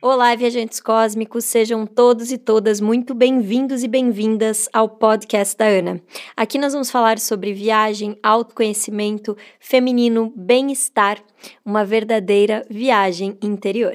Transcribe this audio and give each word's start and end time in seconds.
Olá, 0.00 0.34
viajantes 0.34 0.78
cósmicos, 0.78 1.44
sejam 1.44 1.86
todos 1.86 2.30
e 2.30 2.36
todas 2.36 2.80
muito 2.80 3.14
bem-vindos 3.14 3.82
e 3.82 3.88
bem-vindas 3.88 4.68
ao 4.72 4.88
podcast 4.88 5.56
da 5.56 5.66
Ana. 5.66 6.02
Aqui 6.36 6.58
nós 6.58 6.72
vamos 6.72 6.90
falar 6.90 7.18
sobre 7.18 7.52
viagem, 7.52 8.18
autoconhecimento, 8.22 9.36
feminino, 9.58 10.32
bem-estar, 10.36 11.22
uma 11.64 11.84
verdadeira 11.84 12.64
viagem 12.68 13.38
interior. 13.40 13.94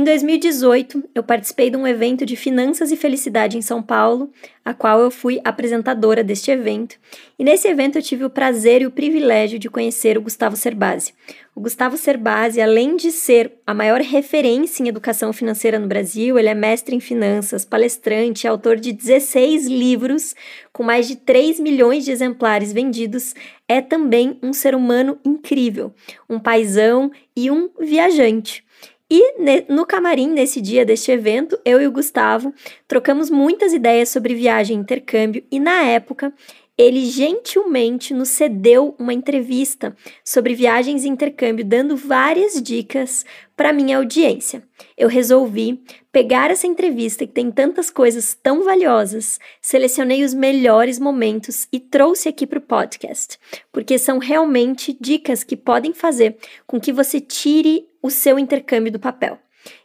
Em 0.00 0.04
2018, 0.04 1.10
eu 1.14 1.22
participei 1.22 1.68
de 1.68 1.76
um 1.76 1.86
evento 1.86 2.24
de 2.24 2.34
finanças 2.34 2.90
e 2.90 2.96
felicidade 2.96 3.58
em 3.58 3.60
São 3.60 3.82
Paulo, 3.82 4.32
a 4.64 4.72
qual 4.72 4.98
eu 4.98 5.10
fui 5.10 5.38
apresentadora 5.44 6.24
deste 6.24 6.50
evento. 6.50 6.96
E 7.38 7.44
nesse 7.44 7.68
evento 7.68 7.98
eu 7.98 8.02
tive 8.02 8.24
o 8.24 8.30
prazer 8.30 8.80
e 8.80 8.86
o 8.86 8.90
privilégio 8.90 9.58
de 9.58 9.68
conhecer 9.68 10.16
o 10.16 10.22
Gustavo 10.22 10.56
Cerbasi. 10.56 11.12
O 11.54 11.60
Gustavo 11.60 11.98
Cerbasi, 11.98 12.62
além 12.62 12.96
de 12.96 13.12
ser 13.12 13.52
a 13.66 13.74
maior 13.74 14.00
referência 14.00 14.82
em 14.82 14.88
educação 14.88 15.34
financeira 15.34 15.78
no 15.78 15.86
Brasil, 15.86 16.38
ele 16.38 16.48
é 16.48 16.54
mestre 16.54 16.96
em 16.96 17.00
finanças, 17.00 17.66
palestrante, 17.66 18.48
autor 18.48 18.76
de 18.76 18.94
16 18.94 19.66
livros 19.66 20.34
com 20.72 20.82
mais 20.82 21.08
de 21.08 21.16
3 21.16 21.60
milhões 21.60 22.06
de 22.06 22.10
exemplares 22.10 22.72
vendidos, 22.72 23.34
é 23.68 23.82
também 23.82 24.38
um 24.42 24.54
ser 24.54 24.74
humano 24.74 25.18
incrível, 25.22 25.92
um 26.26 26.38
paisão 26.38 27.10
e 27.36 27.50
um 27.50 27.68
viajante. 27.78 28.64
E 29.12 29.34
no 29.68 29.84
camarim, 29.84 30.28
nesse 30.28 30.60
dia 30.60 30.84
deste 30.84 31.10
evento, 31.10 31.58
eu 31.64 31.82
e 31.82 31.86
o 31.86 31.90
Gustavo 31.90 32.54
trocamos 32.86 33.28
muitas 33.28 33.72
ideias 33.72 34.08
sobre 34.08 34.36
viagem 34.36 34.76
e 34.76 34.80
intercâmbio, 34.80 35.42
e 35.50 35.58
na 35.58 35.82
época 35.82 36.32
ele 36.80 37.04
gentilmente 37.04 38.14
nos 38.14 38.30
cedeu 38.30 38.94
uma 38.98 39.12
entrevista 39.12 39.94
sobre 40.24 40.54
viagens 40.54 41.04
e 41.04 41.08
intercâmbio, 41.08 41.62
dando 41.62 41.94
várias 41.94 42.54
dicas 42.62 43.22
para 43.54 43.70
minha 43.70 43.98
audiência. 43.98 44.62
Eu 44.96 45.06
resolvi 45.06 45.82
pegar 46.10 46.50
essa 46.50 46.66
entrevista 46.66 47.26
que 47.26 47.34
tem 47.34 47.50
tantas 47.50 47.90
coisas 47.90 48.34
tão 48.34 48.64
valiosas, 48.64 49.38
selecionei 49.60 50.24
os 50.24 50.32
melhores 50.32 50.98
momentos 50.98 51.68
e 51.70 51.78
trouxe 51.78 52.30
aqui 52.30 52.46
para 52.46 52.58
o 52.58 52.62
podcast, 52.62 53.38
porque 53.70 53.98
são 53.98 54.16
realmente 54.16 54.96
dicas 54.98 55.44
que 55.44 55.58
podem 55.58 55.92
fazer 55.92 56.38
com 56.66 56.80
que 56.80 56.94
você 56.94 57.20
tire 57.20 57.86
o 58.02 58.08
seu 58.08 58.38
intercâmbio 58.38 58.90
do 58.90 58.98
papel. 58.98 59.38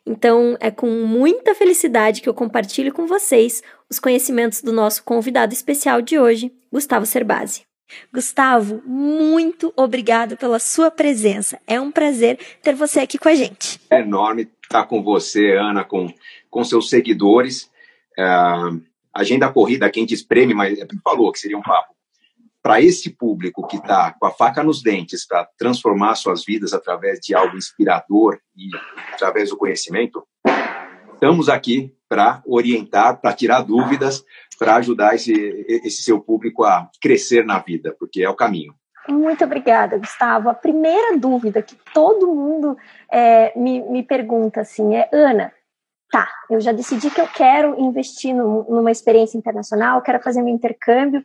Então, 0.05 0.57
é 0.59 0.69
com 0.69 0.87
muita 0.87 1.55
felicidade 1.55 2.21
que 2.21 2.29
eu 2.29 2.33
compartilho 2.33 2.93
com 2.93 3.07
vocês 3.07 3.61
os 3.89 3.99
conhecimentos 3.99 4.61
do 4.61 4.71
nosso 4.71 5.03
convidado 5.03 5.53
especial 5.53 6.01
de 6.01 6.17
hoje, 6.19 6.51
Gustavo 6.71 7.05
Cerbasi. 7.05 7.63
Gustavo, 8.13 8.81
muito 8.85 9.71
obrigado 9.75 10.37
pela 10.37 10.59
sua 10.59 10.89
presença. 10.89 11.59
É 11.67 11.79
um 11.79 11.91
prazer 11.91 12.39
ter 12.61 12.73
você 12.73 12.99
aqui 12.99 13.17
com 13.17 13.29
a 13.29 13.35
gente. 13.35 13.79
É 13.89 13.99
enorme 13.99 14.49
estar 14.63 14.85
com 14.85 15.03
você, 15.03 15.51
Ana, 15.51 15.83
com, 15.83 16.11
com 16.49 16.63
seus 16.63 16.89
seguidores. 16.89 17.69
Uh, 18.17 18.81
agenda 19.13 19.51
corrida, 19.51 19.89
quem 19.89 20.05
espreme, 20.05 20.53
mas 20.53 20.79
é 20.79 20.87
falou 21.03 21.31
que 21.31 21.39
seria 21.39 21.57
um 21.57 21.61
papo 21.61 21.94
para 22.65 22.81
esse 22.81 23.11
público 23.11 23.67
que 23.67 23.77
está 23.77 24.15
com 24.19 24.25
a 24.25 24.31
faca 24.31 24.63
nos 24.63 24.81
dentes 24.81 25.23
para 25.23 25.47
transformar 25.55 26.15
suas 26.15 26.43
vidas 26.43 26.73
através 26.73 27.19
de 27.19 27.35
algo 27.35 27.55
inspirador 27.55 28.39
e 28.57 28.69
através 29.13 29.51
do 29.51 29.57
conhecimento, 29.57 30.25
estamos 31.13 31.47
aqui 31.47 31.95
para 32.09 32.41
orientar, 32.43 33.21
para 33.21 33.33
tirar 33.33 33.61
dúvidas, 33.61 34.25
para 34.57 34.77
ajudar 34.77 35.13
esse, 35.13 35.31
esse 35.67 36.01
seu 36.01 36.19
público 36.19 36.63
a 36.63 36.89
crescer 36.99 37.45
na 37.45 37.59
vida, 37.59 37.95
porque 37.99 38.23
é 38.23 38.29
o 38.29 38.35
caminho. 38.35 38.73
Muito 39.07 39.45
obrigada, 39.45 39.99
Gustavo. 39.99 40.49
A 40.49 40.55
primeira 40.55 41.15
dúvida 41.19 41.61
que 41.61 41.77
todo 41.93 42.33
mundo 42.33 42.75
é, 43.11 43.55
me, 43.55 43.79
me 43.83 44.01
pergunta 44.01 44.61
assim 44.61 44.95
é, 44.95 45.07
Ana, 45.13 45.53
tá, 46.11 46.27
eu 46.49 46.59
já 46.59 46.71
decidi 46.71 47.11
que 47.11 47.21
eu 47.21 47.27
quero 47.27 47.79
investir 47.79 48.33
no, 48.33 48.65
numa 48.67 48.89
experiência 48.89 49.37
internacional, 49.37 50.01
quero 50.01 50.19
fazer 50.23 50.41
um 50.41 50.47
intercâmbio, 50.47 51.23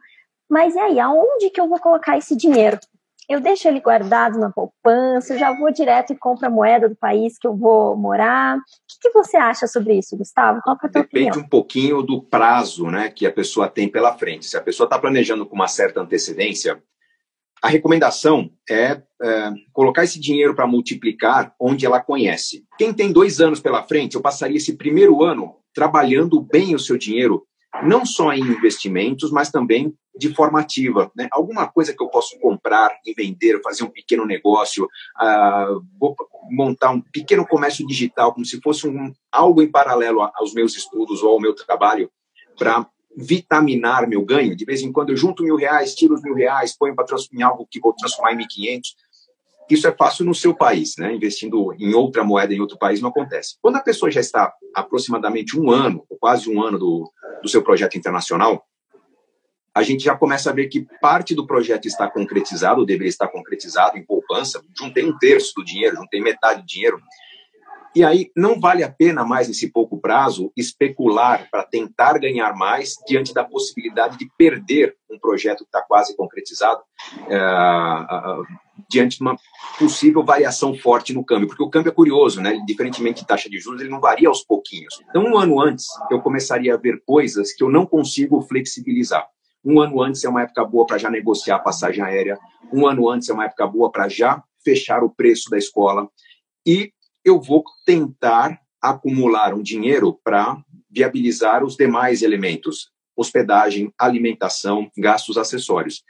mas 0.50 0.74
e 0.74 0.78
aí, 0.78 0.98
aonde 0.98 1.48
que 1.50 1.60
eu 1.60 1.68
vou 1.68 1.78
colocar 1.78 2.18
esse 2.18 2.36
dinheiro? 2.36 2.78
Eu 3.28 3.40
deixo 3.40 3.68
ele 3.68 3.78
guardado 3.78 4.40
na 4.40 4.50
poupança, 4.50 5.32
eu 5.32 5.38
já 5.38 5.56
vou 5.56 5.72
direto 5.72 6.12
e 6.12 6.18
compro 6.18 6.48
a 6.48 6.50
moeda 6.50 6.88
do 6.88 6.96
país 6.96 7.38
que 7.38 7.46
eu 7.46 7.56
vou 7.56 7.96
morar. 7.96 8.56
O 8.56 8.60
que, 9.00 9.08
que 9.08 9.12
você 9.12 9.36
acha 9.36 9.68
sobre 9.68 9.96
isso, 9.96 10.16
Gustavo? 10.16 10.60
Qual 10.64 10.74
é 10.74 10.86
a 10.86 10.90
tua 10.90 11.02
Depende 11.02 11.28
opinião? 11.28 11.46
um 11.46 11.48
pouquinho 11.48 12.02
do 12.02 12.20
prazo 12.20 12.88
né, 12.88 13.08
que 13.08 13.24
a 13.24 13.32
pessoa 13.32 13.68
tem 13.68 13.88
pela 13.88 14.18
frente. 14.18 14.46
Se 14.46 14.56
a 14.56 14.60
pessoa 14.60 14.86
está 14.86 14.98
planejando 14.98 15.46
com 15.46 15.54
uma 15.54 15.68
certa 15.68 16.00
antecedência, 16.00 16.82
a 17.62 17.68
recomendação 17.68 18.50
é, 18.68 19.00
é 19.22 19.52
colocar 19.72 20.02
esse 20.02 20.18
dinheiro 20.18 20.52
para 20.52 20.66
multiplicar 20.66 21.54
onde 21.60 21.86
ela 21.86 22.00
conhece. 22.00 22.64
Quem 22.76 22.92
tem 22.92 23.12
dois 23.12 23.40
anos 23.40 23.60
pela 23.60 23.84
frente, 23.84 24.16
eu 24.16 24.20
passaria 24.20 24.56
esse 24.56 24.76
primeiro 24.76 25.22
ano 25.22 25.54
trabalhando 25.72 26.40
bem 26.40 26.74
o 26.74 26.80
seu 26.80 26.98
dinheiro 26.98 27.46
não 27.82 28.04
só 28.04 28.32
em 28.32 28.40
investimentos, 28.40 29.30
mas 29.30 29.50
também 29.50 29.94
de 30.16 30.34
forma 30.34 30.60
ativa. 30.60 31.10
Né? 31.14 31.28
Alguma 31.30 31.66
coisa 31.66 31.94
que 31.94 32.02
eu 32.02 32.08
posso 32.08 32.38
comprar 32.40 32.90
e 33.04 33.14
vender, 33.14 33.60
fazer 33.62 33.84
um 33.84 33.90
pequeno 33.90 34.26
negócio, 34.26 34.84
uh, 34.84 35.82
vou 35.98 36.16
montar 36.50 36.90
um 36.90 37.00
pequeno 37.00 37.46
comércio 37.46 37.86
digital, 37.86 38.32
como 38.32 38.44
se 38.44 38.60
fosse 38.60 38.86
um, 38.86 39.12
algo 39.30 39.62
em 39.62 39.70
paralelo 39.70 40.20
aos 40.34 40.52
meus 40.52 40.76
estudos 40.76 41.22
ou 41.22 41.30
ao 41.30 41.40
meu 41.40 41.54
trabalho, 41.54 42.10
para 42.58 42.86
vitaminar 43.16 44.08
meu 44.08 44.24
ganho. 44.24 44.56
De 44.56 44.64
vez 44.64 44.82
em 44.82 44.92
quando 44.92 45.10
eu 45.10 45.16
junto 45.16 45.42
mil 45.42 45.56
reais, 45.56 45.94
tiro 45.94 46.14
os 46.14 46.22
mil 46.22 46.34
reais, 46.34 46.76
ponho 46.76 46.94
para 46.94 47.04
transformar 47.04 47.40
em 47.40 47.44
algo 47.44 47.66
que 47.70 47.80
vou 47.80 47.92
transformar 47.92 48.32
em 48.32 48.38
1.500. 48.38 48.82
Isso 49.70 49.86
é 49.86 49.92
fácil 49.92 50.24
no 50.24 50.34
seu 50.34 50.54
país, 50.54 50.96
né? 50.98 51.14
Investindo 51.14 51.72
em 51.78 51.94
outra 51.94 52.24
moeda 52.24 52.52
em 52.52 52.60
outro 52.60 52.76
país 52.76 53.00
não 53.00 53.10
acontece. 53.10 53.56
Quando 53.62 53.76
a 53.76 53.80
pessoa 53.80 54.10
já 54.10 54.20
está 54.20 54.52
aproximadamente 54.74 55.58
um 55.58 55.70
ano, 55.70 56.04
ou 56.10 56.18
quase 56.18 56.50
um 56.50 56.62
ano 56.62 56.78
do, 56.78 57.10
do 57.42 57.48
seu 57.48 57.62
projeto 57.62 57.96
internacional, 57.96 58.64
a 59.74 59.82
gente 59.82 60.04
já 60.04 60.16
começa 60.16 60.50
a 60.50 60.52
ver 60.52 60.66
que 60.66 60.86
parte 61.00 61.34
do 61.34 61.46
projeto 61.46 61.86
está 61.86 62.10
concretizado, 62.10 62.80
ou 62.80 62.86
deveria 62.86 63.08
estar 63.08 63.28
concretizado 63.28 63.96
em 63.96 64.04
poupança. 64.04 64.60
Juntei 64.76 65.04
um 65.04 65.16
terço 65.16 65.52
do 65.56 65.64
dinheiro, 65.64 65.96
juntei 65.96 66.20
metade 66.20 66.62
do 66.62 66.66
dinheiro. 66.66 67.00
E 67.94 68.04
aí 68.04 68.30
não 68.36 68.60
vale 68.60 68.84
a 68.84 68.90
pena 68.90 69.24
mais 69.24 69.48
nesse 69.48 69.70
pouco 69.70 70.00
prazo 70.00 70.52
especular 70.56 71.48
para 71.50 71.64
tentar 71.64 72.18
ganhar 72.18 72.54
mais 72.54 72.94
diante 73.06 73.34
da 73.34 73.42
possibilidade 73.42 74.16
de 74.16 74.30
perder 74.38 74.96
um 75.10 75.18
projeto 75.18 75.58
que 75.58 75.64
está 75.64 75.82
quase 75.82 76.16
concretizado 76.16 76.80
é, 77.28 77.38
diante 78.88 79.16
de 79.16 79.22
uma 79.22 79.36
possível 79.78 80.24
variação 80.24 80.74
forte 80.74 81.12
no 81.12 81.24
câmbio, 81.24 81.48
porque 81.48 81.62
o 81.62 81.68
câmbio 81.68 81.90
é 81.90 81.94
curioso, 81.94 82.40
né? 82.40 82.62
Diferentemente 82.64 83.22
de 83.22 83.26
taxa 83.26 83.50
de 83.50 83.58
juros, 83.58 83.80
ele 83.80 83.90
não 83.90 84.00
varia 84.00 84.28
aos 84.28 84.44
pouquinhos. 84.44 85.02
Então, 85.08 85.24
um 85.24 85.36
ano 85.36 85.60
antes, 85.60 85.86
eu 86.10 86.20
começaria 86.20 86.74
a 86.74 86.78
ver 86.78 87.02
coisas 87.04 87.52
que 87.52 87.62
eu 87.62 87.70
não 87.70 87.84
consigo 87.84 88.40
flexibilizar. 88.42 89.26
Um 89.64 89.80
ano 89.80 90.00
antes 90.00 90.24
é 90.24 90.28
uma 90.28 90.42
época 90.42 90.64
boa 90.64 90.86
para 90.86 90.96
já 90.96 91.10
negociar 91.10 91.56
a 91.56 91.60
passagem 91.60 92.02
aérea. 92.02 92.38
Um 92.72 92.86
ano 92.86 93.08
antes 93.10 93.28
é 93.28 93.32
uma 93.32 93.44
época 93.44 93.66
boa 93.66 93.90
para 93.90 94.08
já 94.08 94.42
fechar 94.64 95.02
o 95.02 95.10
preço 95.10 95.50
da 95.50 95.58
escola. 95.58 96.08
E 96.66 96.92
eu 97.24 97.40
vou 97.40 97.64
tentar 97.84 98.60
acumular 98.80 99.54
um 99.54 99.62
dinheiro 99.62 100.18
para 100.24 100.62
viabilizar 100.88 101.64
os 101.64 101.76
demais 101.76 102.22
elementos: 102.22 102.90
hospedagem, 103.16 103.92
alimentação, 103.98 104.90
gastos 104.96 105.36
acessórios. 105.36 106.02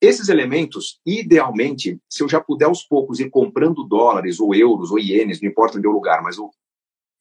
Esses 0.00 0.28
elementos, 0.28 1.00
idealmente, 1.06 1.98
se 2.08 2.22
eu 2.22 2.28
já 2.28 2.38
puder 2.40 2.66
aos 2.66 2.82
poucos 2.82 3.18
ir 3.18 3.30
comprando 3.30 3.82
dólares 3.82 4.38
ou 4.38 4.54
euros 4.54 4.90
ou 4.90 4.98
ienes, 4.98 5.40
não 5.40 5.48
importa 5.48 5.78
onde 5.78 5.86
é 5.86 5.90
o 5.90 5.92
lugar, 5.92 6.22
mas 6.22 6.36
eu, 6.36 6.50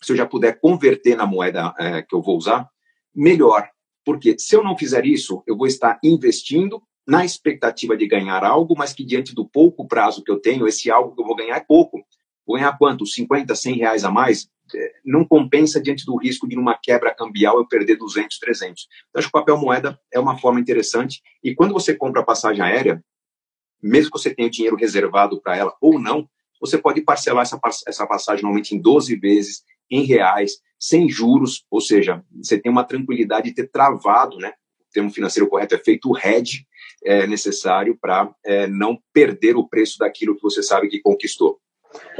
se 0.01 0.11
eu 0.11 0.15
já 0.17 0.25
puder 0.25 0.59
converter 0.59 1.15
na 1.15 1.25
moeda 1.25 1.73
é, 1.79 2.01
que 2.01 2.13
eu 2.13 2.21
vou 2.21 2.35
usar, 2.35 2.67
melhor. 3.13 3.69
Porque 4.03 4.37
se 4.37 4.55
eu 4.55 4.63
não 4.63 4.77
fizer 4.77 5.05
isso, 5.05 5.41
eu 5.47 5.55
vou 5.55 5.67
estar 5.67 5.97
investindo 6.03 6.83
na 7.07 7.23
expectativa 7.23 7.95
de 7.95 8.07
ganhar 8.07 8.43
algo, 8.43 8.75
mas 8.77 8.91
que 8.91 9.05
diante 9.05 9.33
do 9.33 9.47
pouco 9.47 9.87
prazo 9.87 10.23
que 10.23 10.31
eu 10.31 10.39
tenho, 10.39 10.67
esse 10.67 10.91
algo 10.91 11.15
que 11.15 11.21
eu 11.21 11.25
vou 11.25 11.35
ganhar 11.35 11.55
é 11.55 11.65
pouco 11.65 12.03
ganhar 12.47 12.77
quanto? 12.77 13.05
50, 13.05 13.53
100 13.55 13.75
reais 13.75 14.03
a 14.03 14.11
mais? 14.11 14.47
É, 14.73 14.93
não 15.05 15.25
compensa 15.25 15.81
diante 15.81 16.05
do 16.05 16.17
risco 16.17 16.47
de 16.47 16.55
numa 16.55 16.77
quebra 16.77 17.13
cambial 17.13 17.57
eu 17.57 17.67
perder 17.67 17.97
200, 17.97 18.39
300. 18.39 18.87
Então, 19.09 19.19
acho 19.19 19.29
que 19.29 19.37
o 19.37 19.39
papel 19.39 19.57
moeda 19.57 19.99
é 20.11 20.19
uma 20.19 20.37
forma 20.37 20.59
interessante. 20.59 21.21
E 21.43 21.53
quando 21.53 21.73
você 21.73 21.93
compra 21.93 22.21
a 22.21 22.25
passagem 22.25 22.63
aérea, 22.63 23.03
mesmo 23.81 24.11
que 24.11 24.17
você 24.17 24.33
tenha 24.33 24.49
dinheiro 24.49 24.75
reservado 24.75 25.39
para 25.41 25.55
ela 25.55 25.75
ou 25.79 25.99
não, 25.99 26.27
você 26.59 26.77
pode 26.77 27.01
parcelar 27.01 27.43
essa, 27.43 27.59
essa 27.87 28.07
passagem 28.07 28.43
normalmente 28.43 28.75
em 28.75 28.81
12 28.81 29.15
vezes, 29.17 29.63
em 29.89 30.03
reais, 30.03 30.59
sem 30.79 31.09
juros, 31.09 31.65
ou 31.69 31.79
seja, 31.79 32.23
você 32.35 32.59
tem 32.59 32.71
uma 32.71 32.83
tranquilidade 32.83 33.49
de 33.49 33.55
ter 33.55 33.69
travado, 33.69 34.37
né? 34.37 34.53
O 34.79 34.91
termo 34.91 35.11
financeiro 35.11 35.47
correto 35.47 35.75
é 35.75 35.77
feito 35.77 36.09
o 36.09 36.17
hedge 36.17 36.65
é, 37.03 37.27
necessário 37.27 37.97
para 37.99 38.33
é, 38.43 38.67
não 38.67 38.97
perder 39.13 39.55
o 39.55 39.67
preço 39.67 39.97
daquilo 39.99 40.35
que 40.35 40.41
você 40.41 40.63
sabe 40.63 40.87
que 40.87 41.01
conquistou. 41.01 41.59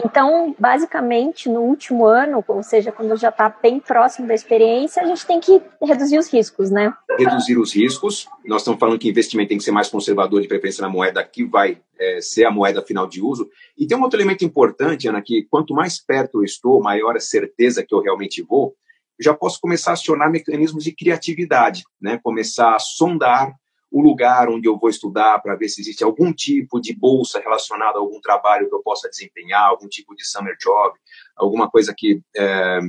Então, 0.04 0.56
basicamente, 0.60 1.50
no 1.50 1.62
último 1.62 2.06
ano, 2.06 2.44
ou 2.48 2.64
seja, 2.64 2.92
quando 2.92 3.16
já 3.18 3.30
está 3.30 3.50
bem 3.50 3.80
próximo 3.80 4.28
da 4.28 4.34
experiência, 4.34 5.02
a 5.02 5.06
gente 5.06 5.26
tem 5.26 5.40
que 5.40 5.62
reduzir 5.82 6.18
os 6.18 6.32
riscos, 6.32 6.70
né? 6.70 6.94
Reduzir 7.18 7.58
os 7.58 7.74
riscos. 7.74 8.28
Nós 8.46 8.62
estamos 8.62 8.80
falando 8.80 9.00
que 9.00 9.10
investimento 9.10 9.50
tem 9.50 9.58
que 9.58 9.64
ser 9.64 9.72
mais 9.72 9.90
conservador, 9.90 10.42
de 10.42 10.48
preferência 10.48 10.82
na 10.82 10.90
moeda 10.90 11.24
que 11.24 11.44
vai 11.44 11.80
é, 12.00 12.20
ser 12.22 12.46
a 12.46 12.52
moeda 12.52 12.82
final 12.82 13.08
de 13.08 13.22
uso. 13.22 13.50
E 13.78 13.88
tem 13.88 13.98
um 13.98 14.02
outro 14.02 14.20
elemento 14.20 14.44
importante, 14.44 15.08
Ana, 15.08 15.22
que 15.22 15.48
quanto 15.50 15.74
mais 15.74 16.00
perto 16.00 16.40
eu 16.40 16.44
estou, 16.44 16.82
maior 16.82 17.16
a 17.16 17.20
certeza 17.20 17.84
que 17.84 17.94
eu 17.94 18.02
realmente 18.02 18.42
vou, 18.42 18.76
eu 19.18 19.24
já 19.24 19.34
posso 19.34 19.60
começar 19.62 19.92
a 19.92 19.94
acionar 19.94 20.30
mecanismos 20.30 20.84
de 20.84 20.92
criatividade, 20.92 21.84
né? 22.02 22.20
Começar 22.22 22.76
a 22.76 22.80
sondar 22.80 23.54
o 23.96 24.02
lugar 24.02 24.50
onde 24.50 24.68
eu 24.68 24.78
vou 24.78 24.90
estudar 24.90 25.40
para 25.40 25.56
ver 25.56 25.70
se 25.70 25.80
existe 25.80 26.04
algum 26.04 26.34
tipo 26.34 26.82
de 26.82 26.94
bolsa 26.94 27.40
relacionada 27.40 27.98
a 27.98 28.02
algum 28.02 28.20
trabalho 28.20 28.68
que 28.68 28.76
eu 28.76 28.84
possa 28.84 29.08
desempenhar, 29.08 29.70
algum 29.70 29.88
tipo 29.88 30.14
de 30.14 30.28
summer 30.28 30.58
job, 30.62 31.00
alguma 31.34 31.70
coisa 31.70 31.96
que 31.98 32.22
é, 32.36 32.82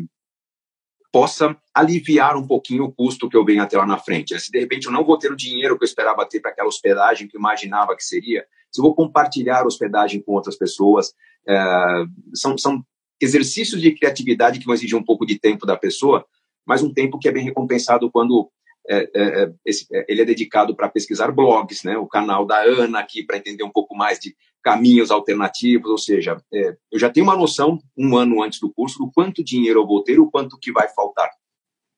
possa 1.12 1.56
aliviar 1.72 2.36
um 2.36 2.44
pouquinho 2.44 2.86
o 2.86 2.92
custo 2.92 3.28
que 3.28 3.36
eu 3.36 3.44
venho 3.44 3.62
até 3.62 3.78
lá 3.78 3.86
na 3.86 3.98
frente. 3.98 4.36
Se 4.40 4.50
de 4.50 4.58
repente 4.58 4.86
eu 4.86 4.92
não 4.92 5.04
vou 5.04 5.16
ter 5.16 5.30
o 5.30 5.36
dinheiro 5.36 5.78
que 5.78 5.84
eu 5.84 5.86
esperava 5.86 6.26
ter 6.26 6.40
para 6.40 6.50
aquela 6.50 6.66
hospedagem 6.66 7.28
que 7.28 7.36
eu 7.36 7.38
imaginava 7.38 7.94
que 7.94 8.02
seria, 8.02 8.44
se 8.72 8.80
eu 8.80 8.82
vou 8.82 8.92
compartilhar 8.92 9.64
hospedagem 9.64 10.20
com 10.20 10.32
outras 10.32 10.56
pessoas, 10.56 11.14
é, 11.46 11.56
são, 12.34 12.58
são 12.58 12.84
exercícios 13.20 13.80
de 13.80 13.92
criatividade 13.92 14.58
que 14.58 14.66
vão 14.66 14.74
exigir 14.74 14.98
um 14.98 15.04
pouco 15.04 15.24
de 15.24 15.38
tempo 15.38 15.64
da 15.64 15.76
pessoa, 15.76 16.26
mas 16.66 16.82
um 16.82 16.92
tempo 16.92 17.16
que 17.16 17.28
é 17.28 17.32
bem 17.32 17.44
recompensado 17.44 18.10
quando 18.10 18.50
é, 18.88 19.10
é, 19.14 19.42
é, 19.42 19.52
esse, 19.64 19.86
é, 19.92 20.04
ele 20.08 20.22
é 20.22 20.24
dedicado 20.24 20.74
para 20.74 20.88
pesquisar 20.88 21.32
blogs, 21.32 21.82
né? 21.82 21.96
O 21.98 22.06
canal 22.06 22.46
da 22.46 22.60
Ana 22.62 23.00
aqui 23.00 23.24
para 23.24 23.36
entender 23.36 23.64
um 23.64 23.70
pouco 23.70 23.96
mais 23.96 24.18
de 24.18 24.36
caminhos 24.62 25.10
alternativos, 25.10 25.90
ou 25.90 25.98
seja, 25.98 26.36
é, 26.52 26.76
eu 26.90 26.98
já 26.98 27.10
tenho 27.10 27.24
uma 27.24 27.36
noção 27.36 27.78
um 27.96 28.16
ano 28.16 28.42
antes 28.42 28.60
do 28.60 28.72
curso 28.72 28.98
do 28.98 29.10
quanto 29.10 29.44
dinheiro 29.44 29.80
eu 29.80 29.86
vou 29.86 30.02
ter, 30.02 30.18
o 30.18 30.30
quanto 30.30 30.58
que 30.58 30.72
vai 30.72 30.88
faltar. 30.88 31.30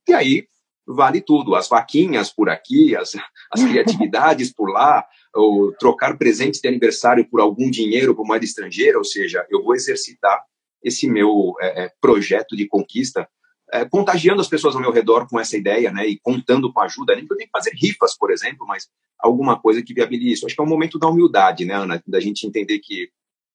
E 0.08 0.12
aí 0.12 0.46
vale 0.86 1.20
tudo, 1.20 1.54
as 1.54 1.68
vaquinhas 1.68 2.32
por 2.32 2.48
aqui, 2.48 2.96
as, 2.96 3.14
as 3.52 3.62
criatividades 3.62 4.52
por 4.52 4.70
lá, 4.70 5.06
ou 5.34 5.72
trocar 5.72 6.16
presentes 6.16 6.60
de 6.60 6.68
aniversário 6.68 7.28
por 7.28 7.40
algum 7.40 7.70
dinheiro 7.70 8.14
por 8.14 8.26
moeda 8.26 8.44
estrangeira, 8.44 8.96
ou 8.96 9.04
seja, 9.04 9.46
eu 9.50 9.62
vou 9.62 9.74
exercitar 9.74 10.42
esse 10.82 11.06
meu 11.06 11.54
projeto 12.00 12.56
de 12.56 12.66
conquista 12.66 13.28
é, 13.72 13.84
contagiando 13.84 14.40
as 14.40 14.48
pessoas 14.48 14.74
ao 14.74 14.80
meu 14.80 14.90
redor 14.90 15.28
com 15.28 15.38
essa 15.38 15.56
ideia, 15.56 15.90
né, 15.92 16.06
e 16.06 16.18
contando 16.18 16.72
com 16.72 16.80
ajuda, 16.80 17.14
nem 17.14 17.26
que 17.26 17.32
eu 17.32 17.36
tenha 17.36 17.46
que 17.46 17.52
fazer 17.52 17.72
rifas, 17.74 18.16
por 18.16 18.30
exemplo, 18.30 18.66
mas 18.66 18.88
alguma 19.18 19.60
coisa 19.60 19.82
que 19.82 19.94
viabilize 19.94 20.34
isso. 20.34 20.46
Acho 20.46 20.54
que 20.54 20.60
é 20.60 20.64
um 20.64 20.68
momento 20.68 20.98
da 20.98 21.08
humildade, 21.08 21.64
né, 21.64 21.74
Ana, 21.74 22.02
da 22.06 22.20
gente 22.20 22.46
entender 22.46 22.78
que 22.78 23.10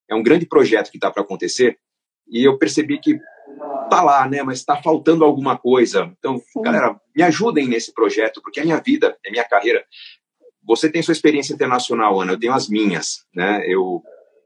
é 0.10 0.15
um 0.15 0.24
grande 0.24 0.45
projeto 0.45 0.92
que 0.92 0.98
está 0.98 1.10
para 1.10 1.24
acontecer, 1.24 1.77
e 2.27 2.44
eu 2.44 2.57
percebi 2.57 3.00
que 3.00 3.19
tá 3.89 4.01
lá, 4.01 4.27
né, 4.27 4.44
mas 4.44 4.60
está 4.60 4.81
faltando 4.81 5.24
alguma 5.24 5.57
coisa. 5.57 6.12
Então, 6.18 6.39
Sim. 6.39 6.62
galera, 6.62 7.00
me 7.15 7.24
ajudem 7.24 7.68
nesse 7.68 7.94
projeto, 7.94 8.42
porque 8.42 8.60
é 8.60 8.63
minha 8.63 8.80
vida, 8.80 9.18
é 9.25 9.31
minha 9.31 9.44
carreira. 9.44 9.86
Você 10.65 10.89
tem 10.89 11.01
sua 11.01 11.12
experiência 11.12 11.54
internacional, 11.54 12.21
Ana, 12.21 12.33
eu 12.33 12.39
tenho 12.39 12.54
as 12.54 12.69
minhas, 12.69 13.25
né? 13.36 13.63
Eu 13.68 14.01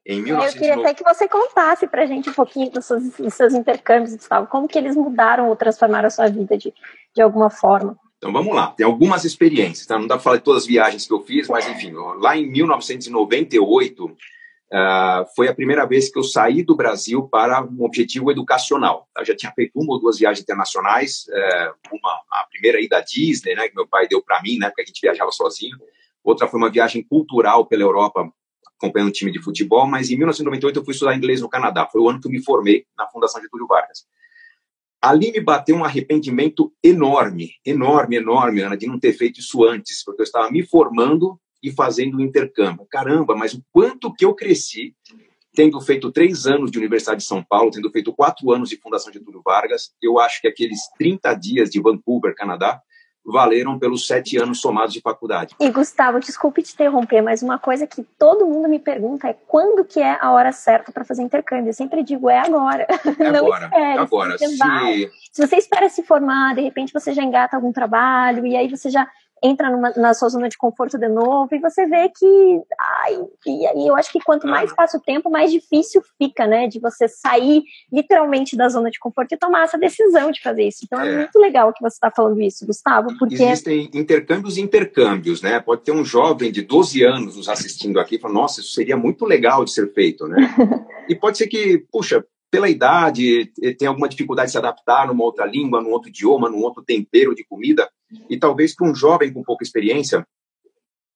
em 0.08 0.22
1990... 0.22 0.48
Eu 0.48 0.60
queria 0.60 0.76
até 0.76 0.94
que 0.94 1.04
você 1.04 1.28
contasse 1.28 1.86
para 1.86 2.04
a 2.04 2.06
gente 2.06 2.30
um 2.30 2.34
pouquinho 2.34 2.72
dos 2.72 2.86
seus, 2.86 3.04
dos 3.12 3.34
seus 3.34 3.54
intercâmbios, 3.54 4.16
Gustavo, 4.16 4.48
como 4.48 4.68
que 4.68 4.78
eles 4.78 4.96
mudaram 4.96 5.50
ou 5.50 5.56
transformaram 5.56 6.08
a 6.08 6.10
sua 6.10 6.30
vida 6.30 6.58
de, 6.58 6.74
de 7.14 7.22
alguma 7.22 7.50
forma. 7.50 7.98
Então 8.18 8.32
vamos 8.32 8.56
lá, 8.56 8.68
tem 8.68 8.86
algumas 8.86 9.26
experiências, 9.26 9.86
tá? 9.86 10.00
não 10.00 10.08
dá 10.08 10.16
para 10.16 10.24
falar 10.24 10.38
de 10.38 10.44
todas 10.44 10.64
as 10.64 10.68
viagens 10.68 11.06
que 11.06 11.14
eu 11.14 11.22
fiz, 11.22 11.48
mas 11.50 11.68
enfim, 11.68 11.92
lá 12.20 12.36
em 12.36 12.50
1998 12.50 14.06
uh, 14.06 14.16
ah, 14.74 15.26
foi 15.36 15.48
a 15.48 15.54
primeira 15.54 15.86
vez 15.86 16.10
que 16.10 16.18
eu 16.18 16.24
saí 16.24 16.64
do 16.64 16.76
Brasil 16.76 17.28
para 17.28 17.64
um 17.64 17.84
objetivo 17.84 18.32
educacional. 18.32 19.08
Eu 19.16 19.24
já 19.24 19.36
tinha 19.36 19.52
feito 19.52 19.74
uma 19.76 19.94
ou 19.94 20.00
duas 20.00 20.18
viagens 20.18 20.42
internacionais, 20.42 21.26
uh, 21.28 21.96
uma 21.96 22.22
a 22.32 22.48
primeira 22.50 22.82
ida 22.82 22.98
à 22.98 23.02
Disney, 23.02 23.54
né, 23.54 23.68
que 23.68 23.76
meu 23.76 23.88
pai 23.88 24.08
deu 24.08 24.24
para 24.24 24.42
mim, 24.42 24.58
né, 24.58 24.70
porque 24.70 24.82
a 24.82 24.86
gente 24.86 25.02
viajava 25.02 25.32
sozinho. 25.32 25.78
Outra 26.24 26.48
foi 26.48 26.60
uma 26.60 26.72
viagem 26.72 27.04
cultural 27.04 27.68
pela 27.68 27.84
Europa 27.84 28.28
acompanhando 28.78 29.10
um 29.10 29.12
time 29.12 29.32
de 29.32 29.42
futebol, 29.42 29.88
mas 29.88 30.10
em 30.10 30.16
1998 30.16 30.80
eu 30.80 30.86
fui 30.86 30.94
estudar 30.94 31.16
inglês 31.16 31.42
no 31.42 31.50
Canadá. 31.50 31.88
Foi 31.92 32.02
o 32.02 32.10
ano 32.10 32.22
que 32.22 32.28
eu 32.28 32.32
me 32.32 32.42
formei 32.42 32.86
na 32.98 33.08
Fundação 33.08 33.42
Getúlio 33.42 33.68
Vargas. 33.68 34.06
Ali 35.02 35.32
me 35.32 35.42
bateu 35.42 35.76
um 35.76 35.86
arrependimento 35.86 36.74
enorme, 36.84 37.52
enorme, 37.66 38.18
enorme, 38.18 38.62
Ana, 38.62 38.78
de 38.78 38.88
não 38.88 39.00
ter 39.00 39.14
feito 39.14 39.40
isso 39.40 39.64
antes, 39.64 40.04
porque 40.04 40.22
eu 40.22 40.26
estava 40.26 40.50
me 40.50 40.64
formando 40.64 41.40
e 41.62 41.72
fazendo 41.72 42.18
o 42.18 42.22
intercâmbio. 42.22 42.88
Caramba, 42.90 43.36
mas 43.36 43.54
o 43.54 43.64
quanto 43.72 44.14
que 44.14 44.26
eu 44.26 44.34
cresci 44.34 44.96
tendo 45.54 45.82
feito 45.82 46.12
três 46.12 46.46
anos 46.46 46.70
de 46.70 46.78
Universidade 46.78 47.22
de 47.22 47.28
São 47.28 47.44
Paulo, 47.44 47.72
tendo 47.72 47.90
feito 47.90 48.14
quatro 48.14 48.52
anos 48.52 48.70
de 48.70 48.78
Fundação 48.78 49.12
Getúlio 49.12 49.42
Vargas, 49.44 49.92
eu 50.00 50.20
acho 50.20 50.40
que 50.40 50.48
aqueles 50.48 50.82
30 51.00 51.34
dias 51.34 51.70
de 51.72 51.82
Vancouver, 51.82 52.36
Canadá, 52.36 52.80
valeram 53.28 53.78
pelos 53.78 54.08
sete 54.08 54.38
anos 54.38 54.62
somados 54.62 54.94
de 54.94 55.02
faculdade. 55.02 55.54
E 55.60 55.70
Gustavo, 55.70 56.20
desculpe 56.20 56.64
te 56.64 56.74
interromper, 56.74 57.22
mas 57.22 57.44
uma 57.44 57.60
coisa 57.60 57.86
que 57.86 58.02
todo 58.18 58.46
mundo 58.48 58.70
me 58.70 58.80
pergunta 58.80 59.28
é 59.28 59.34
quando 59.34 59.84
que 59.84 60.00
é 60.00 60.18
a 60.22 60.32
hora 60.32 60.54
certa 60.54 60.94
para 60.94 61.04
fazer 61.04 61.24
intercâmbio. 61.24 61.70
Eu 61.70 61.74
sempre 61.74 62.04
digo 62.04 62.30
é 62.30 62.40
agora. 62.40 62.88
É 63.20 63.24
Não 63.32 63.46
agora. 63.46 63.66
Espere, 63.66 64.00
agora. 64.00 64.38
Se... 64.38 65.12
se 65.34 65.46
você 65.46 65.58
espera 65.58 65.90
se 65.90 66.04
formar, 66.04 66.56
de 66.56 66.62
repente 66.62 66.94
você 66.94 67.14
já 67.14 67.22
engata 67.22 67.58
algum 67.58 67.74
trabalho 67.74 68.48
e 68.48 68.56
aí 68.56 68.70
você 68.70 68.90
já 68.90 69.06
entra 69.44 69.70
numa, 69.70 69.92
na 69.92 70.14
sua 70.14 70.30
zona 70.30 70.50
de 70.50 70.58
conforto 70.58 70.98
de 70.98 71.08
novo 71.08 71.54
e 71.54 71.60
você 71.60 71.86
vê 71.86 72.10
que 72.10 72.62
ai, 72.80 73.20
e 73.46 73.68
aí 73.68 73.88
eu 73.88 73.96
acho 73.96 74.12
que 74.12 74.20
quanto 74.20 74.48
mais 74.48 74.74
passa 74.74 74.98
o 74.98 75.02
tempo, 75.02 75.30
mais 75.30 75.52
difícil 75.52 76.02
fica, 76.18 76.48
né, 76.48 76.68
de 76.68 76.80
você 76.80 77.08
sair 77.08 77.64
literalmente 77.92 78.56
da 78.56 78.68
zona 78.70 78.90
de 78.90 79.00
conforto 79.00 79.34
e 79.34 79.38
tomar 79.38 79.64
essa 79.64 79.78
decisão 79.78 80.32
de 80.32 80.42
fazer 80.42 80.64
isso. 80.64 80.80
Então 80.84 81.00
é, 81.00 81.10
é 81.10 81.18
muito 81.18 81.40
legal 81.40 81.74
que 81.74 81.82
você 81.82 81.96
está 81.96 82.12
falando 82.12 82.42
isso, 82.42 82.66
Gustavo, 82.66 83.18
porque 83.18 83.36
existem 83.36 83.90
intercâmbios 83.94 84.58
e 84.58 84.62
intercâmbios, 84.62 85.42
né? 85.42 85.60
Pode 85.60 85.82
ter 85.82 85.92
um 85.92 86.06
jovem 86.06 86.52
de 86.52 86.62
12 86.62 87.04
anos 87.04 87.36
nos 87.38 87.50
assistindo 87.50 88.00
aqui 88.00 88.16
e 88.16 88.20
falar, 88.20 88.34
nossa, 88.34 88.62
isso 88.62 88.72
seria 88.72 88.98
muito 88.98 89.26
legal 89.26 89.64
de 89.64 89.72
ser 89.72 89.94
feito, 89.94 90.28
né? 90.28 90.38
e 91.10 91.16
pode 91.16 91.38
ser 91.38 91.48
que, 91.48 91.86
puxa, 91.92 92.24
pela 92.50 92.70
idade, 92.70 93.52
tem 93.78 93.88
alguma 93.88 94.08
dificuldade 94.08 94.48
de 94.48 94.52
se 94.54 94.58
adaptar 94.58 95.08
numa 95.08 95.24
outra 95.24 95.46
língua, 95.46 95.82
num 95.82 95.92
outro 95.92 96.10
idioma, 96.10 96.50
num 96.50 96.62
outro 96.62 96.84
tempero 96.84 97.36
de 97.36 97.44
comida. 97.44 97.90
E 98.30 98.38
talvez 98.38 98.76
para 98.76 98.90
um 98.90 98.96
jovem 98.96 99.34
com 99.34 99.44
pouca 99.44 99.64
experiência, 99.64 100.26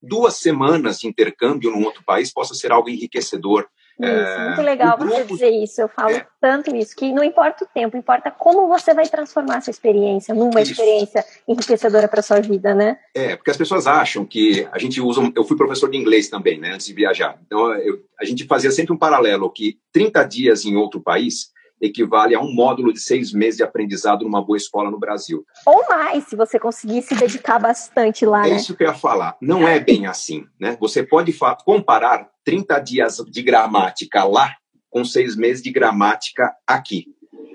duas 0.01 0.37
semanas 0.37 0.99
de 0.99 1.07
intercâmbio 1.07 1.71
num 1.71 1.83
outro 1.83 2.03
país 2.03 2.33
possa 2.33 2.53
ser 2.53 2.71
algo 2.71 2.89
enriquecedor, 2.89 3.67
isso, 4.05 4.39
é, 4.39 4.45
muito 4.47 4.61
legal 4.61 4.97
grupo, 4.97 5.13
você 5.13 5.25
dizer 5.25 5.49
isso. 5.49 5.81
Eu 5.81 5.87
falo 5.87 6.15
é, 6.15 6.25
tanto 6.39 6.75
isso, 6.75 6.95
que 6.95 7.11
não 7.11 7.23
importa 7.23 7.63
o 7.63 7.67
tempo, 7.67 7.95
importa 7.95 8.31
como 8.31 8.67
você 8.67 8.93
vai 8.93 9.07
transformar 9.07 9.57
essa 9.57 9.69
experiência 9.69 10.33
numa 10.33 10.61
isso. 10.61 10.71
experiência 10.71 11.25
enriquecedora 11.47 12.07
para 12.07 12.21
sua 12.21 12.39
vida, 12.39 12.73
né? 12.73 12.97
É, 13.13 13.35
porque 13.35 13.51
as 13.51 13.57
pessoas 13.57 13.87
acham 13.87 14.25
que 14.25 14.67
a 14.71 14.79
gente 14.79 14.99
usa. 14.99 15.21
Eu 15.35 15.43
fui 15.43 15.55
professor 15.55 15.89
de 15.89 15.97
inglês 15.97 16.29
também, 16.29 16.59
né, 16.59 16.73
antes 16.73 16.87
de 16.87 16.93
viajar. 16.93 17.37
Então, 17.45 17.73
eu, 17.75 17.99
a 18.19 18.25
gente 18.25 18.45
fazia 18.45 18.71
sempre 18.71 18.93
um 18.93 18.97
paralelo 18.97 19.49
que 19.49 19.77
30 19.93 20.23
dias 20.23 20.65
em 20.65 20.75
outro 20.75 20.99
país 20.99 21.50
equivale 21.81 22.35
a 22.35 22.39
um 22.39 22.53
módulo 22.53 22.93
de 22.93 22.99
seis 22.99 23.33
meses 23.33 23.57
de 23.57 23.63
aprendizado 23.63 24.23
numa 24.23 24.45
boa 24.45 24.57
escola 24.57 24.91
no 24.91 24.99
Brasil. 24.99 25.43
Ou 25.65 25.85
mais, 25.89 26.25
se 26.25 26.35
você 26.35 26.59
conseguir 26.59 27.01
se 27.01 27.15
dedicar 27.15 27.59
bastante 27.59 28.25
lá. 28.25 28.45
É 28.45 28.51
né? 28.51 28.55
isso 28.57 28.75
que 28.75 28.83
eu 28.83 28.87
ia 28.87 28.93
falar. 28.93 29.35
Não 29.41 29.67
é 29.67 29.79
bem 29.79 30.05
assim. 30.05 30.45
Né? 30.59 30.77
Você 30.79 31.03
pode 31.03 31.35
comparar 31.65 32.29
30 32.45 32.79
dias 32.79 33.17
de 33.27 33.41
gramática 33.41 34.23
lá 34.23 34.55
com 34.89 35.03
seis 35.03 35.35
meses 35.35 35.63
de 35.63 35.71
gramática 35.71 36.53
aqui 36.67 37.05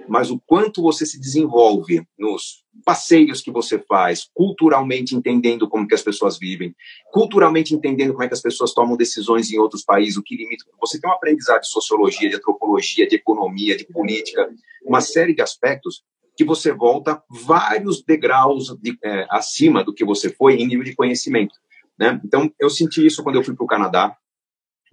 mas 0.08 0.30
o 0.30 0.40
quanto 0.46 0.82
você 0.82 1.04
se 1.04 1.20
desenvolve 1.20 2.06
nos 2.18 2.64
passeios 2.84 3.40
que 3.40 3.50
você 3.50 3.78
faz, 3.78 4.28
culturalmente 4.34 5.14
entendendo 5.14 5.68
como 5.68 5.86
que 5.86 5.94
as 5.94 6.02
pessoas 6.02 6.38
vivem, 6.38 6.74
culturalmente 7.12 7.74
entendendo 7.74 8.12
como 8.12 8.22
é 8.22 8.28
que 8.28 8.34
as 8.34 8.42
pessoas 8.42 8.72
tomam 8.72 8.96
decisões 8.96 9.50
em 9.50 9.58
outros 9.58 9.82
países, 9.82 10.16
o 10.16 10.22
que 10.22 10.36
limita. 10.36 10.64
Você 10.80 11.00
tem 11.00 11.08
uma 11.08 11.16
aprendizado 11.16 11.62
de 11.62 11.68
sociologia, 11.68 12.28
de 12.28 12.36
antropologia, 12.36 13.06
de 13.06 13.16
economia, 13.16 13.76
de 13.76 13.86
política, 13.86 14.48
uma 14.84 15.00
série 15.00 15.34
de 15.34 15.42
aspectos 15.42 16.02
que 16.36 16.44
você 16.44 16.72
volta 16.72 17.22
vários 17.30 18.02
degraus 18.02 18.76
de, 18.80 18.96
é, 19.02 19.26
acima 19.30 19.82
do 19.82 19.94
que 19.94 20.04
você 20.04 20.28
foi 20.28 20.56
em 20.56 20.66
nível 20.66 20.84
de 20.84 20.94
conhecimento. 20.94 21.54
Né? 21.98 22.20
Então, 22.24 22.52
eu 22.60 22.68
senti 22.68 23.04
isso 23.04 23.22
quando 23.22 23.36
eu 23.36 23.42
fui 23.42 23.54
para 23.54 23.64
o 23.64 23.68
Canadá. 23.68 24.16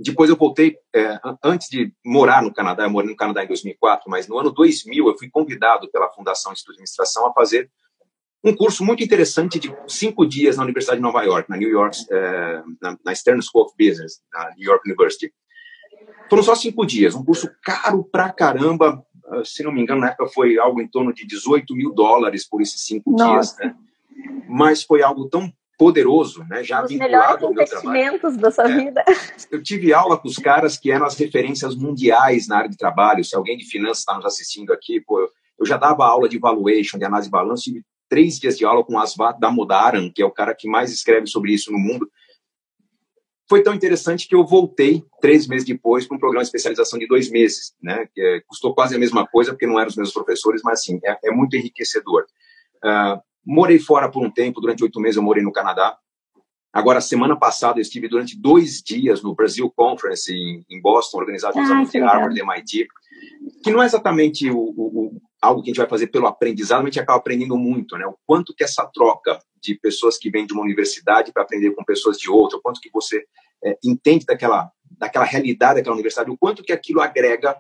Depois 0.04 0.30
eu 0.30 0.36
voltei, 0.36 0.78
é, 0.94 1.20
antes 1.44 1.70
de 1.70 1.94
morar 2.06 2.44
no 2.44 2.54
Canadá, 2.54 2.84
eu 2.84 2.90
morei 2.90 3.10
no 3.10 3.16
Canadá 3.16 3.44
em 3.44 3.48
2004, 3.48 4.10
mas 4.10 4.28
no 4.28 4.38
ano 4.38 4.52
2000 4.52 5.08
eu 5.08 5.18
fui 5.18 5.30
convidado 5.30 5.90
pela 5.90 6.10
Fundação 6.10 6.52
Instituto 6.52 6.74
de 6.74 6.78
Administração 6.80 7.28
a 7.28 7.34
fazer 7.34 7.70
um 8.44 8.56
curso 8.56 8.84
muito 8.84 9.02
interessante 9.02 9.58
de 9.58 9.74
cinco 9.88 10.26
dias 10.26 10.58
na 10.58 10.64
Universidade 10.64 10.98
de 10.98 11.04
Nova 11.04 11.24
York, 11.24 11.50
na 11.50 11.56
New 11.56 11.70
York, 11.70 11.98
é, 12.12 12.64
na, 12.82 12.98
na 13.06 13.16
Stern 13.16 13.42
School 13.42 13.66
of 13.66 13.74
Business, 13.80 14.22
na 14.34 14.50
New 14.58 14.70
York 14.70 14.88
University. 14.88 15.34
Foram 16.30 16.44
só 16.44 16.54
cinco 16.54 16.86
dias, 16.86 17.16
um 17.16 17.24
curso 17.24 17.50
caro 17.64 18.04
pra 18.04 18.32
caramba, 18.32 19.06
ah, 19.28 19.44
se 19.46 19.64
não 19.64 19.72
me 19.72 19.82
engano, 19.82 20.02
na 20.02 20.08
época 20.08 20.28
foi 20.28 20.58
algo 20.58 20.82
em 20.82 20.88
torno 20.88 21.14
de 21.14 21.26
18 21.26 21.74
mil 21.74 21.94
dólares 21.94 22.48
por 22.48 22.62
esses 22.62 22.86
cinco 22.86 23.12
Nossa. 23.12 23.56
dias, 23.56 23.58
né? 23.58 23.76
Mas 24.50 24.84
foi 24.84 25.02
algo 25.02 25.30
tão 25.30 25.52
poderoso, 25.78 26.44
né? 26.50 26.64
Já 26.64 26.84
Os 26.84 26.90
vinculado 26.90 27.46
ao 27.46 27.54
meu 27.54 27.66
trabalho. 27.66 28.38
da 28.38 28.52
sua 28.52 28.70
é, 28.70 28.78
vida. 28.78 29.04
Eu 29.52 29.62
tive 29.62 29.94
aula 29.94 30.18
com 30.18 30.28
os 30.28 30.38
caras 30.38 30.78
que 30.78 30.92
eram 30.92 31.06
as 31.06 31.18
referências 31.18 31.76
mundiais 31.76 32.48
na 32.48 32.58
área 32.58 32.70
de 32.70 32.78
trabalho. 32.78 33.24
Se 33.24 33.36
alguém 33.36 33.58
de 33.58 33.66
finanças 33.66 34.00
está 34.00 34.16
nos 34.16 34.26
assistindo 34.26 34.72
aqui, 34.72 35.02
pô, 35.02 35.20
eu 35.60 35.66
já 35.66 35.78
dava 35.78 36.06
aula 36.06 36.30
de 36.30 36.38
valuation, 36.38 36.98
de 36.98 37.06
análise 37.06 37.28
de 37.28 37.32
balanço, 37.32 37.64
tive 37.64 37.84
três 38.10 38.40
dias 38.40 38.58
de 38.58 38.66
aula 38.66 38.84
com 38.84 38.94
o 38.94 39.00
Asvat 39.00 39.40
Damodaran, 39.40 40.12
que 40.14 40.22
é 40.22 40.26
o 40.26 40.32
cara 40.32 40.54
que 40.54 40.68
mais 40.68 40.92
escreve 40.92 41.28
sobre 41.28 41.52
isso 41.52 41.72
no 41.72 41.80
mundo. 41.80 42.10
Foi 43.50 43.62
tão 43.62 43.74
interessante 43.74 44.28
que 44.28 44.36
eu 44.36 44.46
voltei 44.46 45.04
três 45.20 45.48
meses 45.48 45.66
depois 45.66 46.08
para 46.08 46.16
um 46.16 46.20
programa 46.20 46.44
de 46.44 46.48
especialização 46.48 46.98
de 46.98 47.08
dois 47.08 47.30
meses, 47.30 47.74
né? 47.82 48.08
Que 48.14 48.22
é, 48.22 48.42
custou 48.48 48.74
quase 48.74 48.96
a 48.96 49.00
mesma 49.00 49.28
coisa, 49.28 49.52
porque 49.52 49.68
não 49.68 49.80
eram 49.80 49.90
os 49.90 49.96
mesmos 49.96 50.14
professores, 50.14 50.62
mas 50.64 50.80
assim, 50.80 51.00
é, 51.04 51.18
é 51.26 51.32
muito 51.32 51.56
enriquecedor. 51.56 52.26
Uh, 52.84 53.20
morei 53.46 53.80
fora 53.80 54.10
por 54.10 54.26
um 54.26 54.32
tempo, 54.32 54.62
durante 54.62 54.84
oito 54.84 55.00
meses 55.00 55.18
eu 55.18 55.24
morei 55.24 55.44
no 55.44 55.52
Canadá. 55.52 55.98
Agora, 56.72 57.00
semana 57.00 57.38
passada, 57.38 57.78
eu 57.78 57.84
estive 57.84 58.08
durante 58.08 58.40
dois 58.40 58.82
dias 58.82 59.22
no 59.22 59.36
Brasil 59.36 59.72
Conference 59.76 60.34
em, 60.34 60.66
em 60.68 60.82
Boston, 60.82 61.20
organizado 61.20 61.54
pelos 61.54 61.70
ah, 61.70 61.74
alunos 61.74 61.92
de 61.92 62.00
Harvard 62.00 62.36
e 62.36 62.42
MIT, 62.42 62.88
que 63.64 63.72
não 63.72 63.84
é 63.84 63.86
exatamente 63.86 64.50
o, 64.50 64.58
o, 64.58 65.06
o, 65.06 65.22
algo 65.40 65.62
que 65.62 65.70
a 65.70 65.72
gente 65.72 65.78
vai 65.78 65.88
fazer 65.88 66.08
pelo 66.08 66.26
aprendizado, 66.26 66.80
mas 66.80 66.86
a 66.86 66.90
gente 66.90 67.00
acaba 67.00 67.20
aprendendo 67.20 67.56
muito, 67.56 67.96
né? 67.96 68.08
O 68.08 68.18
quanto 68.26 68.56
que 68.56 68.64
essa 68.64 68.90
troca 68.92 69.40
de 69.62 69.76
pessoas 69.76 70.18
que 70.18 70.32
vêm 70.32 70.48
de 70.48 70.54
uma 70.54 70.64
universidade 70.64 71.32
para 71.32 71.44
aprender 71.44 71.72
com 71.76 71.84
pessoas 71.84 72.18
de 72.18 72.30
outra, 72.30 72.58
o 72.58 72.62
quanto 72.62 72.82
que 72.82 72.90
você 72.92 73.24
é, 73.64 73.78
entende 73.84 74.26
daquela, 74.26 74.72
daquela 74.98 75.26
realidade 75.26 75.76
daquela 75.76 75.96
universidade, 75.96 76.32
o 76.32 76.38
quanto 76.38 76.64
que 76.64 76.74
aquilo 76.74 77.02
agrega 77.02 77.56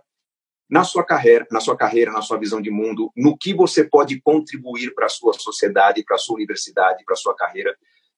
na 0.74 0.84
sua 0.84 1.04
carreira, 1.04 1.46
na 1.52 1.60
sua 1.60 1.78
carreira, 1.78 2.12
na 2.12 2.24
sua 2.24 2.40
visão 2.40 2.60
de 2.60 2.72
mundo, 2.72 3.12
no 3.16 3.38
que 3.38 3.54
você 3.54 3.84
pode 3.84 4.20
contribuir 4.20 4.96
para 4.96 5.06
a 5.06 5.10
sua 5.10 5.32
sociedade, 5.34 6.04
para 6.04 6.16
a 6.16 6.20
sua 6.20 6.36
universidade, 6.36 7.06
para 7.06 7.14
a 7.14 7.18
sua 7.18 7.36
carreira. 7.36 7.78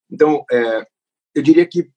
Então, 0.09 0.45
é, 0.50 0.88
eu 1.35 1.43
diria 1.43 1.65
que 1.65 1.89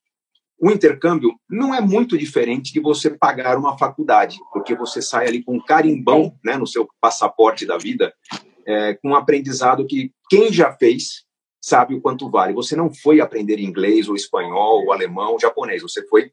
o 0.61 0.69
intercâmbio 0.69 1.31
não 1.49 1.73
é 1.73 1.81
muito 1.81 2.19
diferente 2.19 2.73
de 2.73 2.81
você 2.81 3.09
pagar 3.09 3.57
uma 3.57 3.79
faculdade, 3.79 4.37
porque 4.53 4.75
você 4.75 5.01
sai 5.01 5.29
ali 5.29 5.45
com 5.45 5.55
um 5.55 5.65
carimbão 5.65 6.37
né, 6.45 6.57
no 6.57 6.67
seu 6.67 6.89
passaporte 7.01 7.65
da 7.65 7.79
vida, 7.79 8.13
é, 8.67 8.95
com 8.95 9.11
um 9.11 9.15
aprendizado 9.15 9.87
que 9.87 10.13
quem 10.29 10.53
já 10.53 10.73
fez 10.73 11.25
sabe 11.61 11.95
o 11.95 12.01
quanto 12.01 12.29
vale. 12.29 12.53
Você 12.53 12.75
não 12.75 12.93
foi 12.93 13.21
aprender 13.21 13.61
inglês 13.61 14.09
ou 14.09 14.17
espanhol 14.17 14.83
ou 14.83 14.93
alemão 14.93 15.35
ou 15.35 15.41
japonês, 15.41 15.83
você 15.83 16.05
foi 16.09 16.29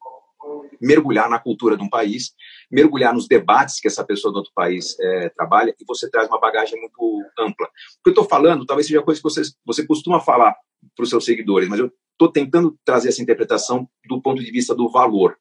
mergulhar 0.82 1.30
na 1.30 1.40
cultura 1.40 1.78
de 1.78 1.84
um 1.84 1.90
país, 1.90 2.34
mergulhar 2.72 3.14
nos 3.14 3.28
debates 3.28 3.80
que 3.80 3.88
essa 3.88 4.04
pessoa 4.04 4.32
do 4.32 4.38
outro 4.38 4.52
país 4.54 4.98
é, 5.00 5.30
trabalha, 5.30 5.75
e 5.80 5.86
você 5.86 6.10
traz 6.10 6.28
uma 6.28 6.40
bagagem 6.40 6.80
muito 6.80 7.24
ampla. 7.40 7.68
O 7.68 8.04
que 8.04 8.10
eu 8.10 8.12
estou 8.12 8.25
falando 8.25 8.66
talvez 8.66 8.88
seja 8.88 9.02
coisa 9.02 9.20
que 9.20 9.24
você, 9.24 9.42
você 9.66 9.86
costuma 9.86 10.20
falar 10.20 10.56
para 10.96 11.04
os 11.04 11.10
seus 11.10 11.25
seguidores, 11.25 11.68
mas 11.68 11.80
eu 11.80 11.92
estou 12.12 12.32
tentando 12.32 12.78
trazer 12.84 13.10
essa 13.10 13.22
interpretação 13.22 13.88
do 14.08 14.22
ponto 14.22 14.44
de 14.44 14.52
vista 14.52 14.74
do 14.75 14.90
valor. 14.90 15.38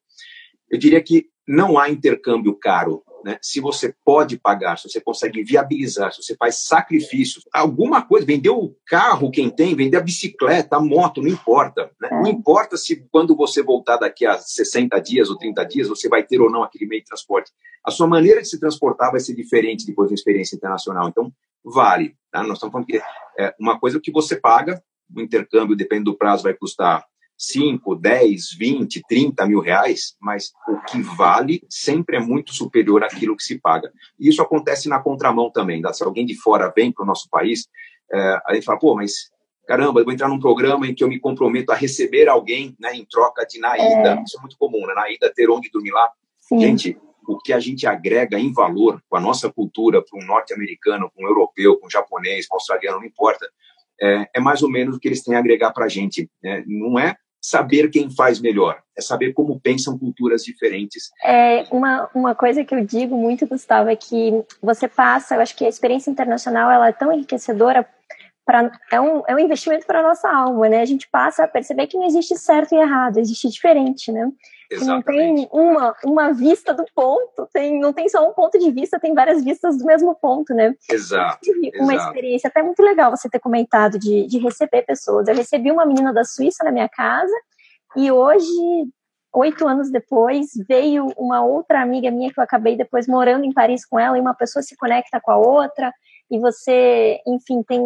Eu 0.69 0.79
diria 0.79 1.01
que 1.01 1.27
não 1.47 1.77
há 1.77 1.89
intercâmbio 1.89 2.55
caro. 2.55 3.03
Né? 3.23 3.39
Se 3.41 3.59
você 3.59 3.93
pode 4.05 4.37
pagar, 4.37 4.77
se 4.77 4.87
você 4.87 5.01
consegue 5.01 5.43
viabilizar, 5.43 6.11
se 6.13 6.21
você 6.21 6.35
faz 6.35 6.59
sacrifícios, 6.67 7.43
alguma 7.51 8.03
coisa, 8.03 8.25
vender 8.25 8.51
o 8.51 8.75
carro 8.85 9.31
quem 9.31 9.49
tem, 9.49 9.75
vender 9.75 9.97
a 9.97 10.01
bicicleta, 10.01 10.75
a 10.75 10.79
moto, 10.79 11.23
não 11.23 11.29
importa. 11.29 11.89
Né? 11.99 12.09
Não 12.11 12.27
importa 12.27 12.77
se 12.77 13.03
quando 13.11 13.35
você 13.35 13.63
voltar 13.63 13.97
daqui 13.97 14.27
a 14.27 14.37
60 14.37 14.99
dias 14.99 15.29
ou 15.29 15.37
30 15.37 15.63
dias, 15.65 15.87
você 15.87 16.07
vai 16.07 16.21
ter 16.21 16.39
ou 16.39 16.51
não 16.51 16.61
aquele 16.61 16.85
meio 16.85 17.01
de 17.01 17.07
transporte. 17.07 17.51
A 17.83 17.89
sua 17.89 18.05
maneira 18.05 18.41
de 18.41 18.47
se 18.47 18.59
transportar 18.59 19.11
vai 19.11 19.19
ser 19.19 19.33
diferente 19.35 19.87
depois 19.87 20.09
da 20.09 20.13
experiência 20.13 20.55
internacional. 20.55 21.09
Então, 21.09 21.31
vale. 21.63 22.15
Tá? 22.31 22.43
Nós 22.43 22.57
estamos 22.57 22.73
falando 22.73 22.87
que 22.87 23.01
é 23.39 23.55
uma 23.59 23.79
coisa 23.79 23.99
que 23.99 24.11
você 24.11 24.35
paga, 24.35 24.83
o 25.15 25.21
intercâmbio, 25.21 25.75
depende 25.75 26.03
do 26.03 26.17
prazo, 26.17 26.43
vai 26.43 26.53
custar 26.53 27.03
5, 27.37 27.95
10, 27.95 28.55
20, 28.57 29.01
30 29.07 29.45
mil 29.45 29.59
reais, 29.59 30.15
mas 30.21 30.51
o 30.67 30.77
que 30.85 31.01
vale 31.01 31.61
sempre 31.69 32.17
é 32.17 32.19
muito 32.19 32.53
superior 32.53 33.03
àquilo 33.03 33.35
que 33.35 33.43
se 33.43 33.59
paga. 33.59 33.91
E 34.19 34.29
isso 34.29 34.41
acontece 34.41 34.87
na 34.87 34.99
contramão 34.99 35.51
também. 35.51 35.81
Tá? 35.81 35.91
Se 35.93 36.03
alguém 36.03 36.25
de 36.25 36.35
fora 36.35 36.71
vem 36.75 36.91
para 36.91 37.03
o 37.03 37.07
nosso 37.07 37.29
país, 37.29 37.67
é, 38.11 38.39
a 38.45 38.53
gente 38.53 38.65
fala, 38.65 38.79
pô, 38.79 38.95
mas 38.95 39.31
caramba, 39.67 39.99
eu 39.99 40.05
vou 40.05 40.13
entrar 40.13 40.27
num 40.27 40.39
programa 40.39 40.87
em 40.87 40.93
que 40.93 41.03
eu 41.03 41.07
me 41.07 41.19
comprometo 41.19 41.71
a 41.71 41.75
receber 41.75 42.27
alguém 42.27 42.75
né, 42.79 42.95
em 42.95 43.05
troca 43.05 43.45
de 43.45 43.59
na 43.59 43.75
ida. 43.75 44.19
É. 44.19 44.23
Isso 44.23 44.37
é 44.37 44.41
muito 44.41 44.57
comum, 44.57 44.85
né? 44.85 44.93
Na 44.93 45.09
ida 45.09 45.31
ter 45.33 45.49
onde 45.49 45.69
dormir 45.69 45.91
lá. 45.91 46.09
Sim. 46.39 46.59
Gente, 46.59 46.97
o 47.27 47.37
que 47.37 47.51
a 47.51 47.59
gente 47.59 47.87
agrega 47.87 48.39
em 48.39 48.53
valor 48.53 49.01
com 49.09 49.17
a 49.17 49.19
nossa 49.19 49.51
cultura 49.51 50.03
para 50.03 50.19
um 50.19 50.25
norte-americano, 50.25 51.11
para 51.11 51.25
um 51.25 51.27
europeu, 51.27 51.77
para 51.77 51.87
um 51.87 51.89
japonês, 51.89 52.47
para 52.47 52.55
um 52.55 52.57
australiano, 52.57 52.99
não 52.99 53.05
importa, 53.05 53.49
é, 53.99 54.29
é, 54.35 54.39
mais 54.39 54.61
ou 54.61 54.69
menos 54.69 54.95
o 54.95 54.99
que 54.99 55.07
eles 55.07 55.23
têm 55.23 55.35
a 55.35 55.39
agregar 55.39 55.71
para 55.71 55.85
a 55.85 55.89
gente. 55.89 56.29
Né? 56.43 56.63
Não 56.67 56.99
é 56.99 57.15
saber 57.45 57.89
quem 57.89 58.09
faz 58.09 58.39
melhor, 58.41 58.81
é 58.97 59.01
saber 59.01 59.31
como 59.33 59.59
pensam 59.59 59.99
culturas 59.99 60.41
diferentes. 60.43 61.11
É, 61.23 61.63
uma, 61.71 62.09
uma 62.15 62.33
coisa 62.33 62.65
que 62.65 62.73
eu 62.73 62.83
digo 62.83 63.15
muito, 63.15 63.45
Gustavo, 63.45 63.87
é 63.87 63.95
que 63.95 64.43
você 64.61 64.87
passa, 64.87 65.35
eu 65.35 65.41
acho 65.41 65.55
que 65.55 65.63
a 65.63 65.69
experiência 65.69 66.09
internacional 66.09 66.71
ela 66.71 66.87
é 66.89 66.91
tão 66.91 67.13
enriquecedora 67.13 67.87
Pra, 68.45 68.71
é, 68.91 69.01
um, 69.01 69.23
é 69.27 69.33
um 69.33 69.39
investimento 69.39 69.87
para 69.87 70.01
a 70.01 70.03
nossa 70.03 70.29
alma, 70.29 70.69
né? 70.69 70.81
A 70.81 70.85
gente 70.85 71.09
passa 71.09 71.43
a 71.43 71.47
perceber 71.47 71.87
que 71.87 71.97
não 71.97 72.05
existe 72.05 72.37
certo 72.37 72.75
e 72.75 72.77
errado, 72.77 73.17
existe 73.17 73.49
diferente, 73.49 74.11
né? 74.11 74.31
Que 74.69 74.83
não 74.83 75.01
tem 75.01 75.47
uma, 75.51 75.95
uma 76.03 76.31
vista 76.31 76.73
do 76.73 76.85
ponto, 76.93 77.47
tem, 77.51 77.79
não 77.79 77.91
tem 77.91 78.07
só 78.09 78.27
um 78.27 78.33
ponto 78.33 78.57
de 78.59 78.71
vista, 78.71 78.99
tem 78.99 79.13
várias 79.13 79.43
vistas 79.43 79.77
do 79.77 79.85
mesmo 79.85 80.15
ponto, 80.15 80.53
né? 80.53 80.75
Exato. 80.89 81.39
Eu 81.43 81.53
tive 81.53 81.71
uma 81.79 81.93
exato. 81.93 82.09
experiência 82.09 82.47
até 82.47 82.61
muito 82.61 82.81
legal 82.81 83.11
você 83.11 83.29
ter 83.29 83.39
comentado 83.39 83.97
de, 83.97 84.27
de 84.27 84.37
receber 84.37 84.83
pessoas. 84.83 85.27
Eu 85.27 85.35
recebi 85.35 85.71
uma 85.71 85.85
menina 85.85 86.13
da 86.13 86.23
Suíça 86.23 86.63
na 86.63 86.71
minha 86.71 86.89
casa 86.89 87.35
e 87.95 88.11
hoje, 88.11 88.47
oito 89.33 89.67
anos 89.67 89.91
depois, 89.91 90.47
veio 90.67 91.07
uma 91.17 91.43
outra 91.43 91.81
amiga 91.81 92.11
minha 92.11 92.31
que 92.31 92.39
eu 92.39 92.43
acabei 92.43 92.75
depois 92.75 93.07
morando 93.07 93.45
em 93.45 93.53
Paris 93.53 93.85
com 93.85 93.99
ela 93.99 94.17
e 94.17 94.21
uma 94.21 94.33
pessoa 94.33 94.61
se 94.61 94.75
conecta 94.75 95.19
com 95.21 95.31
a 95.31 95.37
outra 95.37 95.91
e 96.29 96.39
você, 96.39 97.19
enfim, 97.25 97.63
tem 97.63 97.81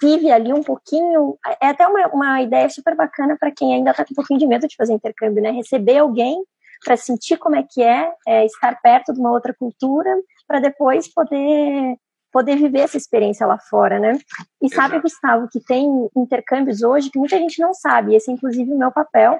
vive 0.00 0.30
ali 0.30 0.52
um 0.52 0.62
pouquinho. 0.62 1.36
É 1.60 1.68
até 1.68 1.86
uma, 1.86 2.06
uma 2.08 2.42
ideia 2.42 2.68
super 2.68 2.94
bacana 2.94 3.36
para 3.38 3.50
quem 3.50 3.74
ainda 3.74 3.90
está 3.90 4.04
com 4.04 4.12
um 4.12 4.16
pouquinho 4.16 4.38
de 4.38 4.46
medo 4.46 4.66
de 4.66 4.76
fazer 4.76 4.92
intercâmbio, 4.92 5.42
né? 5.42 5.50
Receber 5.50 5.98
alguém 5.98 6.42
para 6.84 6.96
sentir 6.96 7.38
como 7.38 7.56
é 7.56 7.64
que 7.68 7.82
é, 7.82 8.12
é, 8.26 8.44
estar 8.44 8.80
perto 8.80 9.12
de 9.12 9.20
uma 9.20 9.30
outra 9.30 9.54
cultura, 9.54 10.10
para 10.46 10.60
depois 10.60 11.12
poder 11.12 11.96
poder 12.30 12.56
viver 12.56 12.80
essa 12.80 12.96
experiência 12.96 13.46
lá 13.46 13.56
fora, 13.70 14.00
né? 14.00 14.18
E 14.60 14.68
sabe, 14.68 15.00
Gustavo, 15.00 15.48
que 15.48 15.60
tem 15.60 15.86
intercâmbios 16.16 16.82
hoje 16.82 17.08
que 17.08 17.18
muita 17.18 17.38
gente 17.38 17.62
não 17.62 17.72
sabe, 17.72 18.16
esse 18.16 18.28
é 18.28 18.34
inclusive 18.34 18.72
o 18.72 18.76
meu 18.76 18.90
papel, 18.90 19.38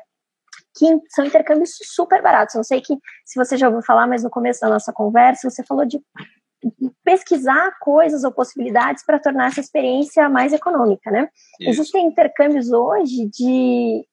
que 0.76 0.86
são 1.08 1.24
intercâmbios 1.24 1.70
super 1.82 2.22
baratos. 2.22 2.54
Não 2.54 2.62
sei 2.62 2.80
que 2.80 2.96
se 3.24 3.36
você 3.36 3.56
já 3.56 3.66
ouviu 3.66 3.82
falar, 3.82 4.06
mas 4.06 4.22
no 4.22 4.30
começo 4.30 4.60
da 4.60 4.68
nossa 4.68 4.92
conversa 4.92 5.50
você 5.50 5.64
falou 5.64 5.84
de 5.84 6.00
pesquisar 7.04 7.78
coisas 7.80 8.25
ou 8.25 8.33
possibilidades 8.33 9.04
para 9.04 9.18
tornar 9.18 9.49
essa 9.49 9.61
experiência 9.61 10.28
mais 10.28 10.52
econômica, 10.52 11.11
né? 11.11 11.28
Isso. 11.61 11.71
Existem 11.71 12.06
intercâmbios 12.06 12.73
hoje 12.73 13.26
de 13.26 14.06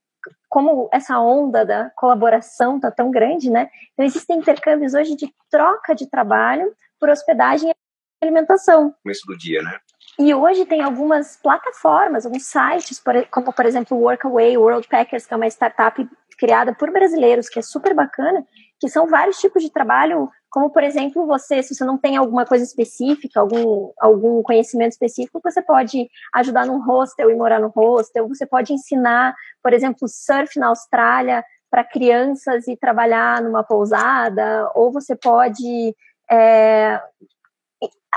como 0.50 0.90
essa 0.92 1.20
onda 1.20 1.66
da 1.66 1.90
colaboração 1.92 2.76
está 2.76 2.92
tão 2.92 3.10
grande, 3.10 3.50
né? 3.50 3.70
Então 3.94 4.06
existem 4.06 4.38
intercâmbios 4.38 4.94
hoje 4.94 5.16
de 5.16 5.34
troca 5.50 5.96
de 5.96 6.10
trabalho 6.10 6.74
por 7.00 7.10
hospedagem 7.10 7.70
e 7.70 7.74
alimentação. 8.22 8.94
Começo 9.02 9.26
do 9.26 9.38
dia, 9.38 9.62
né? 9.62 9.80
E 10.20 10.34
hoje 10.34 10.66
tem 10.66 10.82
algumas 10.82 11.38
plataformas, 11.38 12.26
alguns 12.26 12.44
sites, 12.44 13.02
como 13.32 13.54
por 13.54 13.66
exemplo 13.66 13.98
o 13.98 14.02
Workaway, 14.02 14.58
World 14.58 14.88
Packers, 14.88 15.26
que 15.26 15.34
é 15.34 15.38
uma 15.38 15.48
startup 15.48 16.08
criada 16.38 16.76
por 16.76 16.92
brasileiros, 16.92 17.48
que 17.48 17.60
é 17.60 17.62
super 17.62 17.94
bacana, 17.94 18.46
que 18.80 18.90
são 18.90 19.08
vários 19.08 19.38
tipos 19.38 19.64
de 19.64 19.72
trabalho 19.72 20.30
como, 20.52 20.70
por 20.70 20.84
exemplo, 20.84 21.26
você, 21.26 21.64
se 21.64 21.74
você 21.74 21.86
não 21.86 21.98
tem 21.98 22.18
alguma 22.18 22.46
coisa 22.46 22.66
específica, 22.66 23.40
algum, 23.40 23.94
algum 23.98 24.44
conhecimento 24.44 24.92
específico, 24.92 25.40
você 25.42 25.62
pode 25.62 26.10
ajudar 26.36 26.66
num 26.66 26.86
hostel 26.86 27.32
e 27.32 27.36
morar 27.36 27.62
no 27.62 27.70
hostel, 27.70 28.28
você 28.28 28.46
pode 28.46 28.74
ensinar, 28.74 29.34
por 29.64 29.72
exemplo, 29.72 30.10
surf 30.10 30.60
na 30.60 30.68
Austrália 30.68 31.42
para 31.70 31.86
crianças 31.86 32.68
e 32.68 32.76
trabalhar 32.76 33.42
numa 33.42 33.64
pousada, 33.64 34.70
ou 34.76 34.92
você 34.92 35.16
pode 35.16 35.96
é, 36.30 37.02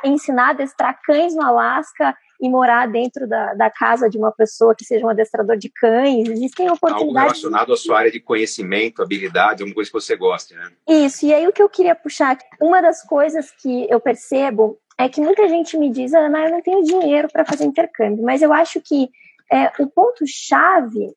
ensinar 0.05 0.49
a 0.49 0.51
adestrar 0.51 1.01
cães 1.05 1.37
no 1.37 1.43
Alasca 1.43 2.17
e 2.41 2.49
morar 2.49 2.87
dentro 2.87 3.27
da, 3.27 3.55
da 3.55 3.71
casa 3.71 4.09
de 4.09 4.19
uma 4.19 4.33
pessoa 4.33 4.75
que 4.75 4.85
seja 4.85 5.07
um 5.07 5.09
adestrador 5.09 5.57
de 5.57 5.69
cães. 5.69 6.29
Existem 6.29 6.71
oportunidades. 6.71 7.09
Algo 7.09 7.19
relacionado 7.19 7.73
à 7.73 7.77
sua 7.77 7.99
área 7.99 8.11
de 8.11 8.21
conhecimento, 8.21 9.03
habilidade, 9.03 9.63
alguma 9.63 9.75
coisa 9.75 9.91
que 9.91 10.01
você 10.01 10.17
goste, 10.17 10.55
né? 10.55 10.71
Isso. 10.89 11.27
E 11.27 11.33
aí 11.33 11.47
o 11.47 11.53
que 11.53 11.63
eu 11.63 11.69
queria 11.69 11.95
puxar, 11.95 12.39
uma 12.61 12.81
das 12.81 13.03
coisas 13.03 13.51
que 13.51 13.87
eu 13.91 14.01
percebo 14.01 14.79
é 14.99 15.09
que 15.09 15.21
muita 15.21 15.49
gente 15.49 15.77
me 15.77 15.91
diz, 15.91 16.13
Ana, 16.15 16.47
eu 16.47 16.51
não 16.53 16.63
tenho 16.63 16.83
dinheiro 16.85 17.29
para 17.33 17.45
fazer 17.45 17.65
intercâmbio, 17.65 18.25
mas 18.25 18.43
eu 18.43 18.53
acho 18.53 18.81
que 18.81 19.09
é, 19.51 19.71
o 19.81 19.89
ponto-chave 19.89 21.15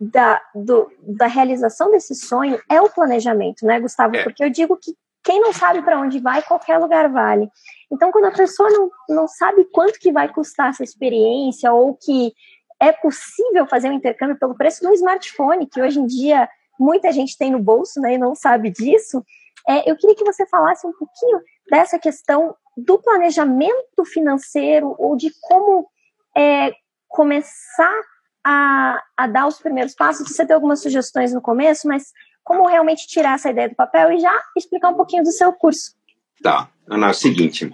da, 0.00 0.40
do, 0.54 0.90
da 1.00 1.26
realização 1.26 1.90
desse 1.90 2.14
sonho 2.14 2.60
é 2.68 2.80
o 2.80 2.90
planejamento, 2.90 3.64
né, 3.64 3.80
Gustavo? 3.80 4.16
É. 4.16 4.22
Porque 4.22 4.44
eu 4.44 4.50
digo 4.50 4.76
que 4.76 4.94
quem 5.26 5.40
não 5.40 5.52
sabe 5.52 5.82
para 5.82 5.98
onde 5.98 6.20
vai, 6.20 6.40
qualquer 6.40 6.78
lugar 6.78 7.10
vale. 7.10 7.50
Então, 7.90 8.12
quando 8.12 8.26
a 8.26 8.30
pessoa 8.30 8.70
não, 8.70 8.88
não 9.08 9.26
sabe 9.26 9.64
quanto 9.72 9.98
que 9.98 10.12
vai 10.12 10.32
custar 10.32 10.68
essa 10.68 10.84
experiência 10.84 11.72
ou 11.72 11.96
que 11.96 12.32
é 12.78 12.92
possível 12.92 13.66
fazer 13.66 13.90
um 13.90 13.94
intercâmbio 13.94 14.38
pelo 14.38 14.56
preço 14.56 14.80
de 14.80 14.86
um 14.86 14.92
smartphone, 14.92 15.66
que 15.66 15.82
hoje 15.82 15.98
em 15.98 16.06
dia 16.06 16.48
muita 16.78 17.10
gente 17.10 17.36
tem 17.36 17.50
no 17.50 17.58
bolso 17.58 18.00
né, 18.00 18.14
e 18.14 18.18
não 18.18 18.36
sabe 18.36 18.70
disso. 18.70 19.24
É, 19.68 19.90
eu 19.90 19.96
queria 19.96 20.14
que 20.14 20.24
você 20.24 20.46
falasse 20.46 20.86
um 20.86 20.92
pouquinho 20.92 21.40
dessa 21.68 21.98
questão 21.98 22.54
do 22.76 22.96
planejamento 23.02 24.04
financeiro 24.04 24.94
ou 24.96 25.16
de 25.16 25.32
como 25.42 25.88
é, 26.36 26.70
começar 27.08 28.00
a, 28.44 29.02
a, 29.16 29.26
dar 29.26 29.48
os 29.48 29.58
primeiros 29.58 29.94
passos. 29.96 30.28
Você 30.28 30.44
deu 30.44 30.54
algumas 30.54 30.80
sugestões 30.80 31.32
no 31.32 31.42
começo, 31.42 31.88
mas 31.88 32.12
como 32.46 32.68
realmente 32.68 33.08
tirar 33.08 33.34
essa 33.34 33.50
ideia 33.50 33.68
do 33.68 33.74
papel 33.74 34.12
e 34.12 34.20
já 34.20 34.32
explicar 34.56 34.90
um 34.90 34.94
pouquinho 34.94 35.24
do 35.24 35.32
seu 35.32 35.52
curso. 35.52 35.96
Tá, 36.40 36.70
Ana, 36.88 37.08
é 37.08 37.10
o 37.10 37.14
seguinte. 37.14 37.68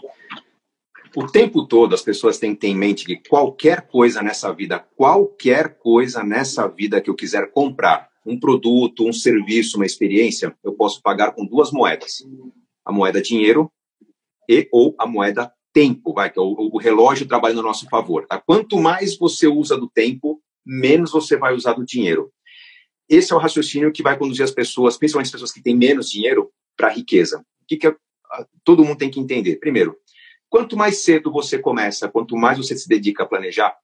O 1.15 1.27
tempo 1.27 1.67
todo 1.67 1.95
as 1.95 2.01
pessoas 2.01 2.39
têm 2.39 2.55
que 2.55 2.63
ter 2.63 2.69
em 2.69 2.75
mente 2.75 3.05
que 3.05 3.17
qualquer 3.29 3.83
coisa 3.83 4.23
nessa 4.23 4.51
vida, 4.51 4.79
qualquer 4.97 5.77
coisa 5.77 6.25
nessa 6.25 6.67
vida 6.67 7.03
que 7.03 7.11
eu 7.11 7.15
quiser 7.15 7.53
comprar, 7.53 8.09
um 8.25 8.41
produto, 8.41 9.07
um 9.07 9.13
serviço, 9.13 9.77
uma 9.77 9.85
experiência, 9.85 10.57
eu 10.65 10.73
posso 10.73 11.03
pagar 11.03 11.33
com 11.33 11.45
duas 11.45 11.71
moedas. 11.71 12.25
A 12.83 12.91
moeda 12.91 13.21
dinheiro 13.21 13.71
e 14.49 14.67
ou 14.73 14.95
a 14.99 15.07
moeda 15.07 15.53
tempo, 15.75 16.15
vai, 16.15 16.31
que 16.31 16.39
é 16.39 16.43
o, 16.43 16.71
o 16.73 16.79
relógio 16.79 17.29
trabalha 17.29 17.55
no 17.55 17.63
nosso 17.63 17.87
favor. 17.91 18.27
Tá? 18.27 18.41
Quanto 18.41 18.79
mais 18.79 19.19
você 19.19 19.47
usa 19.47 19.77
do 19.77 19.91
tempo, 19.91 20.41
menos 20.65 21.13
você 21.13 21.37
vai 21.37 21.53
usar 21.53 21.75
do 21.75 21.85
dinheiro. 21.85 22.33
Esse 23.13 23.31
é 23.31 23.37
o 23.37 23.39
raciocínio 23.39 23.93
que 23.93 24.03
vai 24.03 24.17
conduzir 24.17 24.43
as 24.43 24.51
pessoas, 24.51 24.97
principalmente 24.97 25.27
as 25.27 25.33
pessoas 25.33 25.53
que 25.53 25.63
têm 25.63 25.77
menos 25.77 26.11
dinheiro, 26.11 26.51
para 26.75 26.89
a 26.89 26.91
riqueza. 26.91 27.41
O 27.41 27.67
que, 27.69 27.77
que 27.77 27.95
todo 28.65 28.83
mundo 28.83 28.97
tem 28.97 29.11
que 29.11 29.21
entender? 29.21 29.57
Primeiro, 29.57 29.95
quanto 30.49 30.79
mais 30.79 31.03
cedo 31.03 31.31
você 31.31 31.59
começa, 31.59 32.09
quanto 32.09 32.35
mais 32.39 32.57
você 32.57 32.75
se 32.75 32.89
dedica 32.89 33.23
a 33.23 33.27
planejar, 33.27 33.77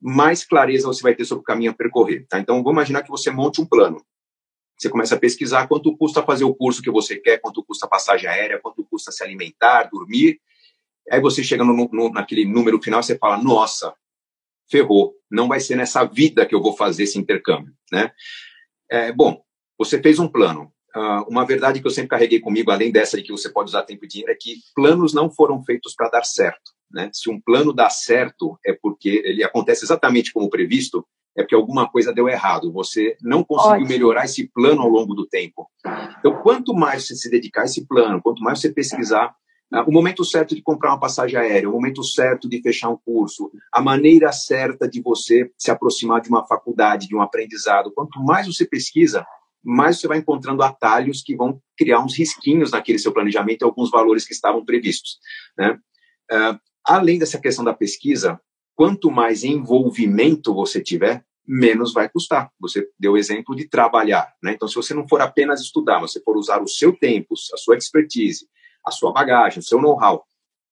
mais 0.00 0.44
clareza 0.44 0.88
você 0.88 1.00
vai 1.00 1.14
ter 1.14 1.24
sobre 1.24 1.42
o 1.42 1.44
caminho 1.44 1.70
a 1.70 1.74
percorrer. 1.74 2.26
Tá? 2.28 2.40
Então, 2.40 2.56
vamos 2.56 2.72
imaginar 2.72 3.04
que 3.04 3.08
você 3.08 3.30
monte 3.30 3.60
um 3.60 3.64
plano. 3.64 4.04
Você 4.76 4.90
começa 4.90 5.14
a 5.14 5.18
pesquisar 5.18 5.68
quanto 5.68 5.96
custa 5.96 6.20
fazer 6.24 6.42
o 6.42 6.52
curso 6.52 6.82
que 6.82 6.90
você 6.90 7.16
quer, 7.16 7.38
quanto 7.38 7.62
custa 7.62 7.86
a 7.86 7.88
passagem 7.88 8.28
aérea, 8.28 8.58
quanto 8.58 8.84
custa 8.84 9.12
se 9.12 9.22
alimentar, 9.22 9.84
dormir. 9.84 10.40
Aí 11.08 11.20
você 11.20 11.44
chega 11.44 11.62
no, 11.62 11.72
no, 11.72 12.10
naquele 12.10 12.44
número 12.44 12.82
final 12.82 12.98
e 12.98 13.04
você 13.04 13.16
fala, 13.16 13.40
nossa, 13.40 13.94
ferrou, 14.68 15.14
não 15.30 15.46
vai 15.46 15.60
ser 15.60 15.76
nessa 15.76 16.04
vida 16.04 16.44
que 16.44 16.54
eu 16.54 16.60
vou 16.60 16.76
fazer 16.76 17.04
esse 17.04 17.16
intercâmbio. 17.16 17.72
Né? 17.92 18.10
É, 18.92 19.10
bom, 19.10 19.42
você 19.78 20.02
fez 20.02 20.18
um 20.18 20.28
plano. 20.28 20.70
Uh, 20.94 21.24
uma 21.26 21.46
verdade 21.46 21.80
que 21.80 21.86
eu 21.86 21.90
sempre 21.90 22.10
carreguei 22.10 22.38
comigo, 22.38 22.70
além 22.70 22.92
dessa 22.92 23.16
de 23.16 23.22
que 23.22 23.32
você 23.32 23.48
pode 23.48 23.70
usar 23.70 23.84
tempo 23.84 24.04
e 24.04 24.08
dinheiro, 24.08 24.30
é 24.30 24.36
que 24.38 24.56
planos 24.74 25.14
não 25.14 25.30
foram 25.30 25.64
feitos 25.64 25.94
para 25.94 26.10
dar 26.10 26.24
certo. 26.24 26.72
Né? 26.90 27.08
Se 27.10 27.30
um 27.30 27.40
plano 27.40 27.72
dá 27.72 27.88
certo, 27.88 28.58
é 28.66 28.74
porque 28.74 29.22
ele 29.24 29.42
acontece 29.42 29.82
exatamente 29.82 30.30
como 30.30 30.50
previsto, 30.50 31.06
é 31.34 31.42
porque 31.42 31.54
alguma 31.54 31.88
coisa 31.88 32.12
deu 32.12 32.28
errado. 32.28 32.70
Você 32.70 33.16
não 33.22 33.42
conseguiu 33.42 33.76
Ótimo. 33.76 33.88
melhorar 33.88 34.26
esse 34.26 34.46
plano 34.52 34.82
ao 34.82 34.88
longo 34.90 35.14
do 35.14 35.26
tempo. 35.26 35.70
Então, 36.18 36.42
quanto 36.42 36.74
mais 36.74 37.06
você 37.06 37.14
se 37.14 37.30
dedicar 37.30 37.62
a 37.62 37.64
esse 37.64 37.86
plano, 37.86 38.20
quanto 38.20 38.42
mais 38.42 38.60
você 38.60 38.70
pesquisar, 38.70 39.34
o 39.86 39.90
momento 39.90 40.24
certo 40.24 40.54
de 40.54 40.60
comprar 40.60 40.90
uma 40.90 41.00
passagem 41.00 41.38
aérea, 41.38 41.68
o 41.68 41.72
momento 41.72 42.04
certo 42.04 42.48
de 42.48 42.60
fechar 42.60 42.90
um 42.90 42.96
curso, 42.96 43.50
a 43.72 43.80
maneira 43.80 44.30
certa 44.30 44.88
de 44.88 45.00
você 45.00 45.50
se 45.56 45.70
aproximar 45.70 46.20
de 46.20 46.28
uma 46.28 46.46
faculdade, 46.46 47.08
de 47.08 47.16
um 47.16 47.22
aprendizado, 47.22 47.92
quanto 47.92 48.22
mais 48.22 48.46
você 48.46 48.66
pesquisa, 48.66 49.24
mais 49.64 49.98
você 49.98 50.06
vai 50.06 50.18
encontrando 50.18 50.62
atalhos 50.62 51.22
que 51.22 51.34
vão 51.34 51.60
criar 51.76 52.04
uns 52.04 52.18
risquinhos 52.18 52.72
naquele 52.72 52.98
seu 52.98 53.12
planejamento 53.12 53.62
e 53.62 53.64
alguns 53.64 53.90
valores 53.90 54.26
que 54.26 54.34
estavam 54.34 54.64
previstos. 54.64 55.18
Né? 55.56 55.78
Uh, 56.30 56.58
além 56.84 57.18
dessa 57.18 57.40
questão 57.40 57.64
da 57.64 57.72
pesquisa, 57.72 58.40
quanto 58.74 59.10
mais 59.10 59.44
envolvimento 59.44 60.52
você 60.52 60.82
tiver, 60.82 61.24
menos 61.46 61.92
vai 61.92 62.08
custar. 62.08 62.50
Você 62.60 62.88
deu 62.98 63.12
o 63.12 63.16
exemplo 63.16 63.54
de 63.54 63.68
trabalhar. 63.68 64.32
Né? 64.42 64.52
Então, 64.52 64.68
se 64.68 64.74
você 64.74 64.92
não 64.92 65.08
for 65.08 65.20
apenas 65.20 65.60
estudar, 65.60 66.00
você 66.00 66.20
for 66.20 66.36
usar 66.36 66.60
o 66.60 66.68
seu 66.68 66.92
tempo, 66.92 67.34
a 67.52 67.56
sua 67.56 67.76
expertise, 67.76 68.46
a 68.84 68.90
sua 68.90 69.12
bagagem, 69.12 69.60
o 69.60 69.62
seu 69.62 69.80
know-how, 69.80 70.24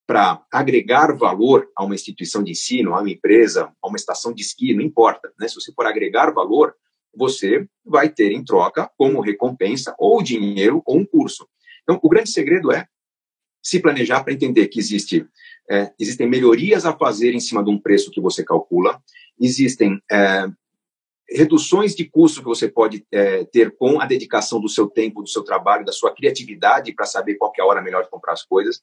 para 0.07 0.45
agregar 0.53 1.17
valor 1.17 1.69
a 1.77 1.85
uma 1.85 1.95
instituição 1.95 2.43
de 2.43 2.51
ensino, 2.51 2.95
a 2.95 3.01
uma 3.01 3.11
empresa, 3.11 3.73
a 3.81 3.89
uma 3.89 3.97
estação 3.97 4.33
de 4.33 4.43
esqui, 4.43 4.75
não 4.75 4.83
importa. 4.83 5.33
Né? 5.39 5.47
Se 5.47 5.55
você 5.55 5.73
for 5.73 5.87
agregar 5.87 6.33
valor, 6.33 6.75
você 7.15 7.67
vai 7.85 8.09
ter 8.09 8.33
em 8.33 8.45
troca, 8.45 8.91
como 8.97 9.21
recompensa, 9.21 9.95
ou 9.99 10.23
dinheiro 10.23 10.83
ou 10.85 10.99
um 10.99 11.05
curso. 11.05 11.49
Então, 11.83 11.99
o 12.03 12.09
grande 12.09 12.31
segredo 12.31 12.73
é 12.73 12.87
se 13.63 13.81
planejar 13.81 14.25
para 14.25 14.33
entender 14.33 14.69
que 14.69 14.79
existe, 14.79 15.27
é, 15.71 15.93
existem 15.99 16.29
melhorias 16.29 16.87
a 16.87 16.97
fazer 16.97 17.35
em 17.35 17.41
cima 17.41 17.63
de 17.63 17.71
um 17.71 17.79
preço 17.79 18.11
que 18.11 18.21
você 18.21 18.43
calcula, 18.43 19.01
existem 19.39 20.01
é, 20.11 20.47
reduções 21.31 21.95
de 21.95 22.05
custo 22.05 22.41
que 22.41 22.49
você 22.49 22.69
pode 22.69 23.07
é, 23.13 23.45
ter 23.45 23.77
com 23.77 24.01
a 24.01 24.07
dedicação 24.07 24.61
do 24.61 24.69
seu 24.69 24.89
tempo, 24.89 25.23
do 25.23 25.29
seu 25.29 25.45
trabalho, 25.45 25.85
da 25.85 25.93
sua 25.93 26.15
criatividade 26.15 26.93
para 26.93 27.07
saber 27.07 27.37
qual 27.37 27.53
é 27.57 27.63
a 27.63 27.67
hora 27.67 27.83
melhor 27.83 28.03
de 28.03 28.11
comprar 28.11 28.33
as 28.33 28.45
coisas. 28.45 28.83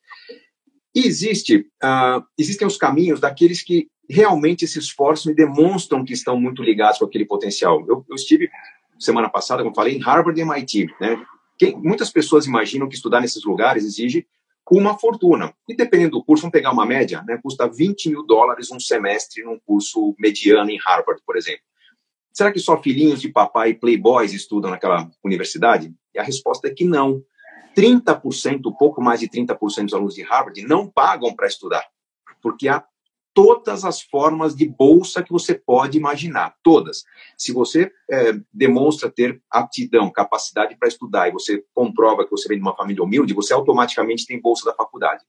E 0.96 1.06
existe, 1.06 1.68
uh, 1.84 2.24
existem 2.38 2.66
os 2.66 2.78
caminhos 2.78 3.20
daqueles 3.20 3.62
que 3.62 3.88
realmente 4.10 4.66
se 4.66 4.80
esforçam 4.80 5.32
e 5.32 5.36
demonstram 5.36 6.04
que 6.04 6.14
estão 6.14 6.40
muito 6.40 6.64
ligados 6.64 7.00
com 7.00 7.06
aquele 7.06 7.26
potencial. 7.26 7.86
Eu, 7.88 8.06
eu 8.10 8.16
estive 8.16 8.50
semana 8.98 9.30
passada, 9.30 9.62
como 9.62 9.76
falei, 9.76 9.96
em 9.96 10.02
Harvard 10.02 10.40
e 10.40 10.44
MIT. 10.44 10.88
Né? 11.00 11.22
Quem, 11.58 11.76
muitas 11.78 12.10
pessoas 12.10 12.46
imaginam 12.46 12.88
que 12.88 12.96
estudar 12.96 13.20
nesses 13.20 13.44
lugares 13.44 13.84
exige 13.84 14.26
uma 14.72 14.98
fortuna. 14.98 15.54
E 15.68 15.76
dependendo 15.76 16.18
do 16.18 16.24
curso, 16.24 16.42
vamos 16.42 16.54
pegar 16.54 16.72
uma 16.72 16.86
média, 16.86 17.24
né? 17.28 17.40
custa 17.44 17.68
20 17.68 18.10
mil 18.10 18.26
dólares 18.26 18.72
um 18.72 18.80
semestre 18.80 19.44
num 19.44 19.60
curso 19.66 20.16
mediano 20.18 20.70
em 20.72 20.80
Harvard, 20.84 21.22
por 21.26 21.38
exemplo. 21.38 21.67
Será 22.38 22.52
que 22.52 22.60
só 22.60 22.80
filhinhos 22.80 23.20
de 23.20 23.30
papai 23.30 23.72
e 23.72 23.74
playboys 23.74 24.32
estudam 24.32 24.70
naquela 24.70 25.10
universidade? 25.26 25.92
E 26.14 26.20
a 26.20 26.24
resposta 26.24 26.68
é 26.68 26.72
que 26.72 26.86
não. 26.86 27.24
30%, 27.76 28.62
pouco 28.78 29.02
mais 29.02 29.22
de 29.22 29.28
30% 29.28 29.86
dos 29.86 29.94
alunos 29.96 30.14
de 30.14 30.22
Harvard 30.22 30.62
não 30.62 30.88
pagam 30.88 31.36
para 31.36 31.48
estudar, 31.48 31.84
porque 32.40 32.68
há 32.68 32.84
todas 33.34 33.84
as 33.84 34.04
formas 34.04 34.56
de 34.56 34.68
bolsa 34.68 35.24
que 35.24 35.32
você 35.32 35.56
pode 35.56 35.98
imaginar, 35.98 36.56
todas. 36.62 37.04
Se 37.36 37.52
você 37.52 37.92
é, 38.08 38.40
demonstra 38.54 39.10
ter 39.10 39.42
aptidão, 39.50 40.12
capacidade 40.12 40.78
para 40.78 40.88
estudar 40.88 41.28
e 41.28 41.32
você 41.32 41.64
comprova 41.74 42.24
que 42.24 42.30
você 42.30 42.48
vem 42.48 42.60
de 42.60 42.64
uma 42.64 42.76
família 42.76 43.04
humilde, 43.04 43.34
você 43.34 43.52
automaticamente 43.52 44.28
tem 44.28 44.40
bolsa 44.40 44.64
da 44.64 44.76
faculdade. 44.76 45.24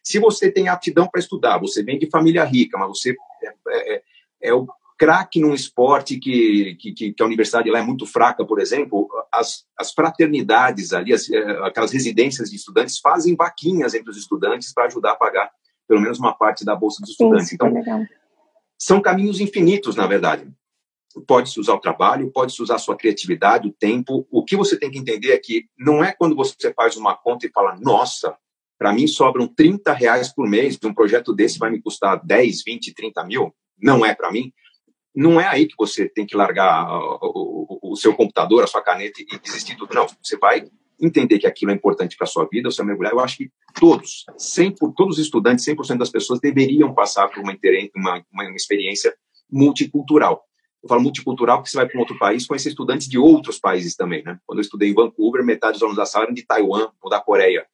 Se 0.00 0.20
você 0.20 0.48
tem 0.48 0.68
aptidão 0.68 1.08
para 1.08 1.18
estudar, 1.18 1.58
você 1.58 1.82
vem 1.82 1.98
de 1.98 2.08
família 2.08 2.44
rica, 2.44 2.78
mas 2.78 2.86
você 2.86 3.16
é, 3.42 3.48
é, 3.68 3.94
é, 3.94 4.02
é 4.42 4.54
o 4.54 4.64
craque 5.02 5.40
num 5.40 5.52
esporte 5.52 6.16
que, 6.16 6.76
que, 6.76 7.12
que, 7.12 7.14
a 7.20 7.24
universidade 7.24 7.68
lá 7.68 7.80
é 7.80 7.82
muito 7.82 8.06
fraca, 8.06 8.44
por 8.44 8.60
exemplo, 8.60 9.08
as, 9.32 9.64
as 9.76 9.92
fraternidades 9.92 10.92
ali, 10.92 11.12
as, 11.12 11.28
é, 11.28 11.40
aquelas 11.66 11.90
residências 11.90 12.50
de 12.50 12.54
estudantes 12.54 13.00
fazem 13.00 13.34
vaquinhas 13.34 13.94
entre 13.94 14.10
os 14.10 14.16
estudantes 14.16 14.72
para 14.72 14.84
ajudar 14.84 15.10
a 15.10 15.16
pagar 15.16 15.50
pelo 15.88 16.00
menos 16.00 16.20
uma 16.20 16.32
parte 16.32 16.64
da 16.64 16.76
bolsa 16.76 17.00
dos 17.00 17.10
estudantes. 17.10 17.48
Sim, 17.48 17.56
então, 17.56 18.06
são 18.78 19.02
caminhos 19.02 19.40
infinitos, 19.40 19.96
na 19.96 20.06
verdade. 20.06 20.48
Pode-se 21.26 21.58
usar 21.58 21.74
o 21.74 21.80
trabalho, 21.80 22.30
pode-se 22.30 22.62
usar 22.62 22.76
a 22.76 22.78
sua 22.78 22.96
criatividade, 22.96 23.66
o 23.66 23.72
tempo. 23.72 24.24
O 24.30 24.44
que 24.44 24.56
você 24.56 24.78
tem 24.78 24.88
que 24.88 24.98
entender 24.98 25.32
é 25.32 25.38
que 25.38 25.64
não 25.76 26.04
é 26.04 26.12
quando 26.12 26.36
você 26.36 26.72
faz 26.74 26.96
uma 26.96 27.16
conta 27.16 27.44
e 27.44 27.50
fala, 27.50 27.76
nossa, 27.80 28.36
para 28.78 28.92
mim 28.92 29.08
sobram 29.08 29.48
30 29.48 29.92
reais 29.94 30.32
por 30.32 30.48
mês, 30.48 30.78
um 30.84 30.94
projeto 30.94 31.34
desse 31.34 31.58
vai 31.58 31.72
me 31.72 31.82
custar 31.82 32.24
10, 32.24 32.62
20, 32.64 32.94
30 32.94 33.24
mil, 33.24 33.52
não 33.76 34.06
é 34.06 34.14
para 34.14 34.30
mim. 34.30 34.52
Não 35.14 35.40
é 35.40 35.46
aí 35.46 35.66
que 35.66 35.74
você 35.76 36.08
tem 36.08 36.26
que 36.26 36.36
largar 36.36 36.86
o, 37.22 37.78
o, 37.82 37.92
o 37.92 37.96
seu 37.96 38.14
computador, 38.14 38.64
a 38.64 38.66
sua 38.66 38.82
caneta 38.82 39.20
e 39.20 39.38
desistir 39.38 39.76
tudo. 39.76 39.94
Não, 39.94 40.06
você 40.22 40.38
vai 40.38 40.64
entender 41.00 41.38
que 41.38 41.46
aquilo 41.46 41.72
é 41.72 41.74
importante 41.74 42.16
para 42.16 42.24
a 42.24 42.30
sua 42.30 42.46
vida, 42.50 42.68
o 42.68 42.72
seu 42.72 42.84
mergulhar, 42.84 43.12
eu 43.12 43.20
acho 43.20 43.36
que 43.36 43.50
todos, 43.78 44.24
100, 44.38 44.76
todos 44.96 45.18
os 45.18 45.24
estudantes, 45.24 45.64
100% 45.64 45.98
das 45.98 46.10
pessoas 46.10 46.40
deveriam 46.40 46.94
passar 46.94 47.28
por 47.28 47.40
uma, 47.42 47.56
uma, 47.96 48.24
uma 48.32 48.54
experiência 48.54 49.12
multicultural. 49.50 50.44
Eu 50.82 50.88
falo 50.88 51.02
multicultural 51.02 51.58
porque 51.58 51.70
você 51.70 51.76
vai 51.76 51.86
para 51.86 51.96
um 51.96 52.00
outro 52.00 52.18
país 52.18 52.46
conhecer 52.46 52.70
estudantes 52.70 53.08
de 53.08 53.18
outros 53.18 53.58
países 53.58 53.94
também, 53.94 54.22
né? 54.22 54.38
Quando 54.46 54.58
eu 54.58 54.62
estudei 54.62 54.90
em 54.90 54.94
Vancouver, 54.94 55.44
metade 55.44 55.74
dos 55.74 55.82
alunos 55.82 55.96
da 55.96 56.06
sala 56.06 56.24
eram 56.24 56.34
de 56.34 56.44
Taiwan 56.44 56.88
ou 57.00 57.10
da 57.10 57.20
Coreia. 57.20 57.66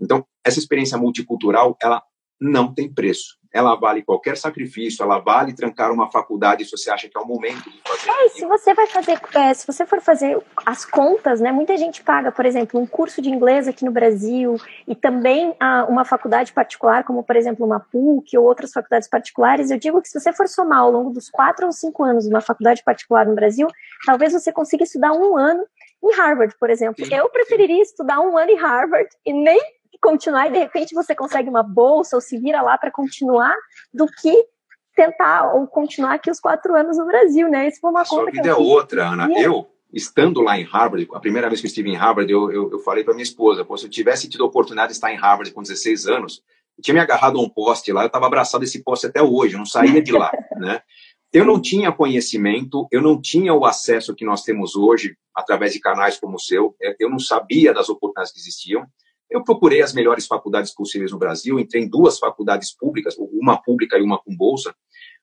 Então, 0.00 0.26
essa 0.44 0.58
experiência 0.58 0.96
multicultural, 0.96 1.76
ela 1.82 2.02
não 2.40 2.72
tem 2.72 2.92
preço 2.92 3.38
ela 3.56 3.74
vale 3.74 4.02
qualquer 4.02 4.36
sacrifício, 4.36 5.02
ela 5.02 5.18
vale 5.18 5.54
trancar 5.54 5.90
uma 5.90 6.10
faculdade 6.10 6.64
se 6.66 6.70
você 6.72 6.90
acha 6.90 7.08
que 7.08 7.16
é 7.16 7.20
o 7.20 7.26
momento 7.26 7.70
de 7.70 7.80
fazer. 7.82 8.10
É, 8.10 8.28
se 8.28 8.46
você 8.46 8.74
vai 8.74 8.86
fazer, 8.86 9.18
é, 9.34 9.54
se 9.54 9.66
você 9.66 9.86
for 9.86 10.00
fazer 10.02 10.38
as 10.66 10.84
contas, 10.84 11.40
né? 11.40 11.50
Muita 11.50 11.74
gente 11.78 12.02
paga, 12.02 12.30
por 12.30 12.44
exemplo, 12.44 12.78
um 12.78 12.86
curso 12.86 13.22
de 13.22 13.30
inglês 13.30 13.66
aqui 13.66 13.82
no 13.82 13.90
Brasil 13.90 14.56
e 14.86 14.94
também 14.94 15.56
a, 15.58 15.86
uma 15.86 16.04
faculdade 16.04 16.52
particular, 16.52 17.02
como 17.04 17.22
por 17.22 17.34
exemplo 17.34 17.64
uma 17.64 17.80
PUC 17.80 18.36
ou 18.36 18.44
outras 18.44 18.72
faculdades 18.72 19.08
particulares. 19.08 19.70
Eu 19.70 19.78
digo 19.78 20.02
que 20.02 20.08
se 20.08 20.20
você 20.20 20.34
for 20.34 20.46
somar 20.46 20.80
ao 20.80 20.90
longo 20.90 21.10
dos 21.10 21.30
quatro 21.30 21.64
ou 21.64 21.72
cinco 21.72 22.04
anos 22.04 22.24
de 22.24 22.30
uma 22.30 22.42
faculdade 22.42 22.84
particular 22.84 23.24
no 23.24 23.34
Brasil, 23.34 23.68
talvez 24.04 24.34
você 24.34 24.52
consiga 24.52 24.84
estudar 24.84 25.12
um 25.12 25.34
ano 25.34 25.64
em 26.04 26.14
Harvard, 26.14 26.54
por 26.60 26.68
exemplo. 26.68 27.04
Sim, 27.04 27.14
eu 27.14 27.28
preferiria 27.30 27.76
sim. 27.76 27.90
estudar 27.90 28.20
um 28.20 28.36
ano 28.36 28.50
em 28.50 28.56
Harvard 28.56 29.08
e 29.24 29.32
nem 29.32 29.60
continuar 29.98 30.48
e 30.48 30.52
de 30.52 30.58
repente 30.58 30.94
você 30.94 31.14
consegue 31.14 31.48
uma 31.48 31.62
bolsa 31.62 32.16
ou 32.16 32.20
se 32.20 32.38
vira 32.38 32.62
lá 32.62 32.76
para 32.78 32.90
continuar, 32.90 33.54
do 33.92 34.06
que 34.06 34.46
tentar 34.94 35.54
ou 35.54 35.66
continuar 35.66 36.14
aqui 36.14 36.30
os 36.30 36.40
quatro 36.40 36.74
anos 36.74 36.96
no 36.96 37.06
Brasil, 37.06 37.48
né? 37.48 37.68
Isso 37.68 37.80
foi 37.80 37.90
uma 37.90 38.00
a 38.00 38.04
conta 38.04 38.22
sua 38.22 38.30
vida 38.30 38.42
que 38.42 38.48
eu 38.48 38.54
é 38.54 38.58
outra, 38.58 39.08
Ana. 39.08 39.28
Eu, 39.38 39.68
estando 39.92 40.40
lá 40.40 40.58
em 40.58 40.64
Harvard, 40.64 41.06
a 41.12 41.20
primeira 41.20 41.48
vez 41.48 41.60
que 41.60 41.66
eu 41.66 41.68
estive 41.68 41.90
em 41.90 41.96
Harvard, 41.96 42.32
eu, 42.32 42.50
eu, 42.50 42.72
eu 42.72 42.78
falei 42.80 43.04
para 43.04 43.14
minha 43.14 43.22
esposa, 43.22 43.64
Pô, 43.64 43.76
se 43.76 43.86
eu 43.86 43.90
tivesse 43.90 44.28
tido 44.28 44.42
a 44.42 44.46
oportunidade 44.46 44.88
de 44.88 44.94
estar 44.94 45.12
em 45.12 45.16
Harvard 45.16 45.52
com 45.52 45.62
16 45.62 46.06
anos, 46.06 46.42
eu 46.76 46.82
tinha 46.82 46.94
me 46.94 47.00
agarrado 47.00 47.38
a 47.38 47.42
um 47.42 47.48
poste 47.48 47.92
lá, 47.92 48.02
eu 48.02 48.06
estava 48.06 48.26
abraçado 48.26 48.62
a 48.62 48.64
esse 48.64 48.82
poste 48.82 49.06
até 49.06 49.22
hoje, 49.22 49.54
eu 49.54 49.58
não 49.58 49.66
saía 49.66 50.02
de 50.02 50.12
lá, 50.12 50.30
né? 50.56 50.80
Eu 51.32 51.44
não 51.44 51.60
tinha 51.60 51.92
conhecimento, 51.92 52.86
eu 52.90 53.02
não 53.02 53.20
tinha 53.20 53.52
o 53.52 53.66
acesso 53.66 54.14
que 54.14 54.24
nós 54.24 54.42
temos 54.42 54.74
hoje 54.74 55.16
através 55.34 55.72
de 55.72 55.80
canais 55.80 56.18
como 56.18 56.36
o 56.36 56.40
seu, 56.40 56.74
eu 56.98 57.10
não 57.10 57.18
sabia 57.18 57.74
das 57.74 57.90
oportunidades 57.90 58.32
que 58.32 58.38
existiam. 58.38 58.86
Eu 59.30 59.42
procurei 59.42 59.82
as 59.82 59.92
melhores 59.92 60.26
faculdades 60.26 60.74
possíveis 60.74 61.12
no 61.12 61.18
Brasil, 61.18 61.58
entrei 61.58 61.82
em 61.82 61.88
duas 61.88 62.18
faculdades 62.18 62.74
públicas, 62.74 63.16
uma 63.18 63.60
pública 63.60 63.98
e 63.98 64.02
uma 64.02 64.18
com 64.18 64.36
bolsa, 64.36 64.74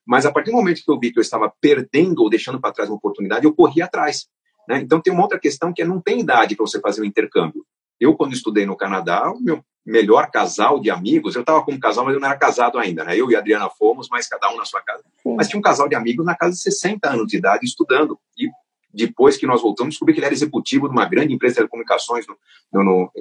mas 0.06 0.26
a 0.26 0.32
partir 0.32 0.50
do 0.50 0.56
momento 0.56 0.82
que 0.84 0.90
eu 0.90 0.98
vi 0.98 1.10
que 1.10 1.18
eu 1.18 1.22
estava 1.22 1.52
perdendo 1.60 2.22
ou 2.22 2.28
deixando 2.28 2.60
para 2.60 2.72
trás 2.72 2.90
uma 2.90 2.96
oportunidade, 2.96 3.46
eu 3.46 3.54
corri 3.54 3.80
atrás. 3.80 4.26
Né? 4.68 4.80
Então 4.80 5.00
tem 5.00 5.12
uma 5.12 5.22
outra 5.22 5.38
questão 5.38 5.72
que 5.72 5.82
é 5.82 5.84
não 5.84 6.00
tem 6.00 6.20
idade 6.20 6.54
para 6.54 6.66
você 6.66 6.80
fazer 6.80 7.00
um 7.00 7.04
intercâmbio. 7.04 7.64
Eu, 7.98 8.14
quando 8.14 8.34
estudei 8.34 8.66
no 8.66 8.76
Canadá, 8.76 9.30
o 9.30 9.40
meu 9.40 9.64
melhor 9.86 10.30
casal 10.30 10.80
de 10.80 10.90
amigos, 10.90 11.34
eu 11.34 11.42
estava 11.42 11.62
com 11.62 11.72
um 11.72 11.78
casal, 11.78 12.04
mas 12.04 12.14
eu 12.14 12.20
não 12.20 12.28
era 12.28 12.38
casado 12.38 12.78
ainda, 12.78 13.04
né? 13.04 13.18
Eu 13.18 13.30
e 13.30 13.36
a 13.36 13.38
Adriana 13.38 13.68
fomos, 13.68 14.08
mas 14.10 14.26
cada 14.26 14.50
um 14.50 14.56
na 14.56 14.64
sua 14.64 14.80
casa. 14.80 15.04
Sim. 15.22 15.36
Mas 15.36 15.48
tinha 15.48 15.58
um 15.58 15.62
casal 15.62 15.88
de 15.88 15.94
amigos 15.94 16.24
na 16.24 16.34
casa 16.34 16.52
de 16.52 16.60
60 16.60 17.08
anos 17.08 17.26
de 17.26 17.36
idade 17.36 17.64
estudando. 17.64 18.18
E 18.36 18.48
depois 18.92 19.36
que 19.36 19.46
nós 19.46 19.60
voltamos, 19.60 19.94
descobri 19.94 20.14
que 20.14 20.20
ele 20.20 20.26
era 20.26 20.34
executivo 20.34 20.88
de 20.88 20.94
uma 20.94 21.06
grande 21.06 21.34
empresa 21.34 21.54
de 21.54 21.56
telecomunicações. 21.56 22.26
No, 22.26 22.36
no, 22.72 22.84
no 22.84 23.12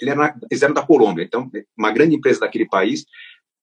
ele 0.00 0.10
era, 0.10 0.34
eles 0.50 0.62
eram 0.62 0.74
da 0.74 0.86
Colômbia, 0.86 1.24
então, 1.24 1.50
uma 1.76 1.90
grande 1.90 2.16
empresa 2.16 2.40
daquele 2.40 2.66
país. 2.66 3.04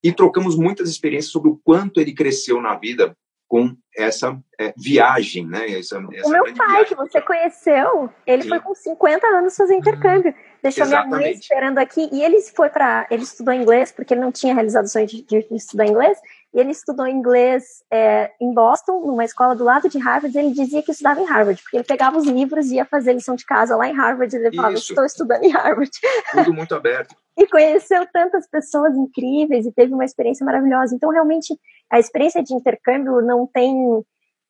E 0.04 0.12
trocamos 0.12 0.56
muitas 0.56 0.88
experiências 0.88 1.30
sobre 1.30 1.50
o 1.50 1.60
quanto 1.62 2.00
ele 2.00 2.12
cresceu 2.12 2.60
na 2.60 2.74
vida 2.74 3.16
com 3.52 3.76
essa 3.94 4.40
é, 4.58 4.72
viagem, 4.76 5.46
né? 5.46 5.70
Essa, 5.78 5.98
essa 6.14 6.26
o 6.26 6.30
meu 6.30 6.44
pai, 6.54 6.68
viagem. 6.68 6.86
que 6.86 6.94
você 6.94 7.20
conheceu, 7.20 8.10
ele 8.26 8.44
Sim. 8.44 8.48
foi 8.48 8.60
com 8.60 8.74
50 8.74 9.26
anos 9.26 9.54
fazer 9.54 9.74
intercâmbio. 9.74 10.34
Deixou 10.62 10.84
Exatamente. 10.84 11.16
minha 11.16 11.20
mãe 11.20 11.32
esperando 11.32 11.78
aqui 11.78 12.08
e 12.10 12.22
ele 12.22 12.40
foi 12.40 12.70
para, 12.70 13.06
ele 13.10 13.24
estudou 13.24 13.52
inglês 13.52 13.92
porque 13.92 14.14
ele 14.14 14.22
não 14.22 14.32
tinha 14.32 14.54
realizado 14.54 14.86
o 14.86 14.88
sonho 14.88 15.06
de, 15.06 15.22
de 15.22 15.46
estudar 15.54 15.86
inglês. 15.86 16.18
E 16.54 16.60
ele 16.60 16.70
estudou 16.70 17.06
inglês 17.06 17.64
é, 17.90 18.30
em 18.40 18.52
Boston, 18.52 19.00
numa 19.06 19.24
escola 19.24 19.56
do 19.56 19.64
lado 19.64 19.88
de 19.88 19.98
Harvard. 19.98 20.36
E 20.36 20.40
ele 20.40 20.52
dizia 20.52 20.82
que 20.82 20.90
estudava 20.90 21.20
em 21.20 21.24
Harvard, 21.24 21.62
porque 21.62 21.76
ele 21.78 21.84
pegava 21.84 22.18
os 22.18 22.26
livros 22.26 22.66
e 22.66 22.74
ia 22.74 22.84
fazer 22.84 23.14
lição 23.14 23.34
de 23.34 23.46
casa 23.46 23.74
lá 23.74 23.88
em 23.88 23.94
Harvard. 23.94 24.34
E 24.34 24.38
ele 24.38 24.54
falava: 24.54 24.74
Isso. 24.74 24.92
Estou 24.92 25.04
estudando 25.04 25.44
em 25.44 25.50
Harvard. 25.50 25.90
Tudo 26.32 26.52
muito 26.52 26.74
aberto. 26.74 27.16
e 27.38 27.46
conheceu 27.46 28.06
tantas 28.12 28.46
pessoas 28.48 28.94
incríveis 28.94 29.64
e 29.64 29.72
teve 29.72 29.94
uma 29.94 30.04
experiência 30.04 30.44
maravilhosa. 30.44 30.94
Então, 30.94 31.10
realmente, 31.10 31.58
a 31.90 31.98
experiência 31.98 32.42
de 32.42 32.54
intercâmbio 32.54 33.22
não 33.22 33.46
tem 33.46 33.74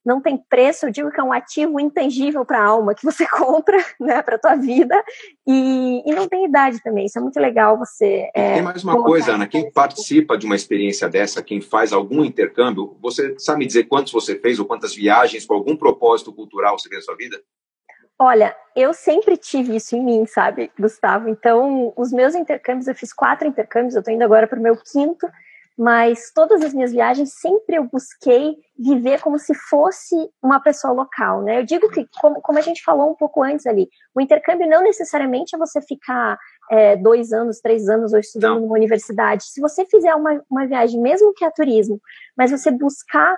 não 0.04 0.20
tem 0.20 0.36
preço, 0.36 0.86
eu 0.86 0.90
digo 0.90 1.10
que 1.10 1.20
é 1.20 1.22
um 1.22 1.32
ativo 1.32 1.78
intangível 1.78 2.44
para 2.44 2.58
a 2.58 2.64
alma 2.64 2.94
que 2.94 3.04
você 3.04 3.26
compra, 3.30 3.78
né, 4.00 4.22
para 4.22 4.36
a 4.36 4.38
tua 4.38 4.56
vida, 4.56 5.02
e, 5.46 6.02
e, 6.04 6.14
não 6.14 6.28
tem 6.28 6.44
idade 6.44 6.82
também, 6.82 7.06
isso 7.06 7.18
é 7.18 7.22
muito 7.22 7.38
legal 7.38 7.78
você... 7.78 8.30
É, 8.34 8.54
tem 8.54 8.62
mais 8.62 8.82
uma 8.82 9.02
coisa, 9.02 9.34
Ana, 9.34 9.46
quem 9.46 9.70
participa 9.70 10.36
de 10.36 10.46
uma 10.46 10.56
experiência 10.56 11.08
dessa, 11.08 11.42
quem 11.42 11.60
faz 11.60 11.92
algum 11.92 12.24
intercâmbio, 12.24 12.96
você 13.00 13.34
sabe 13.38 13.60
me 13.60 13.66
dizer 13.66 13.84
quantos 13.84 14.12
você 14.12 14.36
fez 14.36 14.58
ou 14.58 14.66
quantas 14.66 14.94
viagens 14.94 15.46
com 15.46 15.54
algum 15.54 15.76
propósito 15.76 16.32
cultural 16.32 16.78
você 16.78 16.88
fez 16.88 17.02
na 17.02 17.04
sua 17.04 17.16
vida? 17.16 17.40
Olha, 18.18 18.54
eu 18.76 18.94
sempre 18.94 19.36
tive 19.36 19.74
isso 19.74 19.96
em 19.96 20.04
mim, 20.04 20.26
sabe, 20.26 20.70
Gustavo? 20.78 21.28
Então, 21.28 21.92
os 21.96 22.12
meus 22.12 22.36
intercâmbios, 22.36 22.86
eu 22.86 22.94
fiz 22.94 23.12
quatro 23.12 23.48
intercâmbios, 23.48 23.94
eu 23.94 23.98
estou 23.98 24.14
indo 24.14 24.22
agora 24.22 24.46
para 24.46 24.60
o 24.60 24.62
meu 24.62 24.76
quinto, 24.76 25.26
mas 25.78 26.30
todas 26.34 26.62
as 26.62 26.74
minhas 26.74 26.92
viagens 26.92 27.34
sempre 27.40 27.76
eu 27.76 27.84
busquei 27.84 28.56
viver 28.78 29.20
como 29.20 29.38
se 29.38 29.54
fosse 29.54 30.14
uma 30.42 30.60
pessoa 30.60 30.92
local, 30.92 31.42
né? 31.42 31.60
Eu 31.60 31.64
digo 31.64 31.88
que, 31.90 32.06
como, 32.20 32.40
como 32.40 32.58
a 32.58 32.62
gente 32.62 32.82
falou 32.82 33.10
um 33.10 33.14
pouco 33.14 33.42
antes 33.42 33.66
ali, 33.66 33.88
o 34.14 34.20
intercâmbio 34.20 34.68
não 34.68 34.82
necessariamente 34.82 35.54
é 35.54 35.58
você 35.58 35.80
ficar 35.80 36.36
é, 36.70 36.96
dois 36.96 37.32
anos, 37.32 37.60
três 37.60 37.88
anos 37.88 38.12
ou 38.12 38.18
estudando 38.18 38.54
não. 38.54 38.62
numa 38.62 38.74
universidade. 38.74 39.44
Se 39.44 39.60
você 39.60 39.84
fizer 39.86 40.14
uma, 40.14 40.42
uma 40.50 40.66
viagem, 40.66 41.00
mesmo 41.00 41.32
que 41.34 41.44
a 41.44 41.50
turismo, 41.50 42.00
mas 42.36 42.50
você 42.50 42.70
buscar 42.70 43.36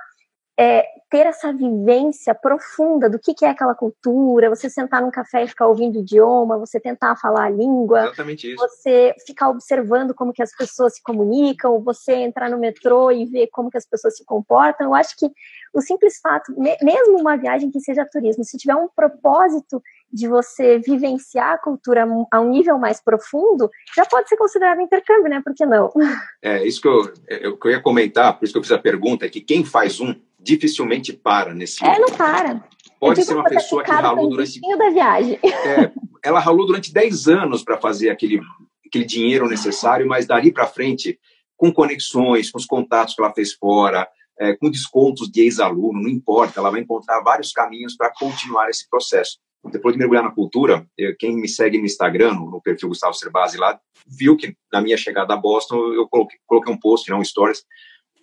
é, 0.59 0.85
ter 1.11 1.27
essa 1.27 1.53
vivência 1.53 2.35
profunda 2.35 3.09
do 3.09 3.19
que, 3.19 3.35
que, 3.35 3.45
é 3.45 3.49
aquela 3.49 3.75
cultura, 3.75 4.49
você 4.49 4.71
sentar 4.71 5.03
num 5.03 5.11
café 5.11 5.45
e 5.45 5.49
ficar 5.49 5.67
ouvindo 5.67 5.97
o 5.97 6.01
idioma, 6.01 6.59
você 6.59 6.79
tentar 6.79 7.17
falar 7.17 7.45
a 7.45 7.51
língua, 7.51 8.13
você 8.57 9.15
ficar 9.27 9.49
observando 9.49 10.15
como 10.15 10.33
que 10.33 10.43
as 10.43 10.55
pessoas 10.57 10.95
se 10.95 11.03
comunicam, 11.03 11.81
você 11.83 12.15
entrar 12.15 12.51
no 12.51 12.59
metrô 12.59 13.11
e 13.11 13.27
ver 13.27 13.49
como 13.49 13.71
que 13.71 13.77
as 13.77 13.87
pessoas 13.87 14.17
se 14.17 14.25
comportam. 14.25 14.89
Eu 14.89 14.95
acho 14.95 15.17
que 15.17 15.27
o 15.73 15.81
simples 15.81 16.19
fato, 16.21 16.53
mesmo 16.57 17.19
uma 17.19 17.37
viagem 17.37 17.71
que 17.71 17.81
seja 17.81 18.07
turismo, 18.11 18.45
se 18.45 18.57
tiver 18.57 18.77
um 18.77 18.89
propósito 18.89 19.83
de 20.13 20.29
você 20.29 20.79
vivenciar 20.79 21.55
a 21.55 21.59
cultura 21.59 22.07
a 22.31 22.41
um 22.41 22.51
nível 22.51 22.79
mais 22.79 23.01
profundo, 23.01 23.69
já 23.97 24.07
pode 24.07 24.29
ser 24.29 24.37
considerado 24.37 24.81
intercâmbio, 24.81 25.29
né? 25.29 25.43
Por 25.45 25.53
que 25.53 25.67
não? 25.67 25.93
É, 26.41 26.65
isso 26.65 26.81
que 26.81 26.87
eu, 26.87 27.13
eu, 27.27 27.57
que 27.57 27.67
eu 27.67 27.73
ia 27.73 27.81
comentar, 27.81 28.39
por 28.39 28.45
isso 28.45 28.53
que 28.53 28.59
eu 28.59 28.63
fiz 28.63 28.71
a 28.71 28.79
pergunta, 28.79 29.27
é 29.27 29.29
que 29.29 29.41
quem 29.41 29.65
faz 29.65 30.01
um 30.01 30.15
dificilmente 30.45 31.13
para 31.13 31.55
nesse. 31.55 31.85
É, 31.85 31.99
não 31.99 32.09
para. 32.17 32.63
Pode 33.01 33.25
ser 33.25 33.35
uma 33.35 33.45
pessoa 33.45 33.83
que 33.83 33.91
ralou 33.91 34.29
durante. 34.29 34.61
da 34.61 34.91
viagem. 34.91 35.39
É, 35.43 35.91
ela 36.23 36.41
ralou 36.41 36.67
durante 36.67 36.93
10 36.93 37.29
anos 37.29 37.65
para 37.65 37.79
fazer 37.79 38.11
aquele, 38.11 38.41
aquele 38.87 39.05
dinheiro 39.05 39.49
necessário, 39.49 40.07
mas 40.07 40.27
dali 40.27 40.53
para 40.53 40.67
frente, 40.67 41.19
com 41.57 41.73
conexões, 41.73 42.51
com 42.51 42.59
os 42.59 42.67
contatos 42.67 43.15
que 43.15 43.23
ela 43.23 43.33
fez 43.33 43.53
fora, 43.53 44.09
é, 44.39 44.55
com 44.55 44.71
descontos 44.71 45.31
de 45.31 45.43
ex-aluno, 45.43 46.03
não 46.03 46.09
importa, 46.09 46.61
ela 46.61 46.71
vai 46.71 46.81
encontrar 46.81 47.21
vários 47.21 47.53
caminhos 47.53 47.97
para 47.97 48.13
continuar 48.13 48.69
esse 48.69 48.89
processo. 48.89 49.39
Depois 49.71 49.95
de 49.95 49.99
mergulhar 49.99 50.25
na 50.25 50.31
cultura, 50.31 50.87
eu, 50.97 51.17
quem 51.17 51.37
me 51.37 51.49
segue 51.49 51.79
no 51.79 51.87
Instagram, 51.87 52.35
no, 52.35 52.51
no 52.51 52.61
perfil 52.61 52.89
Gustavo 52.89 53.15
Cerbasi 53.15 53.57
lá, 53.57 53.79
viu 54.07 54.37
que 54.37 54.55
na 54.73 54.81
minha 54.81 54.97
chegada 54.97 55.33
a 55.33 55.37
Boston 55.37 55.77
eu 55.95 56.07
coloquei, 56.09 56.39
coloquei 56.47 56.73
um 56.73 56.79
post, 56.79 57.11
não 57.11 57.21
um 57.21 57.25
stories, 57.25 57.65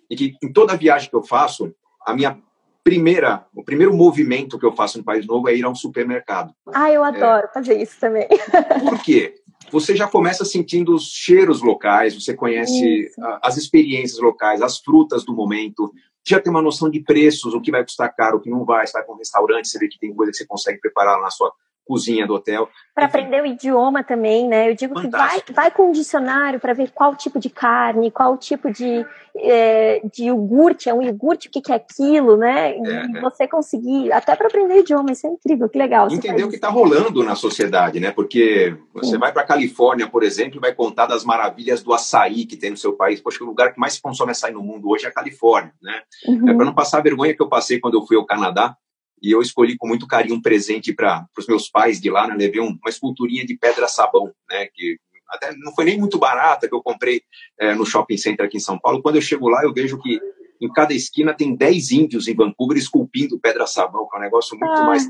e 0.08 0.14
que 0.14 0.36
em 0.42 0.52
toda 0.52 0.76
viagem 0.76 1.08
que 1.08 1.16
eu 1.16 1.22
faço, 1.22 1.74
a 2.06 2.14
minha 2.14 2.38
primeira, 2.84 3.46
o 3.54 3.62
primeiro 3.62 3.94
movimento 3.94 4.58
que 4.58 4.66
eu 4.66 4.72
faço 4.72 4.98
no 4.98 5.04
país 5.04 5.26
novo 5.26 5.48
é 5.48 5.54
ir 5.54 5.64
a 5.64 5.68
um 5.68 5.74
supermercado. 5.74 6.52
Ah, 6.74 6.90
eu 6.90 7.04
adoro 7.04 7.46
é, 7.46 7.52
fazer 7.52 7.80
isso 7.80 7.98
também. 8.00 8.26
Por 8.88 9.02
quê? 9.02 9.34
Você 9.70 9.94
já 9.94 10.08
começa 10.08 10.44
sentindo 10.44 10.94
os 10.94 11.12
cheiros 11.12 11.62
locais, 11.62 12.14
você 12.14 12.34
conhece 12.34 13.10
as 13.40 13.56
experiências 13.56 14.18
locais, 14.18 14.60
as 14.60 14.78
frutas 14.78 15.24
do 15.24 15.34
momento, 15.34 15.92
já 16.26 16.40
tem 16.40 16.50
uma 16.50 16.62
noção 16.62 16.90
de 16.90 17.00
preços, 17.00 17.54
o 17.54 17.60
que 17.60 17.70
vai 17.70 17.82
custar 17.82 18.14
caro, 18.14 18.38
o 18.38 18.40
que 18.40 18.50
não 18.50 18.64
vai. 18.64 18.86
Você 18.86 18.92
vai 18.92 19.04
para 19.04 19.14
um 19.14 19.18
restaurante, 19.18 19.68
você 19.68 19.78
vê 19.78 19.88
que 19.88 19.98
tem 19.98 20.14
coisa 20.14 20.30
que 20.30 20.38
você 20.38 20.46
consegue 20.46 20.80
preparar 20.80 21.20
na 21.20 21.30
sua 21.30 21.52
cozinha 21.84 22.26
do 22.26 22.34
hotel. 22.34 22.68
Para 22.94 23.06
aprender 23.06 23.42
o 23.42 23.46
idioma 23.46 24.04
também, 24.04 24.46
né? 24.46 24.70
Eu 24.70 24.74
digo 24.74 25.00
Fantástico. 25.00 25.46
que 25.46 25.52
vai, 25.52 25.64
vai 25.64 25.70
com 25.70 25.88
um 25.88 25.92
dicionário 25.92 26.60
para 26.60 26.74
ver 26.74 26.90
qual 26.90 27.16
tipo 27.16 27.38
de 27.38 27.48
carne, 27.48 28.10
qual 28.10 28.36
tipo 28.36 28.70
de, 28.70 29.04
é, 29.36 30.02
de 30.12 30.24
iogurte, 30.24 30.88
é 30.88 30.94
um 30.94 31.02
iogurte, 31.02 31.48
o 31.48 31.50
que, 31.50 31.60
que 31.60 31.72
é 31.72 31.76
aquilo, 31.76 32.36
né? 32.36 32.76
E 32.76 32.86
é, 32.86 33.18
é. 33.18 33.20
você 33.20 33.48
conseguir, 33.48 34.12
até 34.12 34.36
para 34.36 34.46
aprender 34.46 34.74
o 34.74 34.80
idioma, 34.80 35.12
isso 35.12 35.26
é 35.26 35.30
incrível, 35.30 35.68
que 35.68 35.78
legal. 35.78 36.08
Entender 36.10 36.44
o 36.44 36.48
que 36.50 36.56
está 36.56 36.68
rolando 36.68 37.24
na 37.24 37.34
sociedade, 37.34 37.98
né? 37.98 38.10
Porque 38.10 38.76
você 38.92 39.12
Sim. 39.12 39.18
vai 39.18 39.32
para 39.32 39.42
a 39.42 39.46
Califórnia, 39.46 40.06
por 40.06 40.22
exemplo, 40.22 40.58
e 40.58 40.60
vai 40.60 40.74
contar 40.74 41.06
das 41.06 41.24
maravilhas 41.24 41.82
do 41.82 41.94
açaí 41.94 42.44
que 42.44 42.56
tem 42.56 42.70
no 42.70 42.76
seu 42.76 42.92
país. 42.92 43.20
Poxa, 43.20 43.42
o 43.42 43.46
lugar 43.46 43.72
que 43.72 43.80
mais 43.80 43.94
se 43.94 44.02
consome 44.02 44.32
açaí 44.32 44.52
no 44.52 44.62
mundo 44.62 44.88
hoje 44.88 45.06
é 45.06 45.08
a 45.08 45.12
Califórnia, 45.12 45.72
né? 45.82 46.02
Uhum. 46.26 46.48
É 46.48 46.54
para 46.54 46.66
não 46.66 46.74
passar 46.74 46.98
a 46.98 47.02
vergonha 47.02 47.34
que 47.34 47.42
eu 47.42 47.48
passei 47.48 47.80
quando 47.80 47.94
eu 47.94 48.06
fui 48.06 48.16
ao 48.16 48.26
Canadá, 48.26 48.76
e 49.22 49.30
eu 49.30 49.40
escolhi 49.40 49.76
com 49.76 49.86
muito 49.86 50.06
carinho 50.06 50.34
um 50.34 50.42
presente 50.42 50.92
para 50.92 51.24
os 51.38 51.46
meus 51.46 51.68
pais 51.68 52.00
de 52.00 52.10
lá, 52.10 52.26
né? 52.26 52.34
Levei 52.36 52.60
um, 52.60 52.70
uma 52.70 52.88
esculturinha 52.88 53.46
de 53.46 53.56
pedra-sabão, 53.56 54.32
né? 54.50 54.66
Que 54.74 54.98
até 55.28 55.54
não 55.56 55.72
foi 55.74 55.84
nem 55.84 55.98
muito 55.98 56.18
barata, 56.18 56.68
que 56.68 56.74
eu 56.74 56.82
comprei 56.82 57.22
é, 57.58 57.74
no 57.74 57.86
shopping 57.86 58.16
center 58.16 58.44
aqui 58.44 58.56
em 58.56 58.60
São 58.60 58.78
Paulo. 58.78 59.00
Quando 59.00 59.16
eu 59.16 59.22
chego 59.22 59.48
lá, 59.48 59.62
eu 59.62 59.72
vejo 59.72 59.98
que 59.98 60.20
em 60.60 60.70
cada 60.72 60.92
esquina 60.92 61.32
tem 61.32 61.54
10 61.54 61.92
índios 61.92 62.28
em 62.28 62.34
Vancouver 62.34 62.76
esculpindo 62.76 63.38
pedra-sabão, 63.38 64.08
que 64.08 64.16
é 64.16 64.18
um 64.18 64.22
negócio 64.22 64.58
muito 64.58 64.80
ah. 64.80 64.84
mais 64.84 65.08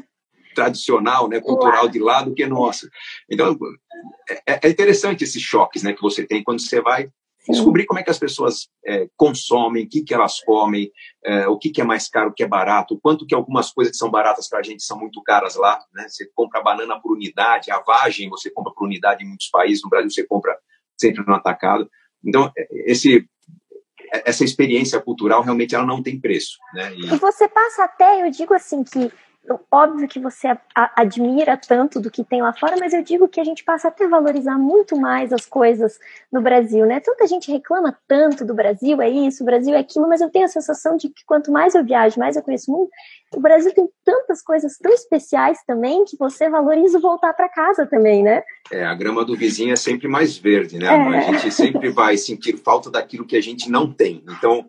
tradicional, 0.55 1.29
né, 1.29 1.40
cultural 1.40 1.88
de 1.88 1.98
lá 1.98 2.22
do 2.22 2.35
que 2.35 2.46
nosso. 2.46 2.88
Então, 3.29 3.59
é, 4.46 4.61
é 4.66 4.68
interessante 4.68 5.25
esses 5.25 5.42
choques, 5.42 5.83
né, 5.83 5.94
que 5.94 6.03
você 6.03 6.27
tem 6.27 6.42
quando 6.42 6.61
você 6.61 6.81
vai 6.81 7.09
Sim. 7.44 7.52
Descobrir 7.52 7.87
como 7.87 7.98
é 7.98 8.02
que 8.02 8.11
as 8.11 8.18
pessoas 8.18 8.68
é, 8.87 9.09
consomem, 9.16 9.85
o 9.85 9.88
que, 9.88 10.02
que 10.02 10.14
elas 10.14 10.40
comem, 10.40 10.92
é, 11.24 11.48
o 11.48 11.59
que, 11.59 11.70
que 11.70 11.81
é 11.81 11.85
mais 11.85 12.09
caro, 12.09 12.31
o 12.31 12.33
que 12.33 12.44
é 12.44 12.46
barato, 12.46 12.94
o 12.94 13.00
quanto 13.00 13.26
que 13.26 13.35
algumas 13.35 13.72
coisas 13.72 13.92
que 13.92 13.98
são 13.98 14.11
baratas 14.11 14.48
para 14.48 14.61
a 14.61 14.62
gente 14.62 14.83
são 14.83 14.98
muito 14.98 15.20
caras 15.22 15.57
lá. 15.57 15.78
Né? 15.92 16.09
Você 16.09 16.31
compra 16.35 16.62
banana 16.62 17.00
por 17.00 17.12
unidade, 17.12 17.70
a 17.70 17.81
vagem 17.81 18.28
você 18.28 18.50
compra 18.50 18.72
por 18.72 18.87
unidade 18.87 19.24
em 19.24 19.28
muitos 19.28 19.48
países, 19.48 19.83
no 19.83 19.90
Brasil 19.90 20.11
você 20.11 20.24
compra 20.24 20.57
sempre 20.96 21.24
no 21.26 21.35
atacado. 21.35 21.90
Então, 22.24 22.52
é, 22.57 22.68
esse, 22.90 23.28
essa 24.24 24.44
experiência 24.44 25.00
cultural 25.00 25.42
realmente 25.42 25.74
ela 25.74 25.87
não 25.87 26.02
tem 26.02 26.20
preço. 26.20 26.59
Né? 26.74 26.94
E... 26.94 27.14
e 27.14 27.18
você 27.18 27.48
passa 27.48 27.85
até, 27.85 28.22
eu 28.22 28.31
digo 28.31 28.55
assim, 28.55 28.85
que 28.85 29.11
óbvio 29.70 30.07
que 30.07 30.20
você 30.20 30.57
admira 30.74 31.57
tanto 31.57 31.98
do 31.98 32.11
que 32.11 32.22
tem 32.22 32.40
lá 32.40 32.52
fora, 32.52 32.76
mas 32.78 32.92
eu 32.92 33.02
digo 33.02 33.28
que 33.28 33.40
a 33.40 33.44
gente 33.44 33.64
passa 33.64 33.88
até 33.88 34.05
a 34.05 34.09
valorizar 34.09 34.57
muito 34.57 34.96
mais 34.96 35.33
as 35.33 35.44
coisas 35.44 35.98
no 36.31 36.40
Brasil, 36.40 36.87
né? 36.87 37.00
Tanta 37.00 37.26
gente 37.26 37.50
reclama 37.50 37.96
tanto 38.07 38.44
do 38.44 38.55
Brasil, 38.55 39.02
é 39.02 39.11
isso, 39.11 39.42
o 39.42 39.46
Brasil 39.46 39.74
é 39.74 39.78
aquilo, 39.78 40.09
mas 40.09 40.20
eu 40.20 40.31
tenho 40.31 40.44
a 40.44 40.48
sensação 40.48 40.96
de 40.96 41.09
que 41.09 41.24
quanto 41.26 41.50
mais 41.50 41.74
eu 41.74 41.85
viajo, 41.85 42.20
mais 42.20 42.37
eu 42.37 42.42
conheço 42.42 42.70
o 42.70 42.76
mundo, 42.76 42.90
o 43.35 43.40
Brasil 43.40 43.74
tem 43.74 43.88
tantas 44.05 44.42
coisas 44.42 44.78
tão 44.78 44.92
especiais 44.92 45.59
também 45.66 46.05
que 46.05 46.16
você 46.16 46.48
valoriza 46.48 47.00
voltar 47.00 47.33
para 47.33 47.48
casa 47.48 47.85
também, 47.85 48.22
né? 48.22 48.44
É, 48.70 48.85
a 48.85 48.94
grama 48.94 49.24
do 49.24 49.37
vizinho 49.37 49.72
é 49.72 49.76
sempre 49.76 50.07
mais 50.07 50.37
verde, 50.37 50.78
né? 50.78 50.87
É. 50.87 51.18
A 51.18 51.20
gente 51.33 51.50
sempre 51.50 51.90
vai 51.90 52.16
sentir 52.16 52.57
falta 52.59 52.90
daquilo 52.90 53.26
que 53.26 53.37
a 53.37 53.42
gente 53.42 53.68
não 53.68 53.92
tem. 53.92 54.22
Então, 54.28 54.66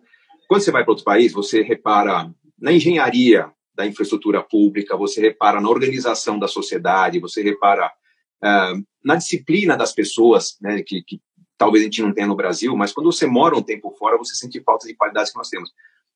quando 0.48 0.62
você 0.62 0.72
vai 0.72 0.82
para 0.82 0.92
outro 0.92 1.04
país, 1.04 1.32
você 1.32 1.62
repara 1.62 2.28
na 2.58 2.72
engenharia, 2.72 3.50
da 3.74 3.86
infraestrutura 3.86 4.42
pública, 4.42 4.96
você 4.96 5.20
repara 5.20 5.60
na 5.60 5.68
organização 5.68 6.38
da 6.38 6.46
sociedade, 6.46 7.18
você 7.18 7.42
repara 7.42 7.92
uh, 8.42 8.84
na 9.04 9.16
disciplina 9.16 9.76
das 9.76 9.92
pessoas, 9.92 10.56
né, 10.60 10.82
que, 10.82 11.02
que, 11.02 11.20
talvez 11.58 11.82
a 11.82 11.86
gente 11.86 12.02
não 12.02 12.12
tenha 12.12 12.26
no 12.26 12.36
Brasil, 12.36 12.76
mas 12.76 12.92
quando 12.92 13.10
você 13.12 13.26
mora 13.26 13.56
um 13.56 13.62
tempo 13.62 13.90
fora, 13.98 14.16
você 14.16 14.34
sente 14.34 14.60
falta 14.60 14.86
de 14.86 14.94
qualidades 14.94 15.32
que 15.32 15.38
nós 15.38 15.48
temos. 15.48 15.70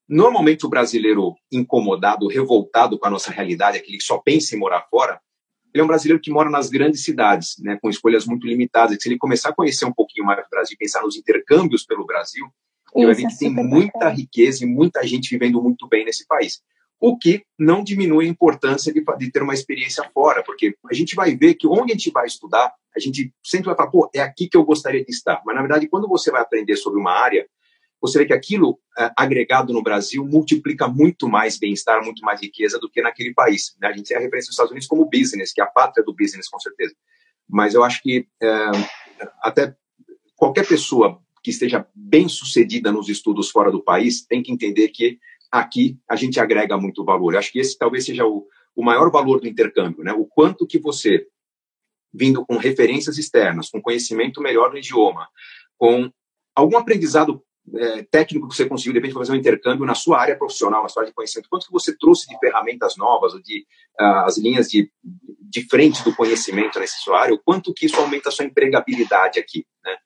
Normalmente, 0.08 0.64
o 0.64 0.68
brasileiro 0.70 1.34
incomodado, 1.52 2.28
revoltado 2.28 2.98
com 2.98 3.06
a 3.06 3.10
nossa 3.10 3.30
realidade, 3.30 3.76
aquele 3.76 3.98
que 3.98 4.04
só 4.04 4.18
pensa 4.18 4.54
em 4.54 4.58
morar 4.58 4.86
fora, 4.90 5.20
ele 5.72 5.82
é 5.82 5.84
um 5.84 5.88
brasileiro 5.88 6.20
que 6.20 6.30
mora 6.30 6.48
nas 6.48 6.70
grandes 6.70 7.04
cidades, 7.04 7.56
né, 7.58 7.78
com 7.80 7.90
escolhas 7.90 8.24
muito 8.24 8.46
limitadas. 8.46 8.96
Se 9.00 9.08
ele 9.08 9.18
começar 9.18 9.50
a 9.50 9.54
conhecer 9.54 9.84
um 9.84 9.92
pouquinho 9.92 10.24
mais 10.24 10.42
do 10.42 10.48
Brasil, 10.48 10.76
pensar 10.78 11.02
nos 11.02 11.16
intercâmbios 11.16 11.84
pelo 11.84 12.06
Brasil, 12.06 12.46
ele 12.94 13.04
vai 13.04 13.14
ver 13.14 13.26
que 13.26 13.38
tem 13.38 13.50
muita 13.50 14.08
riqueza 14.08 14.64
e 14.64 14.66
muita 14.66 15.06
gente 15.06 15.28
vivendo 15.28 15.62
muito 15.62 15.86
bem 15.86 16.06
nesse 16.06 16.26
país 16.26 16.62
o 17.00 17.16
que 17.16 17.42
não 17.58 17.82
diminui 17.82 18.26
a 18.26 18.28
importância 18.28 18.92
de, 18.92 19.02
de, 19.18 19.30
ter 19.30 19.42
uma 19.42 19.54
experiência 19.54 20.02
fora, 20.12 20.42
porque 20.42 20.74
a 20.90 20.94
gente 20.94 21.14
vai 21.14 21.36
ver 21.36 21.54
que 21.54 21.66
onde 21.66 21.92
a 21.92 21.94
gente 21.94 22.10
vai 22.10 22.26
estudar, 22.26 22.72
a 22.94 23.00
gente 23.00 23.32
sempre 23.44 23.66
vai 23.66 23.76
falar, 23.76 23.90
pô, 23.90 24.10
é 24.12 24.20
aqui 24.20 24.48
que 24.48 24.56
eu 24.56 24.64
gostaria 24.64 25.04
de 25.04 25.10
estar. 25.10 25.40
Mas, 25.46 25.54
na 25.54 25.62
verdade, 25.62 25.88
quando 25.88 26.08
você 26.08 26.30
vai 26.30 26.42
aprender 26.42 26.76
sobre 26.76 26.98
uma 26.98 27.12
área, 27.12 27.46
você 28.00 28.18
vê 28.18 28.26
que 28.26 28.32
aquilo 28.32 28.78
é, 28.98 29.10
agregado 29.16 29.72
no 29.72 29.82
Brasil 29.82 30.24
multiplica 30.24 30.88
muito 30.88 31.28
mais 31.28 31.58
bem-estar, 31.58 32.04
muito 32.04 32.22
mais 32.22 32.40
riqueza 32.40 32.78
do 32.78 32.90
que 32.90 33.00
naquele 33.00 33.32
país. 33.32 33.76
Né? 33.80 33.88
A 33.88 33.92
gente 33.92 34.08
tem 34.08 34.16
a 34.16 34.20
referência 34.20 34.48
dos 34.48 34.54
Estados 34.54 34.72
Unidos 34.72 34.88
como 34.88 35.08
business, 35.08 35.52
que 35.52 35.60
é 35.60 35.64
a 35.64 35.68
pátria 35.68 36.04
do 36.04 36.14
business, 36.14 36.48
com 36.48 36.58
certeza. 36.58 36.94
Mas 37.48 37.74
eu 37.74 37.82
acho 37.82 38.02
que 38.02 38.26
é, 38.42 38.70
até 39.42 39.74
qualquer 40.36 40.66
pessoa 40.66 41.20
que 41.42 41.50
esteja 41.50 41.86
bem 41.94 42.28
sucedida 42.28 42.92
nos 42.92 43.08
estudos 43.08 43.50
fora 43.50 43.70
do 43.70 43.82
país 43.82 44.24
tem 44.24 44.42
que 44.42 44.52
entender 44.52 44.88
que 44.88 45.18
aqui 45.50 45.98
a 46.08 46.16
gente 46.16 46.38
agrega 46.40 46.76
muito 46.76 47.04
valor. 47.04 47.36
acho 47.36 47.52
que 47.52 47.58
esse 47.58 47.76
talvez 47.76 48.04
seja 48.04 48.26
o, 48.26 48.46
o 48.74 48.84
maior 48.84 49.10
valor 49.10 49.40
do 49.40 49.48
intercâmbio, 49.48 50.04
né? 50.04 50.12
O 50.12 50.24
quanto 50.24 50.66
que 50.66 50.78
você, 50.78 51.26
vindo 52.12 52.44
com 52.44 52.56
referências 52.56 53.18
externas, 53.18 53.70
com 53.70 53.82
conhecimento 53.82 54.40
melhor 54.40 54.70
do 54.70 54.78
idioma, 54.78 55.28
com 55.76 56.10
algum 56.54 56.76
aprendizado 56.76 57.42
é, 57.74 58.02
técnico 58.04 58.48
que 58.48 58.56
você 58.56 58.66
conseguiu, 58.66 58.92
de 58.92 58.98
repente, 58.98 59.14
fazer 59.14 59.32
um 59.32 59.36
intercâmbio 59.36 59.86
na 59.86 59.94
sua 59.94 60.20
área 60.20 60.36
profissional, 60.36 60.82
na 60.82 60.88
sua 60.88 61.02
área 61.02 61.10
de 61.10 61.14
conhecimento, 61.14 61.48
quanto 61.50 61.66
que 61.66 61.72
você 61.72 61.96
trouxe 61.96 62.28
de 62.28 62.38
ferramentas 62.38 62.96
novas, 62.96 63.32
de 63.42 63.66
uh, 64.00 64.24
as 64.24 64.38
linhas 64.38 64.68
de, 64.68 64.90
de 65.02 65.68
frente 65.68 66.02
do 66.02 66.14
conhecimento 66.14 66.78
nessa 66.78 66.98
sua 66.98 67.20
área, 67.20 67.34
o 67.34 67.38
quanto 67.38 67.74
que 67.74 67.86
isso 67.86 67.96
aumenta 67.96 68.28
a 68.28 68.32
sua 68.32 68.44
empregabilidade 68.44 69.38
aqui. 69.38 69.66
Né? 69.84 69.96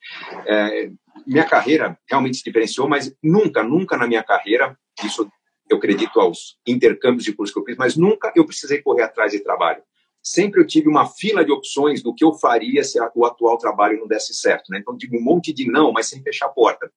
É, 0.47 0.91
minha 1.27 1.45
carreira 1.45 1.99
realmente 2.09 2.39
se 2.39 2.45
diferenciou, 2.45 2.89
mas 2.89 3.15
nunca, 3.23 3.63
nunca 3.63 3.97
na 3.97 4.07
minha 4.07 4.23
carreira 4.23 4.77
isso 5.05 5.29
eu 5.71 5.79
acredito 5.79 6.21
aos 6.21 6.59
intercâmbios 6.67 7.25
de 7.25 7.33
curso 7.33 7.53
que 7.53 7.59
eu 7.59 7.65
fiz, 7.65 7.77
mas 7.77 7.97
nunca 7.97 8.33
eu 8.37 8.45
precisei 8.45 8.83
correr 8.83 9.03
atrás 9.03 9.33
de 9.33 9.41
trabalho. 9.41 9.83
Sempre 10.23 10.61
eu 10.61 10.67
tive 10.67 10.89
uma 10.89 11.07
fila 11.07 11.45
de 11.45 11.51
opções 11.51 12.03
do 12.03 12.15
que 12.15 12.25
eu 12.25 12.33
faria 12.35 12.85
se 12.85 12.99
o 13.15 13.25
atual 13.25 13.57
trabalho 13.57 13.99
não 13.99 14.07
desse 14.07 14.35
certo. 14.35 14.71
Né? 14.71 14.79
Então, 14.79 14.97
digo 14.97 15.17
um 15.17 15.23
monte 15.23 15.53
de 15.53 15.69
não, 15.71 15.93
mas 15.93 16.07
sem 16.07 16.23
fechar 16.23 16.47
a 16.47 16.51
porta. 16.51 16.91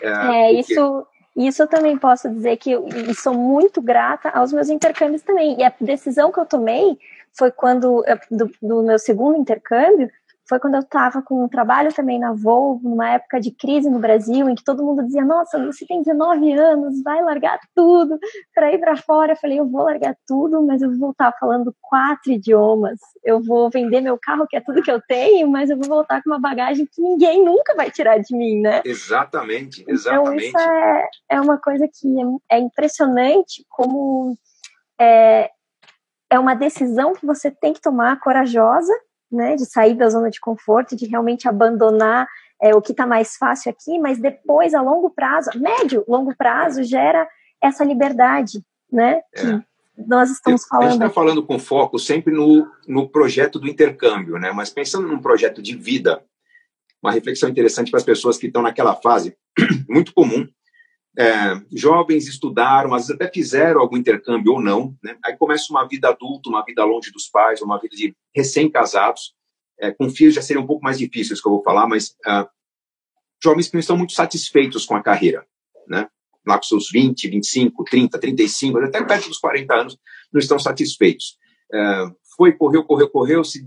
É, 0.00 0.08
é 0.08 0.54
porque... 0.54 0.72
isso, 0.72 1.06
isso 1.36 1.62
eu 1.62 1.66
também 1.66 1.98
posso 1.98 2.30
dizer 2.30 2.56
que 2.56 2.70
eu, 2.70 2.86
sou 3.14 3.34
muito 3.34 3.82
grata 3.82 4.30
aos 4.30 4.52
meus 4.52 4.70
intercâmbios 4.70 5.22
também. 5.22 5.58
E 5.58 5.64
a 5.64 5.74
decisão 5.80 6.32
que 6.32 6.40
eu 6.40 6.46
tomei 6.46 6.96
foi 7.36 7.50
quando, 7.50 8.02
do, 8.30 8.50
do 8.62 8.82
meu 8.82 8.98
segundo 8.98 9.36
intercâmbio, 9.36 10.10
foi 10.52 10.60
quando 10.60 10.74
eu 10.74 10.80
estava 10.80 11.22
com 11.22 11.44
um 11.44 11.48
trabalho 11.48 11.94
também 11.94 12.18
na 12.18 12.34
Volvo, 12.34 12.86
numa 12.86 13.08
época 13.08 13.40
de 13.40 13.50
crise 13.50 13.88
no 13.88 13.98
Brasil, 13.98 14.50
em 14.50 14.54
que 14.54 14.62
todo 14.62 14.84
mundo 14.84 15.02
dizia: 15.02 15.24
Nossa, 15.24 15.58
você 15.64 15.86
tem 15.86 16.02
19 16.02 16.52
anos, 16.52 17.02
vai 17.02 17.22
largar 17.22 17.58
tudo 17.74 18.18
para 18.54 18.70
ir 18.70 18.78
para 18.78 18.94
fora. 18.94 19.32
Eu 19.32 19.36
falei: 19.36 19.58
Eu 19.58 19.66
vou 19.66 19.84
largar 19.84 20.14
tudo, 20.26 20.62
mas 20.62 20.82
eu 20.82 20.90
vou 20.90 20.98
voltar 20.98 21.32
falando 21.40 21.74
quatro 21.80 22.32
idiomas. 22.32 22.98
Eu 23.24 23.40
vou 23.42 23.70
vender 23.70 24.02
meu 24.02 24.18
carro, 24.20 24.46
que 24.46 24.54
é 24.54 24.60
tudo 24.60 24.82
que 24.82 24.90
eu 24.90 25.00
tenho, 25.00 25.48
mas 25.48 25.70
eu 25.70 25.78
vou 25.78 25.88
voltar 25.88 26.22
com 26.22 26.28
uma 26.28 26.38
bagagem 26.38 26.86
que 26.86 27.00
ninguém 27.00 27.42
nunca 27.42 27.74
vai 27.74 27.90
tirar 27.90 28.18
de 28.18 28.36
mim, 28.36 28.60
né? 28.60 28.82
Exatamente, 28.84 29.82
exatamente. 29.88 30.48
Então, 30.48 30.60
isso 30.60 30.70
é, 30.70 31.08
é 31.30 31.40
uma 31.40 31.56
coisa 31.56 31.88
que 31.88 32.20
é, 32.50 32.56
é 32.56 32.58
impressionante 32.58 33.64
como. 33.70 34.36
É, 35.00 35.50
é 36.30 36.38
uma 36.38 36.54
decisão 36.54 37.14
que 37.14 37.24
você 37.24 37.50
tem 37.50 37.72
que 37.72 37.80
tomar 37.80 38.18
corajosa, 38.20 38.92
né, 39.32 39.56
de 39.56 39.64
sair 39.64 39.94
da 39.94 40.08
zona 40.10 40.30
de 40.30 40.38
conforto, 40.38 40.94
de 40.94 41.06
realmente 41.06 41.48
abandonar 41.48 42.28
é, 42.60 42.74
o 42.74 42.82
que 42.82 42.92
está 42.92 43.06
mais 43.06 43.36
fácil 43.36 43.70
aqui, 43.70 43.98
mas 43.98 44.20
depois, 44.20 44.74
a 44.74 44.82
longo 44.82 45.10
prazo, 45.10 45.50
médio, 45.56 46.04
longo 46.06 46.36
prazo, 46.36 46.82
gera 46.84 47.26
essa 47.60 47.84
liberdade, 47.84 48.62
né, 48.90 49.22
que 49.34 49.46
é. 49.46 49.62
nós 50.06 50.30
estamos 50.30 50.64
falando. 50.66 50.86
A 50.86 50.90
gente 50.90 51.02
está 51.02 51.10
falando 51.10 51.44
com 51.44 51.58
foco 51.58 51.98
sempre 51.98 52.32
no, 52.32 52.70
no 52.86 53.08
projeto 53.08 53.58
do 53.58 53.68
intercâmbio, 53.68 54.38
né, 54.38 54.52
mas 54.52 54.70
pensando 54.70 55.08
num 55.08 55.20
projeto 55.20 55.62
de 55.62 55.76
vida, 55.76 56.22
uma 57.02 57.10
reflexão 57.10 57.48
interessante 57.48 57.90
para 57.90 57.98
as 57.98 58.04
pessoas 58.04 58.36
que 58.36 58.46
estão 58.46 58.62
naquela 58.62 58.94
fase, 58.94 59.36
muito 59.88 60.12
comum, 60.12 60.46
é, 61.18 61.60
jovens 61.70 62.26
estudaram, 62.26 62.94
às 62.94 63.06
vezes 63.06 63.14
até 63.14 63.30
fizeram 63.30 63.80
algum 63.80 63.96
intercâmbio 63.96 64.52
ou 64.52 64.62
não, 64.62 64.96
né? 65.02 65.16
aí 65.24 65.36
começa 65.36 65.66
uma 65.70 65.86
vida 65.86 66.08
adulta, 66.08 66.48
uma 66.48 66.64
vida 66.64 66.84
longe 66.84 67.10
dos 67.10 67.28
pais, 67.28 67.60
uma 67.60 67.78
vida 67.78 67.94
de 67.94 68.16
recém-casados, 68.34 69.34
é, 69.78 69.90
com 69.90 70.08
filhos 70.08 70.34
já 70.34 70.42
seria 70.42 70.62
um 70.62 70.66
pouco 70.66 70.82
mais 70.82 70.98
difícil 70.98 71.34
isso 71.34 71.42
que 71.42 71.48
eu 71.48 71.52
vou 71.52 71.62
falar, 71.62 71.86
mas 71.86 72.10
uh, 72.26 72.48
jovens 73.42 73.68
que 73.68 73.74
não 73.74 73.80
estão 73.80 73.96
muito 73.96 74.12
satisfeitos 74.12 74.86
com 74.86 74.94
a 74.94 75.02
carreira, 75.02 75.44
né? 75.86 76.08
lá 76.46 76.56
com 76.56 76.64
seus 76.64 76.90
20, 76.90 77.28
25, 77.28 77.84
30, 77.84 78.18
35, 78.18 78.78
até 78.78 79.04
perto 79.04 79.28
dos 79.28 79.38
40 79.38 79.74
anos, 79.74 79.98
não 80.32 80.40
estão 80.40 80.58
satisfeitos. 80.58 81.36
É, 81.72 82.06
foi, 82.36 82.52
correu, 82.52 82.84
correu, 82.84 83.08
correu, 83.08 83.44
se, 83.44 83.66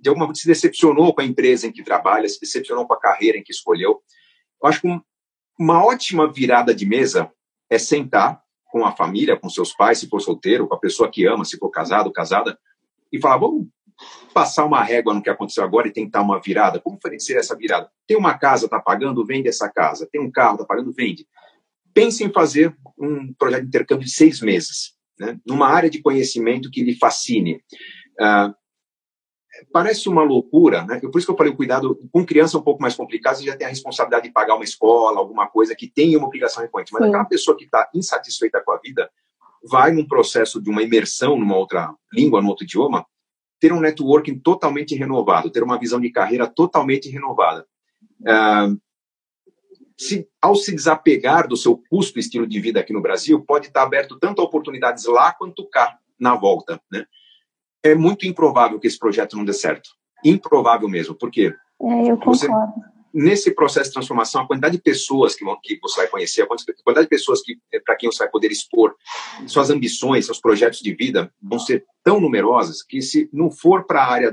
de 0.00 0.08
alguma 0.08 0.34
se 0.34 0.46
decepcionou 0.46 1.14
com 1.14 1.20
a 1.20 1.24
empresa 1.24 1.66
em 1.66 1.72
que 1.72 1.82
trabalha, 1.82 2.28
se 2.28 2.40
decepcionou 2.40 2.86
com 2.86 2.94
a 2.94 3.00
carreira 3.00 3.38
em 3.38 3.42
que 3.42 3.52
escolheu. 3.52 4.02
Eu 4.62 4.68
acho 4.68 4.80
que 4.80 4.88
um, 4.88 5.00
uma 5.58 5.84
ótima 5.84 6.30
virada 6.30 6.74
de 6.74 6.86
mesa 6.86 7.30
é 7.70 7.78
sentar 7.78 8.40
com 8.70 8.84
a 8.84 8.92
família, 8.92 9.38
com 9.38 9.48
seus 9.48 9.72
pais, 9.72 9.98
se 9.98 10.08
for 10.08 10.20
solteiro, 10.20 10.68
com 10.68 10.74
a 10.74 10.78
pessoa 10.80 11.10
que 11.10 11.26
ama, 11.26 11.44
se 11.44 11.56
for 11.56 11.70
casado, 11.70 12.12
casada, 12.12 12.58
e 13.12 13.20
falar, 13.20 13.38
vamos 13.38 13.68
passar 14.34 14.64
uma 14.64 14.82
régua 14.82 15.14
no 15.14 15.22
que 15.22 15.30
aconteceu 15.30 15.64
agora 15.64 15.88
e 15.88 15.92
tentar 15.92 16.20
uma 16.20 16.40
virada. 16.40 16.80
Como 16.80 16.98
ser 17.18 17.38
essa 17.38 17.56
virada? 17.56 17.90
Tem 18.06 18.16
uma 18.16 18.36
casa, 18.36 18.66
está 18.66 18.78
pagando, 18.78 19.24
vende 19.24 19.48
essa 19.48 19.70
casa. 19.70 20.06
Tem 20.10 20.20
um 20.20 20.30
carro, 20.30 20.54
está 20.54 20.66
pagando, 20.66 20.92
vende. 20.92 21.26
Pense 21.94 22.22
em 22.22 22.30
fazer 22.30 22.76
um 22.98 23.32
projeto 23.32 23.62
de 23.62 23.68
intercâmbio 23.68 24.04
de 24.04 24.12
seis 24.12 24.40
meses, 24.40 24.92
né? 25.18 25.38
numa 25.46 25.68
área 25.68 25.88
de 25.88 26.02
conhecimento 26.02 26.70
que 26.70 26.82
lhe 26.82 26.94
fascine. 26.94 27.62
Uh, 28.20 28.54
parece 29.72 30.08
uma 30.08 30.22
loucura, 30.22 30.84
né? 30.84 31.00
Por 31.00 31.18
isso 31.18 31.26
que 31.26 31.32
eu 31.32 31.36
falei 31.36 31.52
o 31.52 31.56
cuidado 31.56 31.98
com 32.12 32.24
criança 32.24 32.56
é 32.56 32.60
um 32.60 32.62
pouco 32.62 32.82
mais 32.82 32.94
complicado, 32.94 33.36
você 33.36 33.44
já 33.44 33.56
tem 33.56 33.66
a 33.66 33.70
responsabilidade 33.70 34.26
de 34.26 34.32
pagar 34.32 34.54
uma 34.54 34.64
escola, 34.64 35.18
alguma 35.18 35.46
coisa 35.46 35.74
que 35.74 35.88
tenha 35.88 36.18
uma 36.18 36.26
obrigação 36.26 36.62
recorrente. 36.62 36.92
Mas 36.92 37.02
Sim. 37.02 37.08
aquela 37.08 37.24
pessoa 37.24 37.56
que 37.56 37.64
está 37.64 37.88
insatisfeita 37.94 38.60
com 38.60 38.72
a 38.72 38.78
vida 38.78 39.10
vai 39.62 39.92
num 39.92 40.06
processo 40.06 40.60
de 40.60 40.70
uma 40.70 40.82
imersão 40.82 41.38
numa 41.38 41.56
outra 41.56 41.94
língua, 42.12 42.40
num 42.40 42.48
outro 42.48 42.64
idioma, 42.64 43.04
ter 43.58 43.72
um 43.72 43.80
networking 43.80 44.38
totalmente 44.38 44.94
renovado, 44.94 45.50
ter 45.50 45.62
uma 45.62 45.78
visão 45.78 46.00
de 46.00 46.10
carreira 46.10 46.46
totalmente 46.46 47.08
renovada. 47.08 47.66
Uh, 48.20 48.80
se, 49.96 50.28
ao 50.40 50.54
se 50.54 50.74
desapegar 50.74 51.48
do 51.48 51.56
seu 51.56 51.82
custo 51.88 52.18
e 52.18 52.20
estilo 52.20 52.46
de 52.46 52.60
vida 52.60 52.80
aqui 52.80 52.92
no 52.92 53.00
Brasil, 53.00 53.42
pode 53.42 53.68
estar 53.68 53.82
aberto 53.82 54.18
tanto 54.18 54.42
a 54.42 54.44
oportunidades 54.44 55.06
lá 55.06 55.32
quanto 55.32 55.66
cá 55.68 55.98
na 56.18 56.34
volta, 56.34 56.80
né? 56.90 57.06
É 57.88 57.94
muito 57.94 58.26
improvável 58.26 58.78
que 58.78 58.86
esse 58.86 58.98
projeto 58.98 59.36
não 59.36 59.44
dê 59.44 59.52
certo. 59.52 59.90
Improvável 60.24 60.88
mesmo, 60.88 61.14
porque 61.14 61.54
é, 61.82 62.10
eu 62.10 62.16
você, 62.18 62.48
nesse 63.16 63.50
processo 63.50 63.88
de 63.88 63.94
transformação, 63.94 64.42
a 64.42 64.46
quantidade 64.46 64.76
de 64.76 64.82
pessoas 64.82 65.34
que, 65.34 65.44
vão, 65.44 65.58
que 65.62 65.78
você 65.80 65.96
vai 66.02 66.06
conhecer, 66.06 66.42
a 66.42 66.46
quantidade 66.46 67.02
de 67.02 67.08
pessoas 67.08 67.40
que 67.42 67.58
eh, 67.72 67.80
para 67.80 67.96
quem 67.96 68.10
você 68.10 68.18
vai 68.18 68.30
poder 68.30 68.52
expor 68.52 68.94
suas 69.46 69.70
ambições, 69.70 70.26
seus 70.26 70.38
projetos 70.38 70.80
de 70.80 70.94
vida, 70.94 71.32
vão 71.40 71.58
ser 71.58 71.84
tão 72.04 72.20
numerosas 72.20 72.82
que 72.82 73.00
se 73.00 73.30
não 73.32 73.50
for 73.50 73.86
para 73.86 74.02
a 74.02 74.12
área 74.12 74.32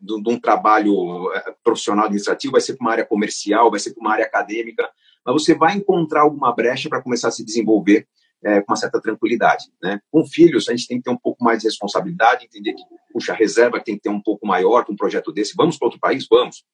de, 0.00 0.22
de 0.22 0.30
um 0.30 0.40
trabalho 0.40 1.30
eh, 1.34 1.54
profissional 1.62 2.06
administrativo, 2.06 2.52
vai 2.52 2.60
ser 2.62 2.74
para 2.76 2.84
uma 2.84 2.92
área 2.92 3.04
comercial, 3.04 3.70
vai 3.70 3.80
ser 3.80 3.92
para 3.92 4.00
uma 4.00 4.12
área 4.12 4.24
acadêmica, 4.24 4.88
mas 5.24 5.34
você 5.34 5.54
vai 5.54 5.76
encontrar 5.76 6.22
alguma 6.22 6.54
brecha 6.54 6.88
para 6.88 7.02
começar 7.02 7.28
a 7.28 7.32
se 7.32 7.44
desenvolver 7.44 8.06
é, 8.44 8.60
com 8.60 8.72
uma 8.72 8.76
certa 8.76 9.00
tranquilidade. 9.00 9.64
Né? 9.82 10.00
Com 10.10 10.24
filhos, 10.26 10.68
a 10.68 10.72
gente 10.72 10.86
tem 10.86 10.98
que 10.98 11.04
ter 11.04 11.10
um 11.10 11.16
pouco 11.16 11.42
mais 11.42 11.60
de 11.60 11.66
responsabilidade, 11.66 12.44
entender 12.44 12.74
que, 12.74 12.82
puxa, 13.12 13.32
a 13.32 13.36
reserva 13.36 13.80
tem 13.80 13.96
que 13.96 14.02
ter 14.02 14.10
um 14.10 14.20
pouco 14.20 14.46
maior 14.46 14.84
para 14.84 14.92
um 14.92 14.96
projeto 14.96 15.32
desse. 15.32 15.54
Vamos 15.56 15.78
para 15.78 15.86
outro 15.86 16.00
país? 16.00 16.26
Vamos. 16.30 16.64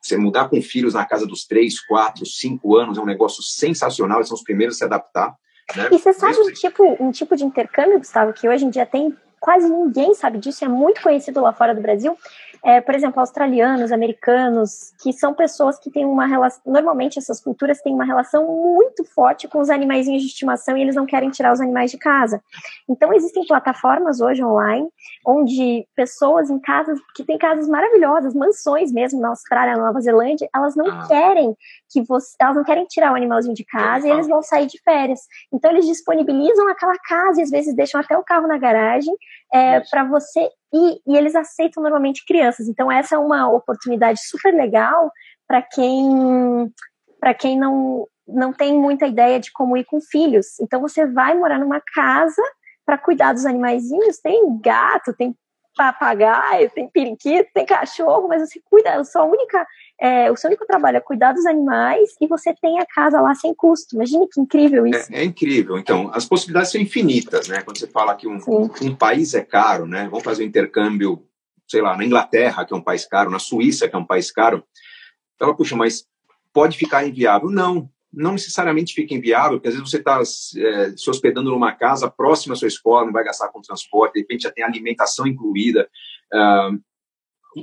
Você 0.00 0.16
mudar 0.16 0.48
com 0.48 0.60
filhos 0.60 0.94
na 0.94 1.04
casa 1.04 1.26
dos 1.26 1.46
três, 1.46 1.80
quatro, 1.80 2.26
cinco 2.26 2.76
anos 2.76 2.98
é 2.98 3.00
um 3.00 3.06
negócio 3.06 3.42
sensacional, 3.42 4.18
eles 4.18 4.28
são 4.28 4.36
os 4.36 4.42
primeiros 4.42 4.76
a 4.76 4.78
se 4.78 4.84
adaptar. 4.84 5.34
Né? 5.76 5.88
E 5.92 5.98
você 5.98 6.12
sabe 6.12 6.38
um 6.38 6.52
tipo, 6.52 6.96
um 7.00 7.10
tipo 7.10 7.36
de 7.36 7.44
intercâmbio, 7.44 7.98
Gustavo, 7.98 8.32
que 8.32 8.48
hoje 8.48 8.64
em 8.64 8.70
dia 8.70 8.84
tem 8.84 9.16
quase 9.40 9.68
ninguém 9.68 10.14
sabe 10.14 10.38
disso, 10.38 10.64
é 10.64 10.68
muito 10.68 11.02
conhecido 11.02 11.40
lá 11.40 11.52
fora 11.52 11.74
do 11.74 11.80
Brasil, 11.80 12.16
é, 12.64 12.80
por 12.80 12.94
exemplo, 12.94 13.18
australianos, 13.18 13.90
americanos, 13.90 14.92
que 15.02 15.12
são 15.12 15.34
pessoas 15.34 15.80
que 15.80 15.90
têm 15.90 16.04
uma 16.04 16.26
relação. 16.26 16.62
Normalmente, 16.64 17.18
essas 17.18 17.40
culturas 17.40 17.80
têm 17.80 17.92
uma 17.92 18.04
relação 18.04 18.46
muito 18.46 19.04
forte 19.04 19.48
com 19.48 19.58
os 19.58 19.68
animaizinhos 19.68 20.22
de 20.22 20.28
estimação 20.28 20.76
e 20.76 20.82
eles 20.82 20.94
não 20.94 21.04
querem 21.04 21.30
tirar 21.30 21.52
os 21.52 21.60
animais 21.60 21.90
de 21.90 21.98
casa. 21.98 22.40
Então, 22.88 23.12
existem 23.12 23.44
plataformas 23.46 24.20
hoje 24.20 24.44
online 24.44 24.88
onde 25.26 25.86
pessoas 25.96 26.50
em 26.50 26.58
casas, 26.60 26.98
que 27.16 27.24
têm 27.24 27.36
casas 27.36 27.68
maravilhosas, 27.68 28.34
mansões 28.34 28.92
mesmo 28.92 29.20
na 29.20 29.30
Austrália, 29.30 29.76
na 29.76 29.86
Nova 29.86 30.00
Zelândia, 30.00 30.48
elas 30.54 30.76
não 30.76 30.86
ah. 30.86 31.06
querem 31.08 31.56
que 31.90 32.02
você, 32.02 32.36
elas 32.40 32.56
não 32.56 32.64
querem 32.64 32.84
tirar 32.86 33.12
o 33.12 33.16
animalzinho 33.16 33.54
de 33.54 33.64
casa 33.64 34.06
e 34.06 34.10
eles 34.10 34.28
vão 34.28 34.40
sair 34.40 34.66
de 34.66 34.80
férias. 34.82 35.20
Então, 35.52 35.70
eles 35.72 35.86
disponibilizam 35.86 36.68
aquela 36.68 36.96
casa 37.08 37.40
e 37.40 37.42
às 37.42 37.50
vezes 37.50 37.74
deixam 37.74 38.00
até 38.00 38.16
o 38.16 38.22
carro 38.22 38.46
na 38.46 38.56
garagem 38.56 39.14
é, 39.52 39.80
para 39.80 40.04
você 40.04 40.48
ir, 40.72 41.00
e 41.06 41.16
eles 41.16 41.34
aceitam 41.34 41.82
normalmente 41.82 42.24
crianças. 42.26 42.68
Então, 42.68 42.90
essa 42.90 43.14
é 43.14 43.18
uma 43.18 43.50
oportunidade 43.50 44.20
super 44.26 44.54
legal 44.54 45.10
para 45.46 45.62
quem 45.62 46.72
para 47.20 47.34
quem 47.34 47.56
não, 47.56 48.08
não 48.26 48.52
tem 48.52 48.76
muita 48.76 49.06
ideia 49.06 49.38
de 49.38 49.52
como 49.52 49.76
ir 49.76 49.84
com 49.84 50.00
filhos. 50.00 50.58
Então, 50.60 50.80
você 50.80 51.06
vai 51.06 51.38
morar 51.38 51.58
numa 51.60 51.80
casa 51.94 52.42
para 52.84 52.98
cuidar 52.98 53.32
dos 53.32 53.46
animaizinhos. 53.46 54.18
Tem 54.18 54.58
gato, 54.60 55.14
tem 55.16 55.32
papagaio, 55.76 56.70
tem 56.70 56.88
periquito, 56.88 57.50
tem 57.54 57.64
cachorro, 57.64 58.28
mas 58.28 58.42
você 58.42 58.60
cuida, 58.70 58.94
a 58.94 59.04
sua 59.04 59.24
única 59.24 59.66
é, 60.02 60.32
o 60.32 60.36
seu 60.36 60.48
único 60.48 60.66
trabalho 60.66 60.96
é 60.96 61.00
cuidar 61.00 61.32
dos 61.32 61.46
animais 61.46 62.16
e 62.20 62.26
você 62.26 62.52
tem 62.60 62.80
a 62.80 62.86
casa 62.86 63.20
lá 63.20 63.36
sem 63.36 63.54
custo. 63.54 63.94
Imagine 63.94 64.26
que 64.28 64.40
incrível 64.40 64.84
isso. 64.84 65.12
É, 65.12 65.20
é 65.20 65.24
incrível. 65.24 65.78
Então, 65.78 66.10
as 66.12 66.24
possibilidades 66.24 66.72
são 66.72 66.80
infinitas, 66.80 67.46
né? 67.46 67.62
Quando 67.62 67.78
você 67.78 67.86
fala 67.86 68.16
que 68.16 68.26
um, 68.26 68.38
um 68.82 68.96
país 68.96 69.32
é 69.32 69.42
caro, 69.42 69.86
né? 69.86 70.08
Vamos 70.08 70.24
fazer 70.24 70.42
um 70.42 70.46
intercâmbio, 70.46 71.24
sei 71.68 71.80
lá, 71.80 71.96
na 71.96 72.04
Inglaterra, 72.04 72.64
que 72.64 72.74
é 72.74 72.76
um 72.76 72.82
país 72.82 73.06
caro, 73.06 73.30
na 73.30 73.38
Suíça, 73.38 73.88
que 73.88 73.94
é 73.94 73.98
um 73.98 74.04
país 74.04 74.32
caro. 74.32 74.64
Ela, 75.40 75.54
puxa, 75.54 75.76
mas 75.76 76.04
pode 76.52 76.76
ficar 76.76 77.06
inviável? 77.06 77.48
Não, 77.48 77.88
não 78.12 78.32
necessariamente 78.32 78.94
fica 78.94 79.14
inviável, 79.14 79.58
porque 79.58 79.68
às 79.68 79.74
vezes 79.74 79.90
você 79.90 79.96
está 79.96 80.20
é, 80.20 80.96
se 80.96 81.08
hospedando 81.08 81.50
numa 81.50 81.72
casa 81.72 82.10
próxima 82.10 82.54
à 82.54 82.56
sua 82.56 82.68
escola, 82.68 83.06
não 83.06 83.12
vai 83.12 83.24
gastar 83.24 83.48
com 83.48 83.62
transporte, 83.62 84.14
de 84.14 84.20
repente 84.20 84.42
já 84.42 84.50
tem 84.50 84.62
alimentação 84.62 85.26
incluída. 85.26 85.88
Uh, 86.32 86.78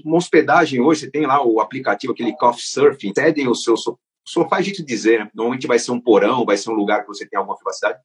uma 0.03 0.17
hospedagem 0.17 0.81
hoje, 0.81 1.01
você 1.01 1.11
tem 1.11 1.25
lá 1.25 1.45
o 1.45 1.59
aplicativo, 1.59 2.13
aquele 2.13 2.35
Couchsurfing, 2.35 3.13
cedem 3.15 3.47
o 3.47 3.55
seu 3.55 3.75
sofá, 4.25 4.61
jeito 4.61 4.77
de 4.77 4.85
dizer, 4.85 5.19
né? 5.19 5.31
normalmente 5.33 5.67
vai 5.67 5.79
ser 5.79 5.91
um 5.91 6.01
porão, 6.01 6.45
vai 6.45 6.57
ser 6.57 6.69
um 6.69 6.75
lugar 6.75 7.01
que 7.01 7.07
você 7.07 7.27
tem 7.27 7.37
alguma 7.37 7.55
privacidade, 7.55 7.99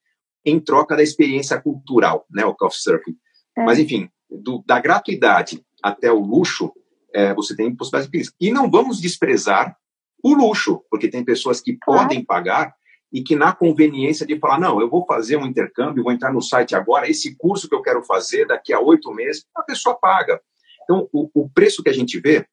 em 0.45 0.61
troca 0.61 0.97
da 0.97 1.03
experiência 1.03 1.61
cultural, 1.61 2.27
né, 2.31 2.45
o 2.45 2.55
Couchsurfing. 2.55 3.17
É. 3.57 3.65
Mas, 3.65 3.79
enfim, 3.79 4.11
do, 4.31 4.63
da 4.67 4.79
gratuidade 4.79 5.65
até 5.83 6.13
o 6.13 6.19
luxo, 6.19 6.73
é, 7.15 7.33
você 7.35 7.55
tem 7.55 7.75
possibilidades 7.75 8.29
de 8.29 8.35
E 8.41 8.51
não 8.51 8.71
vamos 8.71 9.01
desprezar 9.01 9.77
o 10.25 10.33
luxo, 10.35 10.83
porque 10.91 11.07
tem 11.07 11.23
pessoas 11.23 11.61
que 11.61 11.77
podem 11.85 12.25
pagar 12.25 12.75
e 13.13 13.23
que 13.23 13.37
na 13.37 13.53
conveniência 13.53 14.27
de 14.27 14.39
falar, 14.39 14.59
não, 14.59 14.81
eu 14.81 14.89
vou 14.89 15.05
fazer 15.05 15.37
um 15.37 15.45
intercâmbio, 15.45 16.03
vou 16.03 16.13
entrar 16.13 16.33
no 16.33 16.41
site 16.41 16.75
agora, 16.75 17.09
esse 17.09 17.37
curso 17.37 17.69
que 17.69 17.75
eu 17.75 17.83
quero 17.83 18.03
fazer 18.03 18.47
daqui 18.47 18.73
a 18.73 18.81
oito 18.81 19.13
meses, 19.13 19.45
a 19.55 19.63
pessoa 19.63 19.95
paga. 19.95 20.41
Então, 20.83 21.07
o, 21.13 21.29
o 21.35 21.49
preço 21.49 21.83
que 21.83 21.91
a 21.91 21.93
gente 21.93 22.19
vê 22.19 22.47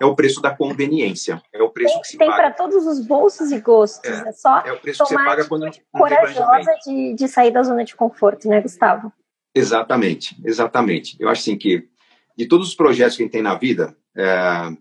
é 0.00 0.06
o 0.06 0.16
preço 0.16 0.40
da 0.40 0.54
conveniência. 0.54 1.42
É 1.52 1.62
o 1.62 1.68
preço 1.68 1.92
tem, 1.92 2.02
que 2.02 2.08
se 2.08 2.16
tem 2.16 2.28
para 2.28 2.52
todos 2.52 2.86
os 2.86 3.04
bolsos 3.04 3.52
e 3.52 3.60
gostos. 3.60 4.10
É, 4.10 4.28
é 4.28 4.32
só 4.32 4.60
é 4.60 4.72
o 4.72 4.80
preço 4.80 5.04
que 5.04 5.10
você 5.10 5.14
paga 5.14 5.44
quando 5.44 5.66
não 5.66 5.72
corajosa 5.92 6.72
de, 6.86 7.14
de 7.14 7.28
sair 7.28 7.50
da 7.50 7.62
zona 7.62 7.84
de 7.84 7.94
conforto, 7.94 8.48
né, 8.48 8.62
Gustavo? 8.62 9.12
Exatamente, 9.54 10.36
exatamente. 10.42 11.16
Eu 11.20 11.28
acho 11.28 11.42
assim 11.42 11.58
que 11.58 11.86
de 12.36 12.46
todos 12.46 12.68
os 12.68 12.74
projetos 12.74 13.16
que 13.16 13.22
a 13.22 13.26
gente 13.26 13.32
tem 13.32 13.42
na 13.42 13.56
vida, 13.56 13.96
é, 14.16 14.72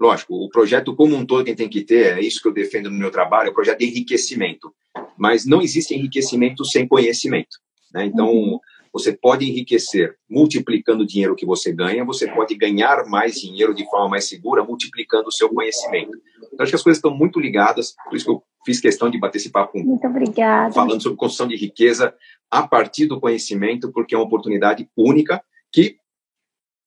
lógico, 0.00 0.34
o 0.34 0.48
projeto 0.48 0.94
como 0.94 1.16
um 1.16 1.24
todo 1.24 1.44
que 1.44 1.50
a 1.50 1.52
gente 1.52 1.58
tem 1.58 1.68
que 1.68 1.82
ter, 1.82 2.18
é 2.18 2.20
isso 2.20 2.40
que 2.40 2.48
eu 2.48 2.52
defendo 2.52 2.90
no 2.90 2.98
meu 2.98 3.10
trabalho, 3.10 3.48
é 3.48 3.50
o 3.50 3.54
projeto 3.54 3.78
de 3.78 3.86
enriquecimento. 3.86 4.72
Mas 5.18 5.46
não 5.46 5.62
existe 5.62 5.94
enriquecimento 5.94 6.64
sem 6.64 6.86
conhecimento. 6.86 7.58
Né? 7.92 8.06
Então, 8.06 8.60
você 8.92 9.12
pode 9.12 9.44
enriquecer 9.44 10.16
multiplicando 10.28 11.02
o 11.02 11.06
dinheiro 11.06 11.36
que 11.36 11.44
você 11.44 11.72
ganha, 11.72 12.04
você 12.04 12.26
pode 12.26 12.54
ganhar 12.54 13.04
mais 13.06 13.40
dinheiro 13.40 13.74
de 13.74 13.84
forma 13.90 14.08
mais 14.08 14.26
segura 14.26 14.64
multiplicando 14.64 15.28
o 15.28 15.32
seu 15.32 15.50
conhecimento. 15.50 16.12
Então, 16.52 16.62
acho 16.62 16.72
que 16.72 16.76
as 16.76 16.82
coisas 16.82 16.98
estão 16.98 17.14
muito 17.14 17.38
ligadas, 17.38 17.94
por 18.08 18.16
isso 18.16 18.24
que 18.24 18.30
eu 18.30 18.42
fiz 18.64 18.80
questão 18.80 19.10
de 19.10 19.18
bater 19.18 19.38
esse 19.38 19.50
papo 19.50 19.78
muito 19.78 20.06
obrigada. 20.06 20.72
falando 20.72 21.02
sobre 21.02 21.18
construção 21.18 21.46
de 21.46 21.56
riqueza 21.56 22.14
a 22.50 22.66
partir 22.66 23.06
do 23.06 23.20
conhecimento, 23.20 23.92
porque 23.92 24.14
é 24.14 24.18
uma 24.18 24.24
oportunidade 24.24 24.88
única 24.96 25.42
que 25.72 25.96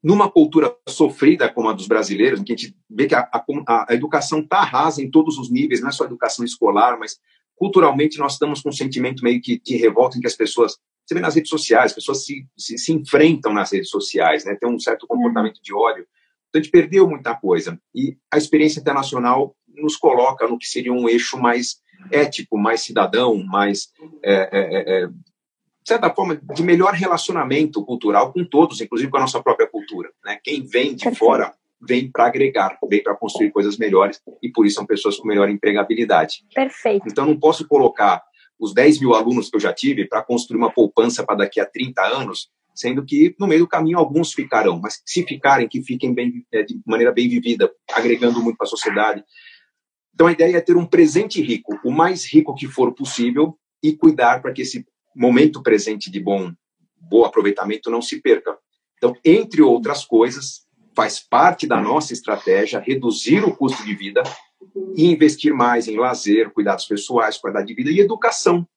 numa 0.03 0.29
cultura 0.29 0.73
sofrida 0.87 1.49
como 1.49 1.69
a 1.69 1.73
dos 1.73 1.87
brasileiros, 1.87 2.39
em 2.39 2.43
que 2.43 2.53
a 2.53 2.55
gente 2.55 2.75
vê 2.89 3.07
que 3.07 3.15
a, 3.15 3.29
a, 3.31 3.85
a 3.89 3.93
educação 3.93 4.39
está 4.39 4.61
rasa 4.61 5.01
em 5.01 5.11
todos 5.11 5.37
os 5.37 5.51
níveis, 5.51 5.81
não 5.81 5.89
é 5.89 5.91
só 5.91 6.03
a 6.03 6.07
educação 6.07 6.45
escolar, 6.45 6.97
mas 6.97 7.17
culturalmente 7.55 8.17
nós 8.17 8.33
estamos 8.33 8.61
com 8.61 8.69
um 8.69 8.73
sentimento 8.73 9.23
meio 9.23 9.41
que 9.41 9.59
de 9.59 9.75
revolta 9.75 10.17
em 10.17 10.21
que 10.21 10.27
as 10.27 10.35
pessoas 10.35 10.77
você 11.09 11.15
vê 11.15 11.21
nas 11.21 11.33
redes 11.33 11.49
sociais, 11.49 11.85
as 11.85 11.93
pessoas 11.93 12.23
se, 12.23 12.45
se, 12.55 12.77
se 12.77 12.93
enfrentam 12.93 13.51
nas 13.51 13.71
redes 13.71 13.89
sociais, 13.89 14.45
né? 14.45 14.55
Tem 14.55 14.69
um 14.69 14.77
certo 14.77 15.07
comportamento 15.07 15.55
uhum. 15.55 15.63
de 15.63 15.73
ódio. 15.73 16.05
Então, 16.47 16.59
a 16.59 16.63
gente 16.63 16.71
perdeu 16.71 17.09
muita 17.09 17.33
coisa. 17.35 17.79
E 17.95 18.15
a 18.31 18.37
experiência 18.37 18.79
internacional 18.79 19.55
nos 19.67 19.95
coloca 19.95 20.47
no 20.47 20.59
que 20.59 20.67
seria 20.67 20.93
um 20.93 21.09
eixo 21.09 21.35
mais 21.35 21.77
ético, 22.11 22.59
mais 22.59 22.81
cidadão, 22.81 23.43
mais, 23.43 23.89
é, 24.23 24.33
é, 24.33 24.49
é, 24.51 25.03
é 25.03 25.07
de 25.07 25.87
certa 25.87 26.13
forma, 26.13 26.35
de 26.35 26.61
melhor 26.61 26.93
relacionamento 26.93 27.83
cultural 27.83 28.31
com 28.31 28.45
todos, 28.45 28.79
inclusive 28.79 29.09
com 29.09 29.17
a 29.17 29.21
nossa 29.21 29.41
própria 29.41 29.67
cultura. 29.67 29.78
Né? 30.23 30.39
Quem 30.43 30.63
vem 30.63 30.95
de 30.95 31.13
fora 31.15 31.53
vem 31.81 32.11
para 32.11 32.25
agregar, 32.25 32.77
vem 32.89 33.01
para 33.01 33.15
construir 33.15 33.51
coisas 33.51 33.77
melhores, 33.77 34.21
e 34.41 34.49
por 34.49 34.65
isso 34.65 34.75
são 34.75 34.85
pessoas 34.85 35.17
com 35.17 35.27
melhor 35.27 35.49
empregabilidade. 35.49 36.43
Perfeito. 36.53 37.07
Então, 37.07 37.25
não 37.25 37.39
posso 37.39 37.67
colocar 37.67 38.21
os 38.59 38.73
10 38.73 38.99
mil 38.99 39.13
alunos 39.13 39.49
que 39.49 39.55
eu 39.55 39.61
já 39.61 39.71
tive 39.71 40.05
para 40.05 40.21
construir 40.21 40.57
uma 40.57 40.71
poupança 40.71 41.23
para 41.23 41.37
daqui 41.37 41.61
a 41.61 41.65
30 41.65 42.01
anos, 42.01 42.49
sendo 42.75 43.05
que 43.05 43.33
no 43.39 43.47
meio 43.47 43.61
do 43.61 43.67
caminho 43.67 43.97
alguns 43.97 44.33
ficarão, 44.33 44.79
mas 44.79 45.01
se 45.05 45.23
ficarem, 45.23 45.67
que 45.67 45.81
fiquem 45.81 46.13
bem, 46.13 46.45
é, 46.51 46.63
de 46.63 46.79
maneira 46.85 47.13
bem 47.13 47.29
vivida, 47.29 47.71
agregando 47.93 48.41
muito 48.41 48.57
para 48.57 48.65
a 48.65 48.69
sociedade. 48.69 49.23
Então 50.13 50.27
a 50.27 50.31
ideia 50.33 50.57
é 50.57 50.61
ter 50.61 50.75
um 50.75 50.85
presente 50.85 51.41
rico, 51.41 51.79
o 51.83 51.91
mais 51.91 52.25
rico 52.25 52.53
que 52.53 52.67
for 52.67 52.93
possível, 52.93 53.57
e 53.81 53.95
cuidar 53.95 54.41
para 54.41 54.51
que 54.51 54.61
esse 54.61 54.85
momento 55.15 55.63
presente 55.63 56.11
de 56.11 56.19
bom, 56.19 56.51
bom 56.97 57.23
aproveitamento 57.23 57.89
não 57.89 58.01
se 58.01 58.21
perca. 58.21 58.57
Então, 58.99 59.15
entre 59.23 59.61
outras 59.61 60.05
coisas, 60.05 60.67
faz 60.93 61.19
parte 61.19 61.65
da 61.65 61.79
nossa 61.79 62.11
estratégia 62.11 62.83
reduzir 62.85 63.43
o 63.43 63.55
custo 63.55 63.83
de 63.85 63.95
vida 63.95 64.21
e 64.93 65.05
investir 65.09 65.53
mais 65.53 65.87
em 65.87 65.97
lazer, 65.97 66.51
cuidados 66.51 66.85
pessoais, 66.85 67.37
qualidade 67.37 67.67
de 67.67 67.73
vida 67.73 67.89
e 67.89 68.01
educação. 68.01 68.67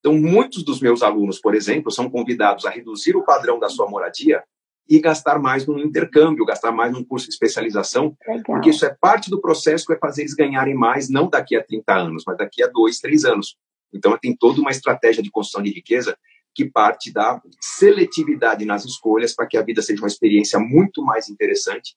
Então, 0.00 0.14
muitos 0.14 0.62
dos 0.62 0.80
meus 0.80 1.02
alunos, 1.02 1.38
por 1.38 1.54
exemplo, 1.54 1.92
são 1.92 2.08
convidados 2.08 2.64
a 2.64 2.70
reduzir 2.70 3.14
o 3.14 3.24
padrão 3.24 3.58
da 3.58 3.68
sua 3.68 3.88
moradia 3.88 4.42
e 4.88 4.98
gastar 4.98 5.38
mais 5.38 5.66
num 5.66 5.78
intercâmbio, 5.78 6.46
gastar 6.46 6.72
mais 6.72 6.92
num 6.92 7.04
curso 7.04 7.26
de 7.26 7.34
especialização, 7.34 8.16
Legal. 8.26 8.42
porque 8.46 8.70
isso 8.70 8.86
é 8.86 8.96
parte 8.98 9.28
do 9.28 9.40
processo 9.40 9.84
que 9.84 9.92
vai 9.92 9.98
fazer 9.98 10.22
eles 10.22 10.32
ganharem 10.32 10.74
mais, 10.74 11.10
não 11.10 11.28
daqui 11.28 11.56
a 11.56 11.62
30 11.62 11.92
anos, 11.92 12.22
mas 12.26 12.38
daqui 12.38 12.62
a 12.62 12.68
2, 12.68 13.00
3 13.00 13.24
anos. 13.26 13.56
Então, 13.92 14.16
tem 14.16 14.34
toda 14.34 14.60
uma 14.60 14.70
estratégia 14.70 15.22
de 15.22 15.30
construção 15.30 15.62
de 15.62 15.70
riqueza 15.70 16.16
que 16.56 16.64
parte 16.64 17.12
da 17.12 17.38
seletividade 17.60 18.64
nas 18.64 18.86
escolhas 18.86 19.34
para 19.34 19.46
que 19.46 19.58
a 19.58 19.62
vida 19.62 19.82
seja 19.82 20.00
uma 20.00 20.08
experiência 20.08 20.58
muito 20.58 21.04
mais 21.04 21.28
interessante 21.28 21.94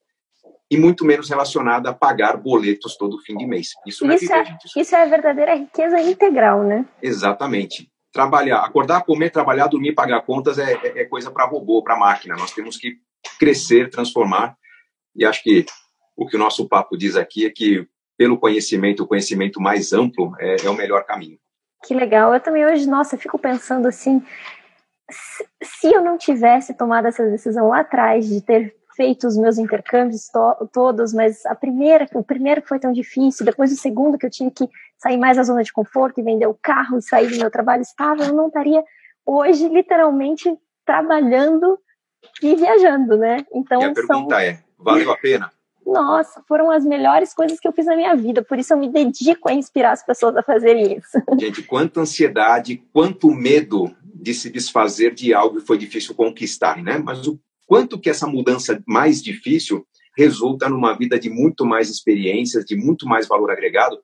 e 0.69 0.78
muito 0.78 1.06
menos 1.06 1.30
relacionada 1.30 1.89
a 1.89 1.93
pagar 1.93 2.36
boletos 2.36 2.98
todo 2.98 3.22
fim 3.22 3.38
de 3.38 3.48
mês. 3.48 3.69
Isso, 3.88 4.06
é 4.06 4.15
isso, 4.15 4.34
é, 4.34 4.39
é 4.39 4.82
isso 4.82 4.95
é 4.95 5.02
a 5.02 5.06
verdadeira 5.06 5.56
riqueza 5.56 6.00
integral, 6.02 6.63
né? 6.63 6.86
Exatamente. 7.02 7.89
Trabalhar, 8.12 8.60
acordar, 8.60 9.04
comer, 9.04 9.30
trabalhar, 9.30 9.67
dormir, 9.67 9.93
pagar 9.93 10.22
contas 10.24 10.60
é, 10.60 10.74
é, 10.74 11.02
é 11.02 11.06
coisa 11.06 11.32
para 11.32 11.45
robô, 11.45 11.82
para 11.82 11.98
máquina. 11.98 12.36
Nós 12.36 12.52
temos 12.52 12.76
que 12.76 12.98
crescer, 13.39 13.89
transformar. 13.89 14.58
E 15.15 15.26
acho 15.26 15.41
que 15.41 15.65
o 16.17 16.28
que 16.28 16.36
o 16.36 16.39
nosso 16.39 16.67
papo 16.67 16.98
diz 16.98 17.15
aqui 17.15 17.45
é 17.45 17.50
que, 17.50 17.88
pelo 18.17 18.38
conhecimento, 18.38 19.04
o 19.04 19.08
conhecimento 19.08 19.62
mais 19.62 19.94
amplo 19.94 20.33
é, 20.38 20.58
é 20.65 20.69
o 20.69 20.75
melhor 20.75 21.06
caminho. 21.06 21.40
Que 21.86 21.94
legal. 21.94 22.33
Eu 22.33 22.40
também 22.40 22.65
hoje, 22.65 22.88
nossa, 22.88 23.17
fico 23.17 23.40
pensando 23.40 23.88
assim, 23.88 24.21
se 25.62 25.87
eu 25.87 26.03
não 26.03 26.17
tivesse 26.17 26.73
tomado 26.73 27.07
essa 27.07 27.25
decisão 27.29 27.69
lá 27.69 27.79
atrás 27.79 28.27
de 28.27 28.41
ter 28.41 28.75
feito 28.95 29.27
os 29.27 29.37
meus 29.37 29.57
intercâmbios 29.57 30.27
to 30.27 30.67
todos, 30.73 31.13
mas 31.13 31.45
a 31.45 31.55
primeira, 31.55 32.05
o 32.13 32.23
primeiro 32.23 32.62
que 32.62 32.67
foi 32.67 32.79
tão 32.79 32.91
difícil, 32.91 33.45
depois 33.45 33.71
o 33.71 33.77
segundo 33.77 34.17
que 34.17 34.25
eu 34.25 34.29
tinha 34.29 34.51
que 34.51 34.69
sair 34.97 35.17
mais 35.17 35.37
da 35.37 35.43
zona 35.43 35.63
de 35.63 35.71
conforto 35.71 36.19
e 36.19 36.23
vender 36.23 36.47
o 36.47 36.53
carro 36.62 36.97
e 36.97 37.01
sair 37.01 37.29
do 37.29 37.37
meu 37.37 37.49
trabalho 37.49 37.81
estável, 37.81 38.25
eu 38.25 38.33
não 38.33 38.47
estaria 38.47 38.83
hoje 39.25 39.69
literalmente 39.69 40.53
trabalhando 40.85 41.79
e 42.43 42.55
viajando, 42.55 43.17
né? 43.17 43.45
Então, 43.53 43.81
e 43.81 43.85
a 43.85 43.93
pergunta 43.93 44.35
são... 44.35 44.39
é, 44.39 44.60
valeu 44.77 45.12
a 45.12 45.17
pena? 45.17 45.49
Nossa, 45.85 46.43
foram 46.47 46.69
as 46.69 46.85
melhores 46.85 47.33
coisas 47.33 47.60
que 47.60 47.67
eu 47.67 47.71
fiz 47.71 47.85
na 47.85 47.95
minha 47.95 48.15
vida, 48.15 48.43
por 48.43 48.60
isso 48.60 48.73
eu 48.73 48.77
me 48.77 48.89
dedico 48.89 49.49
a 49.49 49.53
inspirar 49.53 49.91
as 49.91 50.05
pessoas 50.05 50.35
a 50.35 50.43
fazerem 50.43 50.97
isso. 50.97 51.17
Gente, 51.39 51.63
quanta 51.63 52.01
ansiedade, 52.01 52.83
quanto 52.93 53.31
medo 53.31 53.95
de 54.22 54.34
se 54.34 54.50
desfazer 54.50 55.13
de 55.13 55.34
algo 55.34 55.60
que 55.60 55.65
foi 55.65 55.78
difícil 55.78 56.13
conquistar, 56.13 56.82
né? 56.84 56.98
Mas 56.98 57.28
o 57.28 57.40
quanto 57.65 58.00
que 58.00 58.10
essa 58.10 58.28
mudança 58.28 58.82
mais 58.88 59.22
difícil 59.22 59.86
resulta 60.17 60.67
numa 60.67 60.94
vida 60.98 61.20
de 61.20 61.30
muito 61.30 61.65
mais 61.65 61.90
experiências, 61.90 62.65
de 62.65 62.76
muito 62.76 63.08
mais 63.08 63.28
valor 63.28 63.52
agregado, 63.52 64.00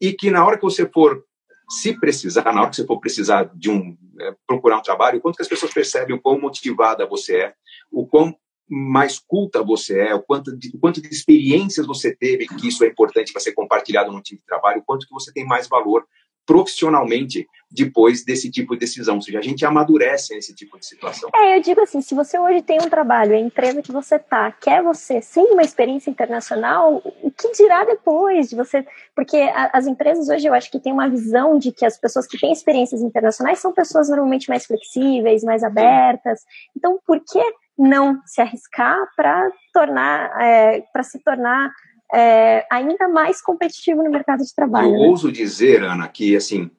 e 0.00 0.12
que 0.12 0.30
na 0.30 0.44
hora 0.44 0.56
que 0.56 0.62
você 0.62 0.88
for 0.88 1.22
se 1.68 1.98
precisar, 1.98 2.44
na 2.44 2.62
hora 2.62 2.70
que 2.70 2.76
você 2.76 2.86
for 2.86 2.98
precisar 2.98 3.50
de 3.54 3.70
um 3.70 3.96
é, 4.20 4.34
procurar 4.46 4.78
um 4.78 4.82
trabalho, 4.82 5.18
o 5.18 5.20
quanto 5.20 5.36
que 5.36 5.42
as 5.42 5.48
pessoas 5.48 5.72
percebem 5.72 6.16
o 6.16 6.20
quão 6.20 6.40
motivada 6.40 7.06
você 7.06 7.36
é, 7.36 7.54
o 7.92 8.06
quão 8.06 8.34
mais 8.68 9.18
culta 9.18 9.62
você 9.62 10.00
é, 10.00 10.14
o 10.14 10.22
quanto 10.22 10.56
de, 10.56 10.70
o 10.74 10.78
quanto 10.78 11.00
de 11.00 11.08
experiências 11.08 11.86
você 11.86 12.14
teve, 12.14 12.46
que 12.46 12.68
isso 12.68 12.84
é 12.84 12.88
importante 12.88 13.32
para 13.32 13.40
ser 13.40 13.52
compartilhado 13.52 14.10
no 14.10 14.22
time 14.22 14.40
de 14.40 14.46
trabalho, 14.46 14.80
o 14.80 14.84
quanto 14.84 15.06
que 15.06 15.12
você 15.12 15.32
tem 15.32 15.44
mais 15.44 15.68
valor 15.68 16.06
profissionalmente 16.46 17.46
depois 17.70 18.24
desse 18.24 18.50
tipo 18.50 18.74
de 18.74 18.80
decisão. 18.80 19.16
Ou 19.16 19.22
seja, 19.22 19.38
a 19.38 19.42
gente 19.42 19.64
amadurece 19.64 20.34
nesse 20.34 20.54
tipo 20.54 20.78
de 20.78 20.86
situação. 20.86 21.30
É, 21.34 21.56
eu 21.56 21.62
digo 21.62 21.80
assim, 21.80 22.00
se 22.00 22.14
você 22.14 22.38
hoje 22.38 22.62
tem 22.62 22.78
um 22.80 22.88
trabalho, 22.88 23.34
a 23.34 23.38
empresa 23.38 23.82
que 23.82 23.92
você 23.92 24.18
tá, 24.18 24.50
quer 24.52 24.82
você 24.82 25.20
sem 25.20 25.52
uma 25.52 25.62
experiência 25.62 26.10
internacional, 26.10 27.02
o 27.22 27.30
que 27.30 27.52
dirá 27.52 27.84
depois 27.84 28.48
de 28.48 28.56
você? 28.56 28.86
Porque 29.14 29.36
a, 29.36 29.70
as 29.74 29.86
empresas 29.86 30.28
hoje 30.28 30.46
eu 30.46 30.54
acho 30.54 30.70
que 30.70 30.80
tem 30.80 30.92
uma 30.92 31.08
visão 31.08 31.58
de 31.58 31.72
que 31.72 31.84
as 31.84 31.98
pessoas 31.98 32.26
que 32.26 32.38
têm 32.38 32.52
experiências 32.52 33.02
internacionais 33.02 33.58
são 33.58 33.72
pessoas 33.72 34.08
normalmente 34.08 34.48
mais 34.48 34.64
flexíveis, 34.64 35.44
mais 35.44 35.62
abertas. 35.62 36.40
Então, 36.76 36.98
por 37.06 37.20
que 37.20 37.42
não 37.78 38.20
se 38.26 38.40
arriscar 38.40 38.96
para 39.14 39.48
tornar, 39.72 40.42
é, 40.42 40.80
para 40.92 41.04
se 41.04 41.22
tornar 41.22 41.70
é, 42.12 42.66
ainda 42.70 43.08
mais 43.08 43.40
competitivo 43.40 44.02
no 44.02 44.10
mercado 44.10 44.42
de 44.42 44.54
trabalho. 44.54 44.88
Eu 44.88 44.92
né? 44.92 45.08
ouso 45.08 45.30
dizer, 45.30 45.82
Ana, 45.82 46.08
que 46.08 46.34
assim, 46.34 46.70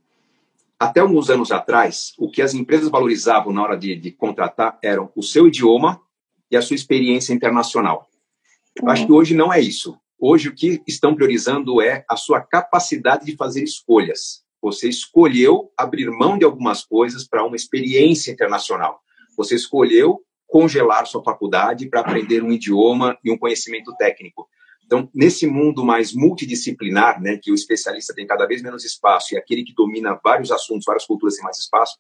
até 0.80 1.02
alguns 1.02 1.30
anos 1.30 1.52
atrás, 1.52 2.14
o 2.18 2.32
que 2.32 2.42
as 2.42 2.54
empresas 2.54 2.90
valorizavam 2.90 3.52
na 3.52 3.62
hora 3.62 3.78
de, 3.78 3.96
de 3.98 4.12
contratar 4.12 4.80
eram 4.82 5.12
o 5.14 5.22
seu 5.22 5.48
idioma 5.48 6.02
e 6.50 6.56
a 6.56 6.62
sua 6.62 6.76
experiência 6.76 7.34
internacional. 7.34 8.08
Uhum. 8.82 8.90
acho 8.90 9.06
que 9.06 9.12
hoje 9.12 9.36
não 9.36 9.52
é 9.52 9.60
isso. 9.60 9.98
Hoje 10.18 10.48
o 10.48 10.56
que 10.56 10.82
estão 10.88 11.14
priorizando 11.14 11.82
é 11.82 12.06
a 12.10 12.16
sua 12.16 12.40
capacidade 12.40 13.26
de 13.26 13.36
fazer 13.36 13.64
escolhas. 13.64 14.44
Você 14.62 14.88
escolheu 14.88 15.72
abrir 15.78 16.10
mão 16.10 16.38
de 16.38 16.46
algumas 16.46 16.84
coisas 16.84 17.28
para 17.28 17.46
uma 17.46 17.56
experiência 17.56 18.32
internacional. 18.32 19.02
Você 19.38 19.56
escolheu 19.56 20.22
congelar 20.48 21.06
sua 21.08 21.24
faculdade 21.24 21.88
para 21.88 22.02
aprender 22.02 22.44
um 22.44 22.52
idioma 22.52 23.18
e 23.24 23.32
um 23.32 23.38
conhecimento 23.38 23.96
técnico. 23.98 24.48
Então, 24.90 25.08
nesse 25.14 25.46
mundo 25.46 25.86
mais 25.86 26.16
multidisciplinar, 26.16 27.22
né, 27.22 27.38
que 27.40 27.52
o 27.52 27.54
especialista 27.54 28.12
tem 28.12 28.26
cada 28.26 28.48
vez 28.48 28.64
menos 28.64 28.84
espaço 28.84 29.36
e 29.36 29.38
aquele 29.38 29.64
que 29.64 29.72
domina 29.72 30.20
vários 30.24 30.52
assuntos, 30.52 30.84
várias 30.84 31.06
culturas 31.06 31.36
tem 31.36 31.44
mais 31.44 31.60
espaço, 31.60 31.96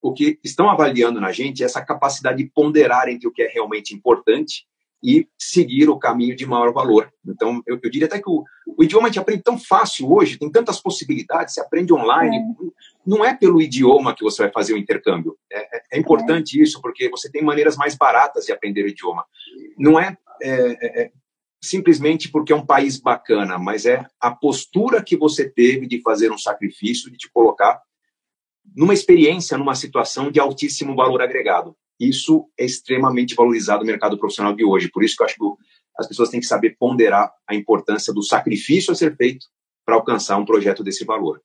o 0.00 0.12
que 0.12 0.38
estão 0.44 0.70
avaliando 0.70 1.20
na 1.20 1.32
gente 1.32 1.64
é 1.64 1.66
essa 1.66 1.84
capacidade 1.84 2.38
de 2.38 2.48
ponderar 2.48 3.08
entre 3.08 3.26
o 3.26 3.32
que 3.32 3.42
é 3.42 3.48
realmente 3.48 3.92
importante 3.92 4.68
e 5.02 5.26
seguir 5.36 5.90
o 5.90 5.98
caminho 5.98 6.36
de 6.36 6.46
maior 6.46 6.72
valor. 6.72 7.12
Então, 7.26 7.60
eu, 7.66 7.76
eu 7.82 7.90
diria 7.90 8.06
até 8.06 8.20
que 8.20 8.30
o, 8.30 8.44
o, 8.68 8.84
idioma 8.84 9.08
a 9.08 9.10
gente 9.10 9.18
aprende 9.18 9.42
tão 9.42 9.58
fácil 9.58 10.08
hoje, 10.08 10.38
tem 10.38 10.48
tantas 10.48 10.80
possibilidades, 10.80 11.54
você 11.54 11.60
aprende 11.60 11.92
online. 11.92 12.36
É. 12.36 12.42
Não 13.04 13.24
é 13.24 13.34
pelo 13.34 13.60
idioma 13.60 14.14
que 14.14 14.22
você 14.22 14.44
vai 14.44 14.52
fazer 14.52 14.74
o 14.74 14.78
intercâmbio. 14.78 15.36
É, 15.52 15.76
é, 15.76 15.82
é 15.94 15.98
importante 15.98 16.62
isso, 16.62 16.80
porque 16.80 17.08
você 17.08 17.28
tem 17.28 17.42
maneiras 17.42 17.76
mais 17.76 17.96
baratas 17.96 18.44
de 18.44 18.52
aprender 18.52 18.84
o 18.84 18.88
idioma. 18.88 19.24
Não 19.76 19.98
é, 19.98 20.16
é, 20.40 21.02
é 21.02 21.10
simplesmente 21.60 22.30
porque 22.30 22.52
é 22.52 22.56
um 22.56 22.64
país 22.64 22.98
bacana, 22.98 23.58
mas 23.58 23.84
é 23.86 24.06
a 24.20 24.30
postura 24.30 25.02
que 25.02 25.16
você 25.16 25.48
teve 25.48 25.86
de 25.86 26.00
fazer 26.02 26.30
um 26.30 26.38
sacrifício, 26.38 27.10
de 27.10 27.16
te 27.16 27.30
colocar 27.30 27.80
numa 28.76 28.94
experiência, 28.94 29.58
numa 29.58 29.74
situação 29.74 30.30
de 30.30 30.38
altíssimo 30.38 30.94
valor 30.94 31.22
agregado. 31.22 31.76
Isso 31.98 32.48
é 32.56 32.64
extremamente 32.64 33.34
valorizado 33.34 33.80
no 33.80 33.86
mercado 33.86 34.18
profissional 34.18 34.54
de 34.54 34.64
hoje. 34.64 34.88
Por 34.88 35.02
isso 35.02 35.16
que 35.16 35.22
eu 35.22 35.26
acho 35.26 35.34
que 35.34 35.44
as 35.98 36.06
pessoas 36.06 36.28
têm 36.28 36.38
que 36.38 36.46
saber 36.46 36.76
ponderar 36.78 37.32
a 37.46 37.54
importância 37.54 38.12
do 38.12 38.22
sacrifício 38.22 38.92
a 38.92 38.94
ser 38.94 39.16
feito 39.16 39.46
para 39.84 39.96
alcançar 39.96 40.36
um 40.36 40.44
projeto 40.44 40.84
desse 40.84 41.04
valor. 41.04 41.42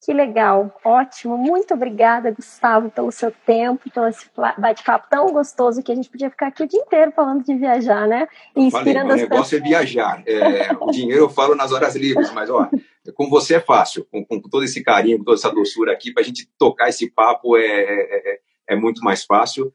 Que 0.00 0.12
legal, 0.12 0.72
ótimo. 0.84 1.36
Muito 1.36 1.74
obrigada, 1.74 2.30
Gustavo, 2.30 2.88
pelo 2.88 3.10
seu 3.10 3.32
tempo, 3.44 3.90
pelo 3.90 4.06
esse 4.06 4.30
bate-papo 4.56 5.08
tão 5.10 5.32
gostoso 5.32 5.82
que 5.82 5.90
a 5.90 5.94
gente 5.94 6.08
podia 6.08 6.30
ficar 6.30 6.46
aqui 6.46 6.62
o 6.62 6.68
dia 6.68 6.80
inteiro 6.80 7.10
falando 7.10 7.42
de 7.44 7.54
viajar, 7.56 8.06
né? 8.06 8.28
E 8.56 8.62
inspirando 8.62 9.08
Falei, 9.08 9.24
o 9.24 9.28
negócio 9.28 9.28
pessoas. 9.28 9.52
é 9.54 9.60
viajar. 9.60 10.22
É, 10.24 10.72
o 10.80 10.90
dinheiro 10.92 11.24
eu 11.24 11.28
falo 11.28 11.56
nas 11.56 11.72
horas 11.72 11.96
livres, 11.96 12.30
mas 12.32 12.48
ó, 12.48 12.70
com 13.14 13.28
você 13.28 13.56
é 13.56 13.60
fácil, 13.60 14.06
com, 14.10 14.24
com 14.24 14.40
todo 14.40 14.62
esse 14.62 14.84
carinho, 14.84 15.18
com 15.18 15.24
toda 15.24 15.36
essa 15.36 15.50
doçura 15.50 15.92
aqui, 15.92 16.12
para 16.12 16.22
a 16.22 16.26
gente 16.26 16.48
tocar 16.56 16.88
esse 16.88 17.10
papo 17.10 17.56
é, 17.56 17.66
é, 17.66 18.32
é, 18.34 18.38
é 18.70 18.76
muito 18.76 19.02
mais 19.02 19.24
fácil. 19.24 19.72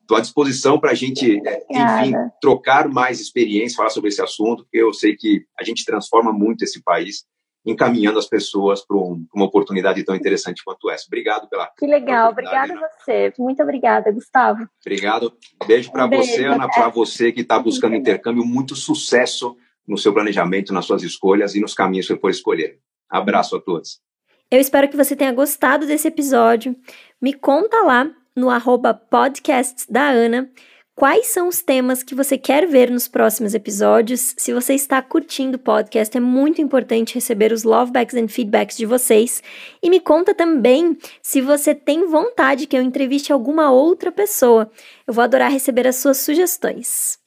Estou 0.00 0.16
à 0.16 0.20
disposição 0.20 0.78
para 0.78 0.90
a 0.90 0.94
gente, 0.94 1.40
é, 1.46 1.64
enfim, 1.70 2.14
trocar 2.40 2.88
mais 2.88 3.20
experiência, 3.20 3.76
falar 3.76 3.90
sobre 3.90 4.08
esse 4.08 4.20
assunto, 4.20 4.64
porque 4.64 4.78
eu 4.78 4.92
sei 4.92 5.14
que 5.14 5.46
a 5.58 5.62
gente 5.62 5.84
transforma 5.84 6.32
muito 6.32 6.64
esse 6.64 6.82
país 6.82 7.24
encaminhando 7.64 8.18
as 8.18 8.26
pessoas 8.26 8.84
para 8.84 8.96
um, 8.96 9.24
uma 9.34 9.46
oportunidade 9.46 10.04
tão 10.04 10.14
interessante 10.14 10.62
quanto 10.64 10.90
essa. 10.90 11.06
Obrigado 11.06 11.48
pela. 11.48 11.70
Que 11.78 11.86
legal, 11.86 12.30
obrigada 12.30 12.74
a 12.74 12.88
você. 12.88 13.32
Muito 13.38 13.62
obrigada, 13.62 14.12
Gustavo. 14.12 14.68
Obrigado. 14.84 15.32
Beijo 15.66 15.90
para 15.90 16.06
você, 16.06 16.44
Ana, 16.44 16.68
para 16.68 16.88
você 16.88 17.32
que 17.32 17.40
está 17.40 17.58
buscando 17.58 17.96
intercâmbio. 17.96 18.44
Muito 18.44 18.76
sucesso 18.76 19.56
no 19.86 19.96
seu 19.96 20.12
planejamento, 20.12 20.72
nas 20.72 20.84
suas 20.84 21.02
escolhas 21.02 21.54
e 21.54 21.60
nos 21.60 21.74
caminhos 21.74 22.06
que 22.06 22.14
você 22.14 22.20
for 22.20 22.30
escolher. 22.30 22.78
Abraço 23.08 23.56
a 23.56 23.60
todos. 23.60 24.00
Eu 24.50 24.60
espero 24.60 24.88
que 24.88 24.96
você 24.96 25.16
tenha 25.16 25.32
gostado 25.32 25.86
desse 25.86 26.08
episódio. 26.08 26.76
Me 27.20 27.32
conta 27.32 27.82
lá 27.82 28.10
no 28.36 28.50
arroba 28.50 28.92
podcasts 28.92 29.86
da 29.88 30.08
Ana 30.08 30.50
Quais 30.96 31.26
são 31.26 31.48
os 31.48 31.60
temas 31.60 32.04
que 32.04 32.14
você 32.14 32.38
quer 32.38 32.68
ver 32.68 32.88
nos 32.88 33.08
próximos 33.08 33.52
episódios? 33.52 34.32
Se 34.38 34.52
você 34.52 34.74
está 34.74 35.02
curtindo 35.02 35.56
o 35.56 35.60
podcast, 35.60 36.16
é 36.16 36.20
muito 36.20 36.62
importante 36.62 37.16
receber 37.16 37.52
os 37.52 37.64
lovebacks 37.64 38.14
and 38.14 38.28
feedbacks 38.28 38.76
de 38.76 38.86
vocês. 38.86 39.42
E 39.82 39.90
me 39.90 39.98
conta 39.98 40.32
também 40.32 40.96
se 41.20 41.40
você 41.40 41.74
tem 41.74 42.06
vontade 42.06 42.68
que 42.68 42.76
eu 42.76 42.82
entreviste 42.82 43.32
alguma 43.32 43.72
outra 43.72 44.12
pessoa. 44.12 44.70
Eu 45.04 45.12
vou 45.12 45.24
adorar 45.24 45.50
receber 45.50 45.84
as 45.88 45.96
suas 45.96 46.18
sugestões. 46.18 47.18